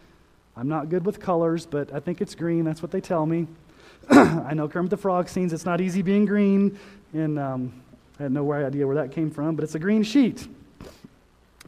I'm 0.55 0.67
not 0.67 0.89
good 0.89 1.05
with 1.05 1.19
colors, 1.19 1.65
but 1.65 1.93
I 1.93 1.99
think 1.99 2.21
it's 2.21 2.35
green. 2.35 2.63
That's 2.63 2.81
what 2.81 2.91
they 2.91 3.01
tell 3.01 3.25
me. 3.25 3.47
I 4.09 4.53
know 4.53 4.67
Kermit 4.67 4.91
the 4.91 4.97
Frog 4.97 5.27
scenes. 5.29 5.53
It's 5.53 5.65
not 5.65 5.81
easy 5.81 6.01
being 6.01 6.25
green, 6.25 6.77
and 7.13 7.39
um, 7.39 7.81
I 8.19 8.23
had 8.23 8.31
no 8.31 8.51
idea 8.51 8.85
where 8.85 8.97
that 8.97 9.11
came 9.11 9.31
from, 9.31 9.55
but 9.55 9.63
it's 9.63 9.75
a 9.75 9.79
green 9.79 10.03
sheet. 10.03 10.47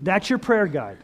That's 0.02 0.30
your 0.30 0.40
prayer 0.40 0.68
guide. 0.68 0.98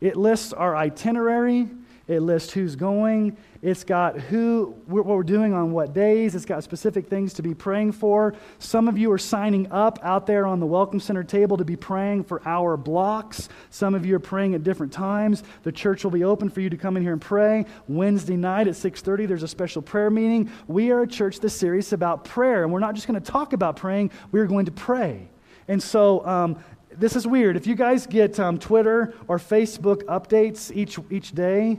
It 0.00 0.16
lists 0.16 0.52
our 0.52 0.76
itinerary, 0.76 1.68
it 2.08 2.20
lists 2.20 2.52
who's 2.52 2.74
going. 2.74 3.36
It's 3.60 3.84
got 3.84 4.18
who, 4.18 4.74
what 4.86 5.04
we're 5.04 5.22
doing 5.22 5.52
on 5.52 5.72
what 5.72 5.92
days. 5.92 6.34
It's 6.34 6.46
got 6.46 6.64
specific 6.64 7.06
things 7.06 7.34
to 7.34 7.42
be 7.42 7.54
praying 7.54 7.92
for. 7.92 8.34
Some 8.58 8.88
of 8.88 8.96
you 8.96 9.12
are 9.12 9.18
signing 9.18 9.70
up 9.70 9.98
out 10.02 10.26
there 10.26 10.46
on 10.46 10.58
the 10.58 10.66
Welcome 10.66 11.00
Center 11.00 11.22
table 11.22 11.58
to 11.58 11.66
be 11.66 11.76
praying 11.76 12.24
for 12.24 12.40
hour 12.48 12.78
blocks. 12.78 13.50
Some 13.68 13.94
of 13.94 14.06
you 14.06 14.16
are 14.16 14.20
praying 14.20 14.54
at 14.54 14.64
different 14.64 14.92
times. 14.92 15.42
The 15.64 15.72
church 15.72 16.02
will 16.02 16.10
be 16.10 16.24
open 16.24 16.48
for 16.48 16.62
you 16.62 16.70
to 16.70 16.78
come 16.78 16.96
in 16.96 17.02
here 17.02 17.12
and 17.12 17.20
pray. 17.20 17.66
Wednesday 17.88 18.36
night 18.36 18.68
at 18.68 18.74
6:30, 18.74 19.26
there's 19.26 19.42
a 19.42 19.48
special 19.48 19.82
prayer 19.82 20.10
meeting. 20.10 20.50
We 20.66 20.90
are 20.92 21.02
a 21.02 21.06
church 21.06 21.40
that's 21.40 21.54
serious 21.54 21.92
about 21.92 22.24
prayer, 22.24 22.62
and 22.62 22.72
we're 22.72 22.80
not 22.80 22.94
just 22.94 23.06
going 23.06 23.20
to 23.20 23.32
talk 23.32 23.52
about 23.52 23.76
praying. 23.76 24.12
We 24.32 24.40
are 24.40 24.46
going 24.46 24.64
to 24.64 24.72
pray. 24.72 25.28
And 25.66 25.82
so 25.82 26.24
um, 26.26 26.58
this 26.96 27.14
is 27.14 27.26
weird. 27.26 27.56
If 27.56 27.66
you 27.66 27.74
guys 27.74 28.06
get 28.06 28.40
um, 28.40 28.58
Twitter 28.58 29.14
or 29.28 29.38
Facebook 29.38 30.02
updates 30.04 30.74
each, 30.74 30.98
each 31.10 31.32
day, 31.32 31.78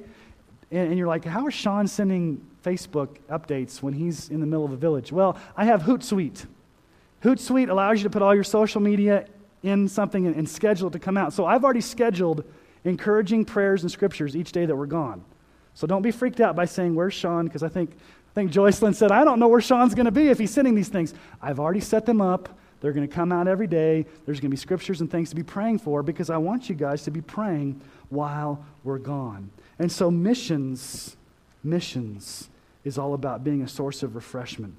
and, 0.71 0.89
and 0.89 0.97
you're 0.97 1.07
like, 1.07 1.25
how 1.25 1.47
is 1.47 1.53
Sean 1.53 1.87
sending 1.87 2.45
Facebook 2.63 3.17
updates 3.29 3.81
when 3.81 3.93
he's 3.93 4.29
in 4.29 4.39
the 4.39 4.45
middle 4.45 4.65
of 4.65 4.71
a 4.71 4.77
village? 4.77 5.11
Well, 5.11 5.37
I 5.55 5.65
have 5.65 5.83
Hootsuite. 5.83 6.45
Hootsuite 7.23 7.69
allows 7.69 7.99
you 7.99 8.03
to 8.03 8.09
put 8.09 8.21
all 8.21 8.33
your 8.33 8.43
social 8.43 8.81
media 8.81 9.25
in 9.63 9.87
something 9.87 10.25
and, 10.25 10.35
and 10.35 10.47
schedule 10.47 10.87
it 10.87 10.91
to 10.91 10.99
come 10.99 11.17
out. 11.17 11.33
So 11.33 11.45
I've 11.45 11.63
already 11.63 11.81
scheduled 11.81 12.43
encouraging 12.85 13.45
prayers 13.45 13.83
and 13.83 13.91
scriptures 13.91 14.35
each 14.35 14.51
day 14.51 14.65
that 14.65 14.75
we're 14.75 14.85
gone. 14.85 15.23
So 15.73 15.85
don't 15.85 16.01
be 16.01 16.11
freaked 16.11 16.39
out 16.39 16.55
by 16.55 16.65
saying, 16.65 16.95
Where's 16.95 17.13
Sean? 17.13 17.45
Because 17.45 17.63
I 17.63 17.69
think, 17.69 17.91
I 17.91 18.33
think 18.33 18.51
Joycelyn 18.51 18.95
said, 18.95 19.11
I 19.11 19.23
don't 19.23 19.39
know 19.39 19.47
where 19.47 19.61
Sean's 19.61 19.95
going 19.95 20.05
to 20.05 20.11
be 20.11 20.29
if 20.29 20.39
he's 20.39 20.51
sending 20.51 20.75
these 20.75 20.89
things. 20.89 21.13
I've 21.41 21.59
already 21.59 21.79
set 21.79 22.05
them 22.05 22.21
up. 22.21 22.57
They're 22.81 22.93
going 22.93 23.07
to 23.07 23.13
come 23.13 23.31
out 23.31 23.47
every 23.47 23.67
day. 23.67 24.05
There's 24.25 24.39
going 24.39 24.49
to 24.49 24.55
be 24.55 24.57
scriptures 24.57 25.01
and 25.01 25.11
things 25.11 25.29
to 25.31 25.35
be 25.35 25.43
praying 25.43 25.79
for 25.79 26.01
because 26.01 26.29
I 26.29 26.37
want 26.37 26.69
you 26.69 26.75
guys 26.75 27.03
to 27.03 27.11
be 27.11 27.21
praying 27.21 27.81
while 28.09 28.65
we're 28.83 28.99
gone. 28.99 29.49
And 29.79 29.91
so, 29.91 30.11
missions, 30.11 31.15
missions 31.63 32.49
is 32.83 32.97
all 32.97 33.13
about 33.13 33.43
being 33.43 33.61
a 33.61 33.67
source 33.67 34.03
of 34.03 34.15
refreshment. 34.15 34.75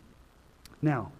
Now, 0.82 1.10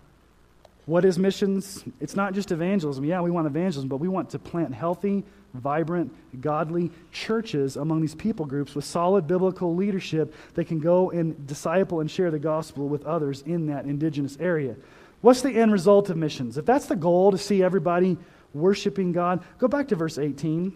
what 0.87 1.05
is 1.05 1.19
missions? 1.19 1.85
It's 2.01 2.17
not 2.17 2.35
just 2.35 2.53
evangelism. 2.53 3.05
Yeah, 3.05 3.21
we 3.21 3.31
want 3.31 3.47
evangelism, 3.47 3.89
but 3.89 3.99
we 3.99 4.09
want 4.09 4.31
to 4.31 4.39
plant 4.39 4.75
healthy, 4.75 5.25
vibrant, 5.55 6.13
godly 6.41 6.91
churches 7.13 7.77
among 7.77 8.01
these 8.01 8.15
people 8.15 8.45
groups 8.45 8.75
with 8.75 8.85
solid 8.85 9.27
biblical 9.27 9.75
leadership 9.75 10.35
that 10.55 10.67
can 10.67 10.81
go 10.81 11.11
and 11.11 11.47
disciple 11.47 12.01
and 12.01 12.11
share 12.11 12.31
the 12.31 12.39
gospel 12.39 12.89
with 12.89 13.05
others 13.05 13.43
in 13.43 13.67
that 13.67 13.85
indigenous 13.85 14.37
area. 14.41 14.75
What's 15.21 15.43
the 15.43 15.51
end 15.51 15.71
result 15.73 16.11
of 16.11 16.17
missions? 16.17 16.57
If 16.57 16.65
that's 16.67 16.87
the 16.87 16.97
goal 16.97 17.31
to 17.31 17.39
see 17.39 17.63
everybody 17.63 18.17
worshiping 18.55 19.13
God, 19.13 19.45
go 19.59 19.69
back 19.69 19.89
to 19.89 19.97
verse 19.97 20.19
18. 20.19 20.73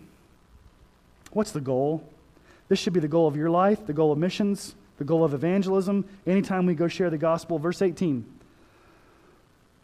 What's 1.33 1.51
the 1.51 1.61
goal? 1.61 2.07
This 2.69 2.79
should 2.79 2.93
be 2.93 3.01
the 3.01 3.09
goal 3.09 3.29
of 3.29 3.37
your 3.37 3.51
life, 3.51 3.87
the 3.87 3.93
goal 3.93 4.13
of 4.13 4.19
missions, 4.19 4.75
the 4.99 5.05
goal 5.05 5.25
of 5.25 5.35
evangelism, 5.35 6.05
anytime 6.27 6.67
we 6.67 6.75
go 6.75 6.89
share 6.89 7.11
the 7.11 7.19
gospel. 7.19 7.59
Verse 7.59 7.83
18 7.83 8.25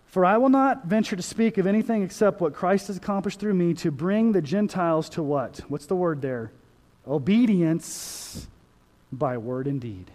For 0.06 0.24
I 0.24 0.38
will 0.38 0.48
not 0.48 0.86
venture 0.86 1.16
to 1.16 1.22
speak 1.22 1.58
of 1.58 1.66
anything 1.66 2.02
except 2.02 2.40
what 2.40 2.54
Christ 2.54 2.86
has 2.86 2.96
accomplished 2.96 3.40
through 3.40 3.54
me 3.54 3.74
to 3.74 3.90
bring 3.90 4.32
the 4.32 4.42
Gentiles 4.42 5.08
to 5.10 5.22
what? 5.22 5.60
What's 5.68 5.86
the 5.86 5.96
word 5.96 6.22
there? 6.22 6.52
Obedience 7.06 8.46
by 9.12 9.38
word 9.38 9.66
and 9.66 9.80
deed. 9.80 10.10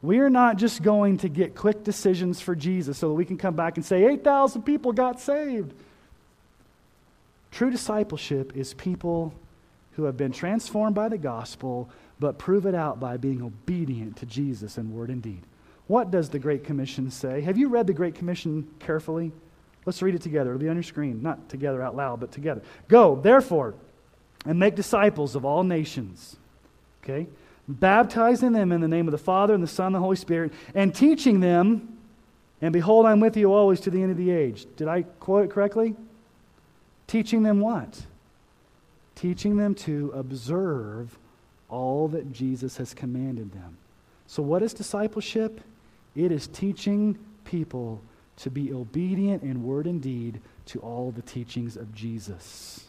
We 0.00 0.20
are 0.20 0.30
not 0.30 0.56
just 0.56 0.82
going 0.82 1.18
to 1.18 1.28
get 1.28 1.56
quick 1.56 1.82
decisions 1.82 2.40
for 2.40 2.54
Jesus 2.54 2.98
so 2.98 3.08
that 3.08 3.14
we 3.14 3.24
can 3.24 3.36
come 3.36 3.56
back 3.56 3.76
and 3.76 3.84
say, 3.84 4.04
8,000 4.04 4.62
people 4.62 4.92
got 4.92 5.20
saved. 5.20 5.74
True 7.50 7.70
discipleship 7.70 8.56
is 8.56 8.74
people 8.74 9.34
who 9.98 10.04
have 10.04 10.16
been 10.16 10.30
transformed 10.30 10.94
by 10.94 11.08
the 11.08 11.18
gospel, 11.18 11.90
but 12.20 12.38
prove 12.38 12.66
it 12.66 12.74
out 12.74 13.00
by 13.00 13.16
being 13.16 13.42
obedient 13.42 14.16
to 14.16 14.24
Jesus 14.26 14.78
in 14.78 14.94
word 14.94 15.10
and 15.10 15.20
deed. 15.20 15.42
What 15.88 16.12
does 16.12 16.28
the 16.28 16.38
Great 16.38 16.62
Commission 16.62 17.10
say? 17.10 17.40
Have 17.40 17.58
you 17.58 17.68
read 17.68 17.88
the 17.88 17.92
Great 17.92 18.14
Commission 18.14 18.68
carefully? 18.78 19.32
Let's 19.86 20.00
read 20.00 20.14
it 20.14 20.22
together. 20.22 20.50
It'll 20.50 20.60
be 20.60 20.68
on 20.68 20.76
your 20.76 20.84
screen. 20.84 21.20
Not 21.20 21.48
together 21.48 21.82
out 21.82 21.96
loud, 21.96 22.20
but 22.20 22.30
together. 22.30 22.62
Go, 22.86 23.16
therefore, 23.16 23.74
and 24.46 24.56
make 24.56 24.76
disciples 24.76 25.34
of 25.34 25.44
all 25.44 25.64
nations. 25.64 26.36
Okay? 27.02 27.26
Baptizing 27.66 28.52
them 28.52 28.70
in 28.70 28.80
the 28.80 28.86
name 28.86 29.08
of 29.08 29.12
the 29.12 29.18
Father 29.18 29.52
and 29.52 29.64
the 29.64 29.66
Son 29.66 29.86
and 29.86 29.96
the 29.96 30.00
Holy 30.00 30.14
Spirit, 30.14 30.52
and 30.76 30.94
teaching 30.94 31.40
them, 31.40 31.98
and 32.62 32.72
behold, 32.72 33.04
I'm 33.04 33.18
with 33.18 33.36
you 33.36 33.52
always 33.52 33.80
to 33.80 33.90
the 33.90 34.00
end 34.00 34.12
of 34.12 34.16
the 34.16 34.30
age. 34.30 34.64
Did 34.76 34.86
I 34.86 35.02
quote 35.02 35.46
it 35.46 35.50
correctly? 35.50 35.96
Teaching 37.08 37.42
them 37.42 37.58
what? 37.58 38.00
Teaching 39.18 39.56
them 39.56 39.74
to 39.74 40.12
observe 40.14 41.18
all 41.68 42.06
that 42.06 42.32
Jesus 42.32 42.76
has 42.76 42.94
commanded 42.94 43.50
them. 43.50 43.76
So, 44.28 44.44
what 44.44 44.62
is 44.62 44.72
discipleship? 44.72 45.60
It 46.14 46.30
is 46.30 46.46
teaching 46.46 47.18
people 47.44 48.00
to 48.36 48.48
be 48.48 48.72
obedient 48.72 49.42
in 49.42 49.64
word 49.64 49.88
and 49.88 50.00
deed 50.00 50.40
to 50.66 50.78
all 50.78 51.10
the 51.10 51.22
teachings 51.22 51.76
of 51.76 51.92
Jesus. 51.92 52.86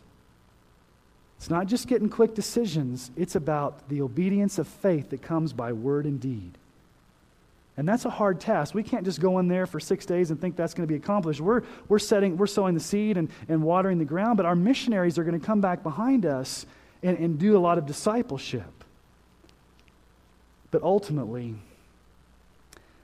It's 1.37 1.49
not 1.49 1.65
just 1.65 1.87
getting 1.87 2.09
quick 2.09 2.35
decisions, 2.35 3.09
it's 3.17 3.35
about 3.35 3.89
the 3.89 4.03
obedience 4.03 4.59
of 4.59 4.67
faith 4.67 5.09
that 5.09 5.23
comes 5.23 5.51
by 5.51 5.73
word 5.73 6.05
and 6.05 6.19
deed. 6.19 6.59
And 7.79 7.87
that's 7.87 8.03
a 8.03 8.09
hard 8.09 8.41
task. 8.41 8.75
We 8.75 8.83
can't 8.83 9.05
just 9.05 9.21
go 9.21 9.39
in 9.39 9.47
there 9.47 9.65
for 9.65 9.79
six 9.79 10.05
days 10.05 10.31
and 10.31 10.41
think 10.41 10.57
that's 10.57 10.73
going 10.73 10.85
to 10.85 10.91
be 10.91 10.97
accomplished. 10.97 11.39
We're, 11.39 11.63
we're, 11.87 11.97
setting, 11.97 12.35
we're 12.35 12.45
sowing 12.45 12.73
the 12.73 12.81
seed 12.81 13.15
and, 13.15 13.29
and 13.47 13.63
watering 13.63 13.99
the 13.99 14.05
ground, 14.05 14.35
but 14.35 14.45
our 14.45 14.53
missionaries 14.53 15.17
are 15.17 15.23
going 15.23 15.39
to 15.39 15.45
come 15.45 15.61
back 15.61 15.81
behind 15.81 16.25
us 16.25 16.65
and, 17.03 17.17
and 17.17 17.39
do 17.39 17.55
a 17.55 17.61
lot 17.61 17.77
of 17.77 17.85
discipleship. 17.85 18.83
But 20.71 20.83
ultimately, 20.83 21.55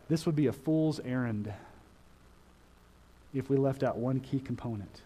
this 0.09 0.25
would 0.25 0.35
be 0.35 0.47
a 0.47 0.53
fool's 0.53 0.99
errand 0.99 1.53
if 3.33 3.49
we 3.49 3.55
left 3.55 3.81
out 3.81 3.95
one 3.95 4.19
key 4.19 4.41
component. 4.41 5.03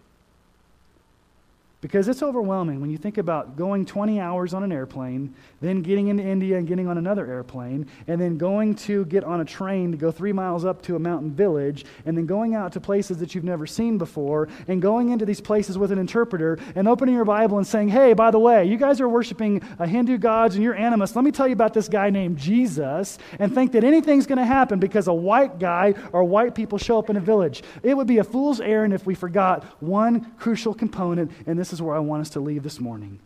Because 1.82 2.09
it's 2.09 2.21
overwhelming 2.21 2.82
when 2.82 2.89
you 2.89 2.97
think 2.97 3.17
about 3.17 3.55
going 3.55 3.86
20 3.86 4.19
hours 4.19 4.53
on 4.53 4.63
an 4.63 4.71
airplane, 4.71 5.34
then 5.61 5.82
getting 5.82 6.09
into 6.09 6.21
India 6.21 6.57
and 6.57 6.67
getting 6.67 6.89
on 6.89 6.97
another 6.97 7.25
airplane, 7.25 7.88
and 8.05 8.19
then 8.19 8.38
going 8.38 8.75
to 8.75 9.05
get 9.05 9.23
on 9.23 9.39
a 9.39 9.45
train 9.45 9.91
to 9.93 9.97
go 9.97 10.11
three 10.11 10.34
miles 10.34 10.65
up 10.65 10.82
to 10.82 10.97
a 10.97 10.99
mountain 10.99 11.32
village, 11.32 11.86
and 12.05 12.17
then 12.17 12.25
going 12.25 12.53
out 12.53 12.73
to 12.73 12.82
places 12.82 13.19
that 13.19 13.34
you've 13.34 13.45
never 13.45 13.65
seen 13.65 13.97
before, 13.97 14.49
and 14.67 14.82
going 14.82 15.11
into 15.11 15.25
these 15.25 15.39
places 15.39 15.77
with 15.77 15.93
an 15.93 15.99
interpreter, 15.99 16.59
and 16.75 16.86
opening 16.86 17.15
your 17.15 17.23
Bible 17.23 17.57
and 17.57 17.65
saying, 17.65 17.88
Hey, 17.88 18.11
by 18.11 18.30
the 18.30 18.39
way, 18.39 18.65
you 18.65 18.75
guys 18.75 18.99
are 18.99 19.07
worshiping 19.07 19.61
Hindu 19.80 20.17
gods 20.17 20.55
and 20.55 20.63
you're 20.63 20.75
animist. 20.75 21.15
Let 21.15 21.23
me 21.23 21.32
tell 21.32 21.47
you 21.47 21.53
about 21.53 21.73
this 21.73 21.88
guy 21.88 22.09
named 22.09 22.38
Jesus, 22.38 23.19
and 23.39 23.55
think 23.55 23.71
that 23.71 23.86
anything's 23.86 24.27
going 24.27 24.38
to 24.38 24.45
happen 24.45 24.80
because 24.80 25.07
a 25.07 25.13
white 25.13 25.59
guy 25.59 25.93
or 26.11 26.25
white 26.25 26.55
people 26.55 26.77
show 26.77 26.99
up 26.99 27.09
in 27.09 27.15
a 27.15 27.21
village. 27.21 27.63
It 27.84 27.95
would 27.95 28.07
be 28.07 28.17
a 28.17 28.23
fool's 28.25 28.59
errand 28.59 28.93
if 28.93 29.05
we 29.05 29.15
forgot 29.15 29.63
one 29.82 30.34
crucial 30.38 30.73
component, 30.73 31.32
and 31.47 31.57
this 31.57 31.68
this 31.70 31.76
is 31.76 31.84
where 31.84 31.95
I 31.95 31.99
want 31.99 32.22
us 32.22 32.32
to 32.32 32.39
leave 32.39 32.63
this 32.63 32.80
morning. 32.80 33.20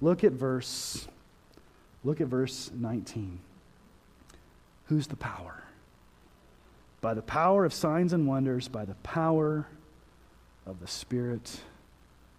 Look 0.00 0.24
at 0.24 0.32
verse 0.32 1.06
look 2.02 2.22
at 2.22 2.26
verse 2.26 2.70
19. 2.74 3.38
Who's 4.86 5.08
the 5.08 5.16
power? 5.16 5.62
By 7.02 7.12
the 7.12 7.20
power 7.20 7.66
of 7.66 7.74
signs 7.74 8.14
and 8.14 8.26
wonders, 8.26 8.66
by 8.66 8.86
the 8.86 8.94
power 8.94 9.66
of 10.64 10.80
the 10.80 10.86
Spirit 10.86 11.60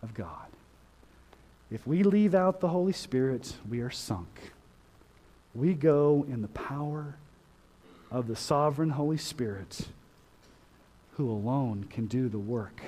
of 0.01 0.15
God. 0.15 0.47
If 1.69 1.85
we 1.85 2.01
leave 2.01 2.33
out 2.33 2.59
the 2.59 2.69
Holy 2.69 2.91
Spirit, 2.91 3.53
we 3.69 3.81
are 3.81 3.91
sunk. 3.91 4.53
We 5.53 5.75
go 5.75 6.25
in 6.27 6.41
the 6.41 6.47
power 6.47 7.15
of 8.09 8.27
the 8.27 8.35
sovereign 8.35 8.89
Holy 8.89 9.17
Spirit 9.17 9.87
who 11.11 11.29
alone 11.29 11.85
can 11.91 12.07
do 12.07 12.27
the 12.27 12.39
work 12.39 12.81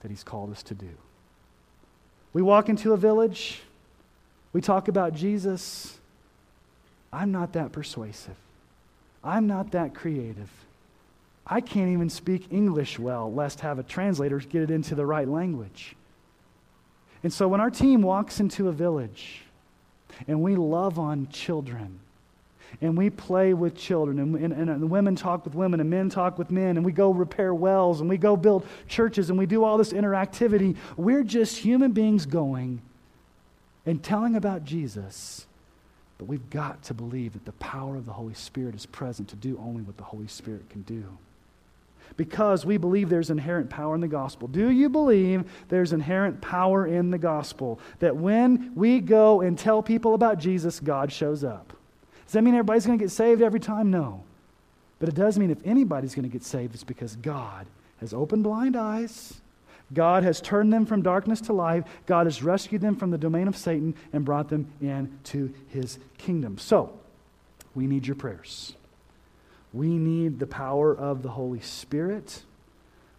that 0.00 0.10
He's 0.10 0.22
called 0.22 0.52
us 0.52 0.62
to 0.64 0.74
do. 0.74 0.90
We 2.32 2.42
walk 2.42 2.68
into 2.68 2.92
a 2.92 2.96
village, 2.96 3.60
we 4.52 4.60
talk 4.60 4.88
about 4.88 5.14
Jesus. 5.14 5.98
I'm 7.12 7.32
not 7.32 7.52
that 7.54 7.72
persuasive. 7.72 8.36
I'm 9.22 9.46
not 9.46 9.72
that 9.72 9.94
creative. 9.94 10.50
I 11.46 11.60
can't 11.60 11.90
even 11.90 12.10
speak 12.10 12.48
English 12.50 12.98
well, 12.98 13.32
lest 13.32 13.60
have 13.60 13.78
a 13.78 13.82
translator 13.82 14.38
get 14.40 14.62
it 14.62 14.70
into 14.70 14.94
the 14.94 15.06
right 15.06 15.28
language. 15.28 15.94
And 17.22 17.32
so 17.32 17.48
when 17.48 17.60
our 17.60 17.70
team 17.70 18.02
walks 18.02 18.40
into 18.40 18.68
a 18.68 18.72
village 18.72 19.42
and 20.26 20.42
we 20.42 20.56
love 20.56 20.98
on 20.98 21.28
children, 21.28 22.00
and 22.80 22.96
we 22.96 23.10
play 23.10 23.54
with 23.54 23.76
children, 23.76 24.18
and, 24.18 24.36
and, 24.36 24.70
and 24.70 24.90
women 24.90 25.16
talk 25.16 25.44
with 25.44 25.54
women, 25.54 25.80
and 25.80 25.88
men 25.88 26.10
talk 26.10 26.38
with 26.38 26.50
men, 26.50 26.76
and 26.76 26.84
we 26.84 26.92
go 26.92 27.10
repair 27.10 27.54
wells, 27.54 28.00
and 28.00 28.08
we 28.08 28.16
go 28.16 28.36
build 28.36 28.66
churches, 28.88 29.30
and 29.30 29.38
we 29.38 29.46
do 29.46 29.64
all 29.64 29.78
this 29.78 29.92
interactivity. 29.92 30.76
We're 30.96 31.24
just 31.24 31.58
human 31.58 31.92
beings 31.92 32.26
going 32.26 32.82
and 33.86 34.02
telling 34.02 34.36
about 34.36 34.64
Jesus. 34.64 35.46
But 36.18 36.28
we've 36.28 36.48
got 36.50 36.82
to 36.84 36.94
believe 36.94 37.34
that 37.34 37.44
the 37.44 37.52
power 37.52 37.96
of 37.96 38.06
the 38.06 38.12
Holy 38.12 38.34
Spirit 38.34 38.74
is 38.74 38.86
present 38.86 39.28
to 39.28 39.36
do 39.36 39.58
only 39.62 39.82
what 39.82 39.96
the 39.96 40.04
Holy 40.04 40.28
Spirit 40.28 40.68
can 40.70 40.82
do. 40.82 41.04
Because 42.16 42.64
we 42.64 42.78
believe 42.78 43.08
there's 43.08 43.30
inherent 43.30 43.68
power 43.68 43.94
in 43.94 44.00
the 44.00 44.08
gospel. 44.08 44.48
Do 44.48 44.70
you 44.70 44.88
believe 44.88 45.44
there's 45.68 45.92
inherent 45.92 46.40
power 46.40 46.86
in 46.86 47.10
the 47.10 47.18
gospel? 47.18 47.78
That 47.98 48.16
when 48.16 48.72
we 48.74 49.00
go 49.00 49.42
and 49.42 49.58
tell 49.58 49.82
people 49.82 50.14
about 50.14 50.38
Jesus, 50.38 50.80
God 50.80 51.12
shows 51.12 51.44
up? 51.44 51.75
Does 52.26 52.32
that 52.32 52.42
mean 52.42 52.54
everybody's 52.54 52.86
going 52.86 52.98
to 52.98 53.04
get 53.04 53.10
saved 53.10 53.40
every 53.40 53.60
time? 53.60 53.90
No. 53.90 54.24
But 54.98 55.08
it 55.08 55.14
does 55.14 55.38
mean 55.38 55.50
if 55.50 55.64
anybody's 55.64 56.14
going 56.14 56.28
to 56.28 56.32
get 56.32 56.42
saved, 56.42 56.74
it's 56.74 56.84
because 56.84 57.16
God 57.16 57.66
has 58.00 58.12
opened 58.12 58.44
blind 58.44 58.76
eyes. 58.76 59.40
God 59.92 60.24
has 60.24 60.40
turned 60.40 60.72
them 60.72 60.84
from 60.84 61.02
darkness 61.02 61.40
to 61.42 61.52
light. 61.52 61.84
God 62.06 62.26
has 62.26 62.42
rescued 62.42 62.80
them 62.80 62.96
from 62.96 63.10
the 63.10 63.18
domain 63.18 63.46
of 63.46 63.56
Satan 63.56 63.94
and 64.12 64.24
brought 64.24 64.48
them 64.48 64.66
into 64.80 65.52
his 65.68 65.98
kingdom. 66.18 66.58
So, 66.58 66.98
we 67.74 67.86
need 67.86 68.06
your 68.06 68.16
prayers. 68.16 68.74
We 69.72 69.88
need 69.98 70.40
the 70.40 70.46
power 70.46 70.96
of 70.96 71.22
the 71.22 71.28
Holy 71.28 71.60
Spirit. 71.60 72.42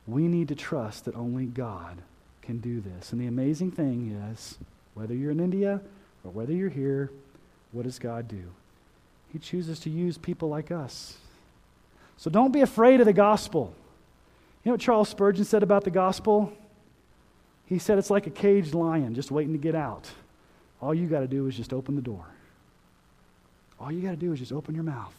We 0.08 0.28
need 0.28 0.49
to 0.49 0.55
trust 0.55 1.05
that 1.05 1.16
only 1.16 1.45
God 1.45 2.01
can 2.41 2.58
do 2.58 2.82
this. 2.82 3.12
And 3.12 3.22
the 3.22 3.28
amazing 3.28 3.72
thing 3.72 4.12
is, 4.32 4.58
whether 4.93 5.14
you're 5.14 5.32
in 5.32 5.39
India 5.39 5.80
or 6.24 6.32
whether 6.32 6.53
you're 6.53 6.70
here, 6.70 7.12
what 7.72 7.84
does 7.84 7.99
God 7.99 8.28
do? 8.28 8.43
He 9.32 9.39
chooses 9.39 9.80
to 9.82 9.89
use 9.89 10.17
people 10.17 10.49
like 10.49 10.71
us. 10.71 11.17
So 12.17 12.30
don't 12.30 12.51
be 12.51 12.61
afraid 12.61 12.99
of 12.99 13.05
the 13.05 13.13
gospel. 13.13 13.73
You 14.63 14.69
know 14.69 14.73
what 14.73 14.82
Charles 14.82 15.09
Spurgeon 15.09 15.45
said 15.45 15.63
about 15.63 15.84
the 15.84 15.91
gospel? 15.91 16.51
He 17.65 17.80
said 17.80 17.97
it's 17.97 18.09
like 18.09 18.28
a 18.28 18.32
caged 18.32 18.73
lion 18.73 19.13
just 19.13 19.30
waiting 19.30 19.53
to 19.53 19.59
get 19.59 19.75
out. 19.75 20.09
All 20.82 20.93
you 20.93 21.07
got 21.07 21.19
to 21.19 21.28
do 21.28 21.47
is 21.47 21.55
just 21.55 21.73
open 21.73 21.95
the 21.95 22.01
door. 22.01 22.25
All 23.80 23.91
you 23.91 24.01
got 24.01 24.11
to 24.11 24.17
do 24.17 24.32
is 24.34 24.39
just 24.39 24.51
open 24.51 24.73
your 24.73 24.84
mouth. 24.84 25.13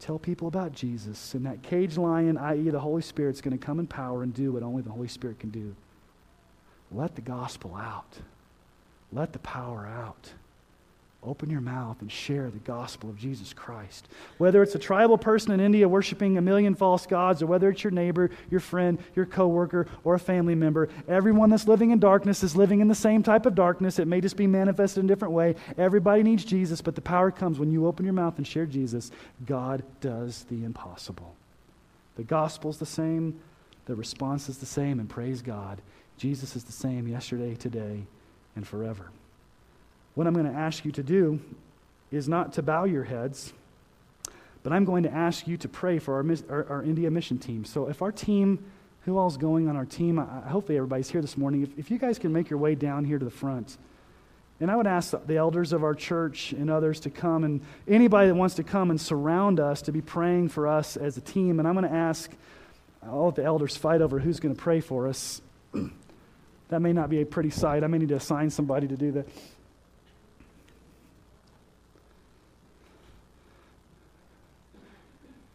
Tell 0.00 0.18
people 0.18 0.48
about 0.48 0.72
Jesus. 0.72 1.34
And 1.34 1.44
that 1.46 1.62
caged 1.62 1.98
lion, 1.98 2.38
i.e., 2.38 2.70
the 2.70 2.80
Holy 2.80 3.02
Spirit, 3.02 3.34
is 3.34 3.40
going 3.40 3.56
to 3.56 3.64
come 3.64 3.78
in 3.78 3.86
power 3.86 4.22
and 4.22 4.32
do 4.32 4.52
what 4.52 4.62
only 4.62 4.82
the 4.82 4.90
Holy 4.90 5.08
Spirit 5.08 5.38
can 5.38 5.50
do. 5.50 5.74
Let 6.90 7.14
the 7.14 7.20
gospel 7.20 7.76
out, 7.76 8.18
let 9.12 9.32
the 9.32 9.38
power 9.40 9.86
out. 9.86 10.32
Open 11.22 11.50
your 11.50 11.60
mouth 11.60 12.00
and 12.00 12.10
share 12.10 12.48
the 12.48 12.58
gospel 12.60 13.10
of 13.10 13.18
Jesus 13.18 13.52
Christ. 13.52 14.08
Whether 14.38 14.62
it's 14.62 14.74
a 14.74 14.78
tribal 14.78 15.18
person 15.18 15.52
in 15.52 15.60
India 15.60 15.86
worshiping 15.86 16.38
a 16.38 16.40
million 16.40 16.74
false 16.74 17.06
gods, 17.06 17.42
or 17.42 17.46
whether 17.46 17.68
it's 17.68 17.84
your 17.84 17.90
neighbor, 17.90 18.30
your 18.50 18.60
friend, 18.60 18.98
your 19.14 19.26
coworker, 19.26 19.86
or 20.02 20.14
a 20.14 20.18
family 20.18 20.54
member, 20.54 20.88
everyone 21.08 21.50
that's 21.50 21.68
living 21.68 21.90
in 21.90 21.98
darkness 21.98 22.42
is 22.42 22.56
living 22.56 22.80
in 22.80 22.88
the 22.88 22.94
same 22.94 23.22
type 23.22 23.44
of 23.44 23.54
darkness. 23.54 23.98
It 23.98 24.08
may 24.08 24.22
just 24.22 24.38
be 24.38 24.46
manifested 24.46 25.04
in 25.04 25.10
a 25.10 25.12
different 25.12 25.34
way. 25.34 25.56
Everybody 25.76 26.22
needs 26.22 26.42
Jesus, 26.42 26.80
but 26.80 26.94
the 26.94 27.02
power 27.02 27.30
comes 27.30 27.58
when 27.58 27.70
you 27.70 27.86
open 27.86 28.06
your 28.06 28.14
mouth 28.14 28.38
and 28.38 28.46
share 28.46 28.64
Jesus. 28.64 29.10
God 29.44 29.82
does 30.00 30.44
the 30.44 30.64
impossible. 30.64 31.34
The 32.16 32.24
gospel's 32.24 32.78
the 32.78 32.86
same, 32.86 33.38
the 33.84 33.94
response 33.94 34.48
is 34.48 34.56
the 34.56 34.66
same, 34.66 34.98
and 34.98 35.08
praise 35.08 35.42
God. 35.42 35.82
Jesus 36.16 36.56
is 36.56 36.64
the 36.64 36.72
same 36.72 37.06
yesterday, 37.06 37.56
today, 37.56 38.04
and 38.56 38.66
forever. 38.66 39.10
What 40.14 40.26
I'm 40.26 40.34
going 40.34 40.50
to 40.50 40.58
ask 40.58 40.84
you 40.84 40.92
to 40.92 41.02
do 41.02 41.40
is 42.10 42.28
not 42.28 42.52
to 42.54 42.62
bow 42.62 42.84
your 42.84 43.04
heads, 43.04 43.52
but 44.62 44.72
I'm 44.72 44.84
going 44.84 45.04
to 45.04 45.12
ask 45.12 45.46
you 45.46 45.56
to 45.58 45.68
pray 45.68 45.98
for 45.98 46.14
our, 46.16 46.36
our, 46.48 46.68
our 46.68 46.82
India 46.82 47.10
mission 47.10 47.38
team. 47.38 47.64
So 47.64 47.88
if 47.88 48.02
our 48.02 48.12
team, 48.12 48.64
who 49.02 49.16
all's 49.16 49.36
going 49.36 49.68
on 49.68 49.76
our 49.76 49.86
team, 49.86 50.18
I, 50.18 50.24
hopefully 50.48 50.76
everybody's 50.76 51.10
here 51.10 51.22
this 51.22 51.36
morning. 51.36 51.62
If, 51.62 51.78
if 51.78 51.90
you 51.90 51.98
guys 51.98 52.18
can 52.18 52.32
make 52.32 52.50
your 52.50 52.58
way 52.58 52.74
down 52.74 53.04
here 53.04 53.18
to 53.18 53.24
the 53.24 53.30
front, 53.30 53.78
and 54.60 54.70
I 54.70 54.76
would 54.76 54.86
ask 54.86 55.14
the 55.26 55.36
elders 55.36 55.72
of 55.72 55.82
our 55.82 55.94
church 55.94 56.52
and 56.52 56.70
others 56.70 57.00
to 57.00 57.10
come, 57.10 57.44
and 57.44 57.62
anybody 57.88 58.28
that 58.28 58.34
wants 58.34 58.56
to 58.56 58.62
come 58.62 58.90
and 58.90 59.00
surround 59.00 59.58
us 59.58 59.80
to 59.82 59.92
be 59.92 60.02
praying 60.02 60.50
for 60.50 60.66
us 60.66 60.98
as 60.98 61.16
a 61.16 61.22
team. 61.22 61.58
And 61.58 61.66
I'm 61.66 61.74
going 61.74 61.88
to 61.88 61.94
ask, 61.94 62.30
let 63.02 63.36
the 63.36 63.44
elders 63.44 63.76
fight 63.76 64.02
over 64.02 64.18
who's 64.18 64.38
going 64.38 64.54
to 64.54 64.60
pray 64.60 64.80
for 64.80 65.08
us. 65.08 65.40
that 66.68 66.80
may 66.80 66.92
not 66.92 67.08
be 67.08 67.22
a 67.22 67.26
pretty 67.26 67.48
sight. 67.48 67.82
I 67.82 67.86
may 67.86 67.96
need 67.96 68.10
to 68.10 68.16
assign 68.16 68.50
somebody 68.50 68.86
to 68.88 68.96
do 68.96 69.12
that. 69.12 69.28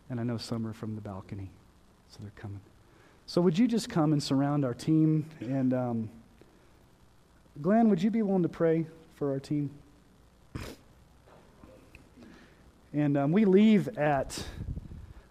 And 0.09 0.19
I 0.19 0.23
know 0.23 0.37
some 0.37 0.67
are 0.67 0.73
from 0.73 0.95
the 0.95 1.01
balcony, 1.01 1.49
so 2.09 2.19
they're 2.21 2.31
coming. 2.35 2.59
So, 3.25 3.41
would 3.41 3.57
you 3.57 3.67
just 3.67 3.89
come 3.89 4.13
and 4.13 4.21
surround 4.21 4.63
our 4.63 4.73
team? 4.73 5.25
And 5.41 5.73
um, 5.73 6.09
Glenn, 7.61 7.89
would 7.89 8.03
you 8.03 8.11
be 8.11 8.21
willing 8.21 8.43
to 8.43 8.49
pray 8.49 8.85
for 9.15 9.31
our 9.31 9.39
team? 9.39 9.71
And 12.93 13.17
um, 13.17 13.31
we 13.31 13.45
leave 13.45 13.97
at 13.97 14.41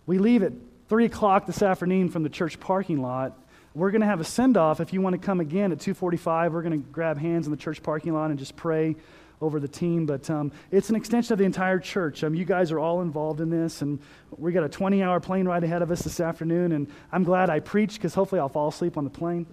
we 0.06 0.18
leave 0.18 0.42
at 0.42 0.52
three 0.88 1.06
o'clock 1.06 1.46
this 1.46 1.62
afternoon 1.62 2.10
from 2.10 2.22
the 2.22 2.28
church 2.28 2.60
parking 2.60 3.00
lot. 3.00 3.38
We're 3.74 3.90
going 3.90 4.02
to 4.02 4.06
have 4.06 4.20
a 4.20 4.24
send 4.24 4.56
off. 4.56 4.80
If 4.80 4.92
you 4.92 5.00
want 5.00 5.14
to 5.14 5.24
come 5.24 5.40
again 5.40 5.72
at 5.72 5.78
2:45, 5.78 6.52
we're 6.52 6.62
going 6.62 6.82
to 6.82 6.88
grab 6.90 7.18
hands 7.18 7.46
in 7.46 7.52
the 7.52 7.56
church 7.56 7.82
parking 7.82 8.12
lot 8.12 8.30
and 8.30 8.38
just 8.38 8.56
pray 8.56 8.96
over 9.44 9.60
the 9.60 9.68
team. 9.68 10.06
But 10.06 10.28
um, 10.30 10.50
it's 10.70 10.90
an 10.90 10.96
extension 10.96 11.32
of 11.32 11.38
the 11.38 11.44
entire 11.44 11.78
church. 11.78 12.24
Um, 12.24 12.34
you 12.34 12.44
guys 12.44 12.72
are 12.72 12.78
all 12.78 13.02
involved 13.02 13.40
in 13.40 13.50
this, 13.50 13.82
and 13.82 14.00
we 14.36 14.52
got 14.52 14.64
a 14.64 14.68
20-hour 14.68 15.20
plane 15.20 15.46
ride 15.46 15.62
ahead 15.62 15.82
of 15.82 15.90
us 15.90 16.02
this 16.02 16.18
afternoon. 16.20 16.72
And 16.72 16.88
I'm 17.12 17.24
glad 17.24 17.50
I 17.50 17.60
preached 17.60 17.98
because 17.98 18.14
hopefully 18.14 18.40
I'll 18.40 18.48
fall 18.48 18.68
asleep 18.68 18.96
on 18.96 19.04
the 19.04 19.10
plane. 19.10 19.46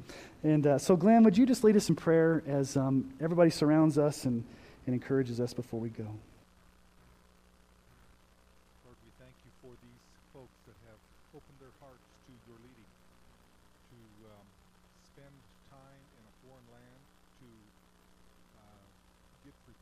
And 0.43 0.65
uh, 0.65 0.77
so, 0.79 0.95
Glenn, 0.95 1.23
would 1.23 1.37
you 1.37 1.45
just 1.45 1.63
lead 1.63 1.75
us 1.75 1.89
in 1.89 1.95
prayer 1.95 2.41
as 2.47 2.75
um, 2.75 3.13
everybody 3.21 3.51
surrounds 3.51 3.97
us 3.97 4.25
and, 4.25 4.43
and 4.87 4.95
encourages 4.95 5.39
us 5.39 5.53
before 5.53 5.79
we 5.79 5.89
go? 5.89 6.07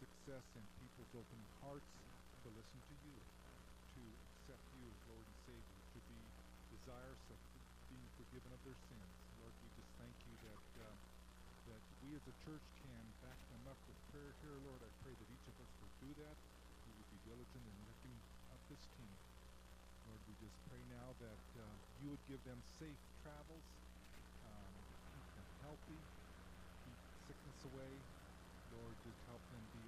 success 0.00 0.44
and 0.56 0.64
people's 0.80 1.12
open 1.12 1.40
hearts 1.60 1.92
to 2.40 2.48
listen 2.56 2.80
to 2.88 2.94
you, 3.04 3.16
to 3.92 4.02
accept 4.32 4.64
you 4.80 4.88
as 4.88 4.96
Lord 5.12 5.26
and 5.28 5.38
Savior, 5.44 5.80
to 5.92 6.00
be 6.08 6.20
desirous 6.72 7.20
of 7.28 7.38
being 7.92 8.08
forgiven 8.16 8.48
of 8.48 8.60
their 8.64 8.78
sins. 8.88 9.12
Lord, 9.44 9.52
we 9.60 9.68
just 9.76 9.92
thank 10.00 10.16
you 10.24 10.34
that 10.48 10.64
uh, 10.80 10.96
that 11.68 11.82
we 12.00 12.16
as 12.16 12.24
a 12.24 12.36
church 12.48 12.64
can 12.80 13.04
back 13.20 13.36
them 13.52 13.62
up 13.68 13.76
with 13.84 13.98
prayer 14.08 14.32
here. 14.40 14.56
Lord, 14.64 14.80
I 14.80 14.90
pray 15.04 15.12
that 15.12 15.28
each 15.28 15.46
of 15.52 15.56
us 15.60 15.70
will 15.84 15.94
do 16.00 16.10
that. 16.24 16.36
We 16.88 16.90
would 16.96 17.10
be 17.12 17.20
diligent 17.28 17.60
in 17.60 17.76
lifting 17.84 18.16
up 18.56 18.60
this 18.72 18.80
team. 18.96 19.14
Lord, 20.08 20.20
we 20.24 20.34
just 20.40 20.56
pray 20.72 20.80
now 20.88 21.12
that 21.20 21.44
uh, 21.60 21.64
you 22.00 22.08
would 22.08 22.24
give 22.24 22.40
them 22.48 22.56
safe 22.80 23.00
travels, 23.20 23.66
um, 24.48 24.72
keep 25.12 25.28
them 25.36 25.48
healthy, 25.60 26.00
keep 26.88 26.98
sickness 27.28 27.60
away. 27.68 27.92
Lord, 28.72 28.94
just 29.04 29.20
help 29.28 29.42
them 29.52 29.62
be 29.76 29.79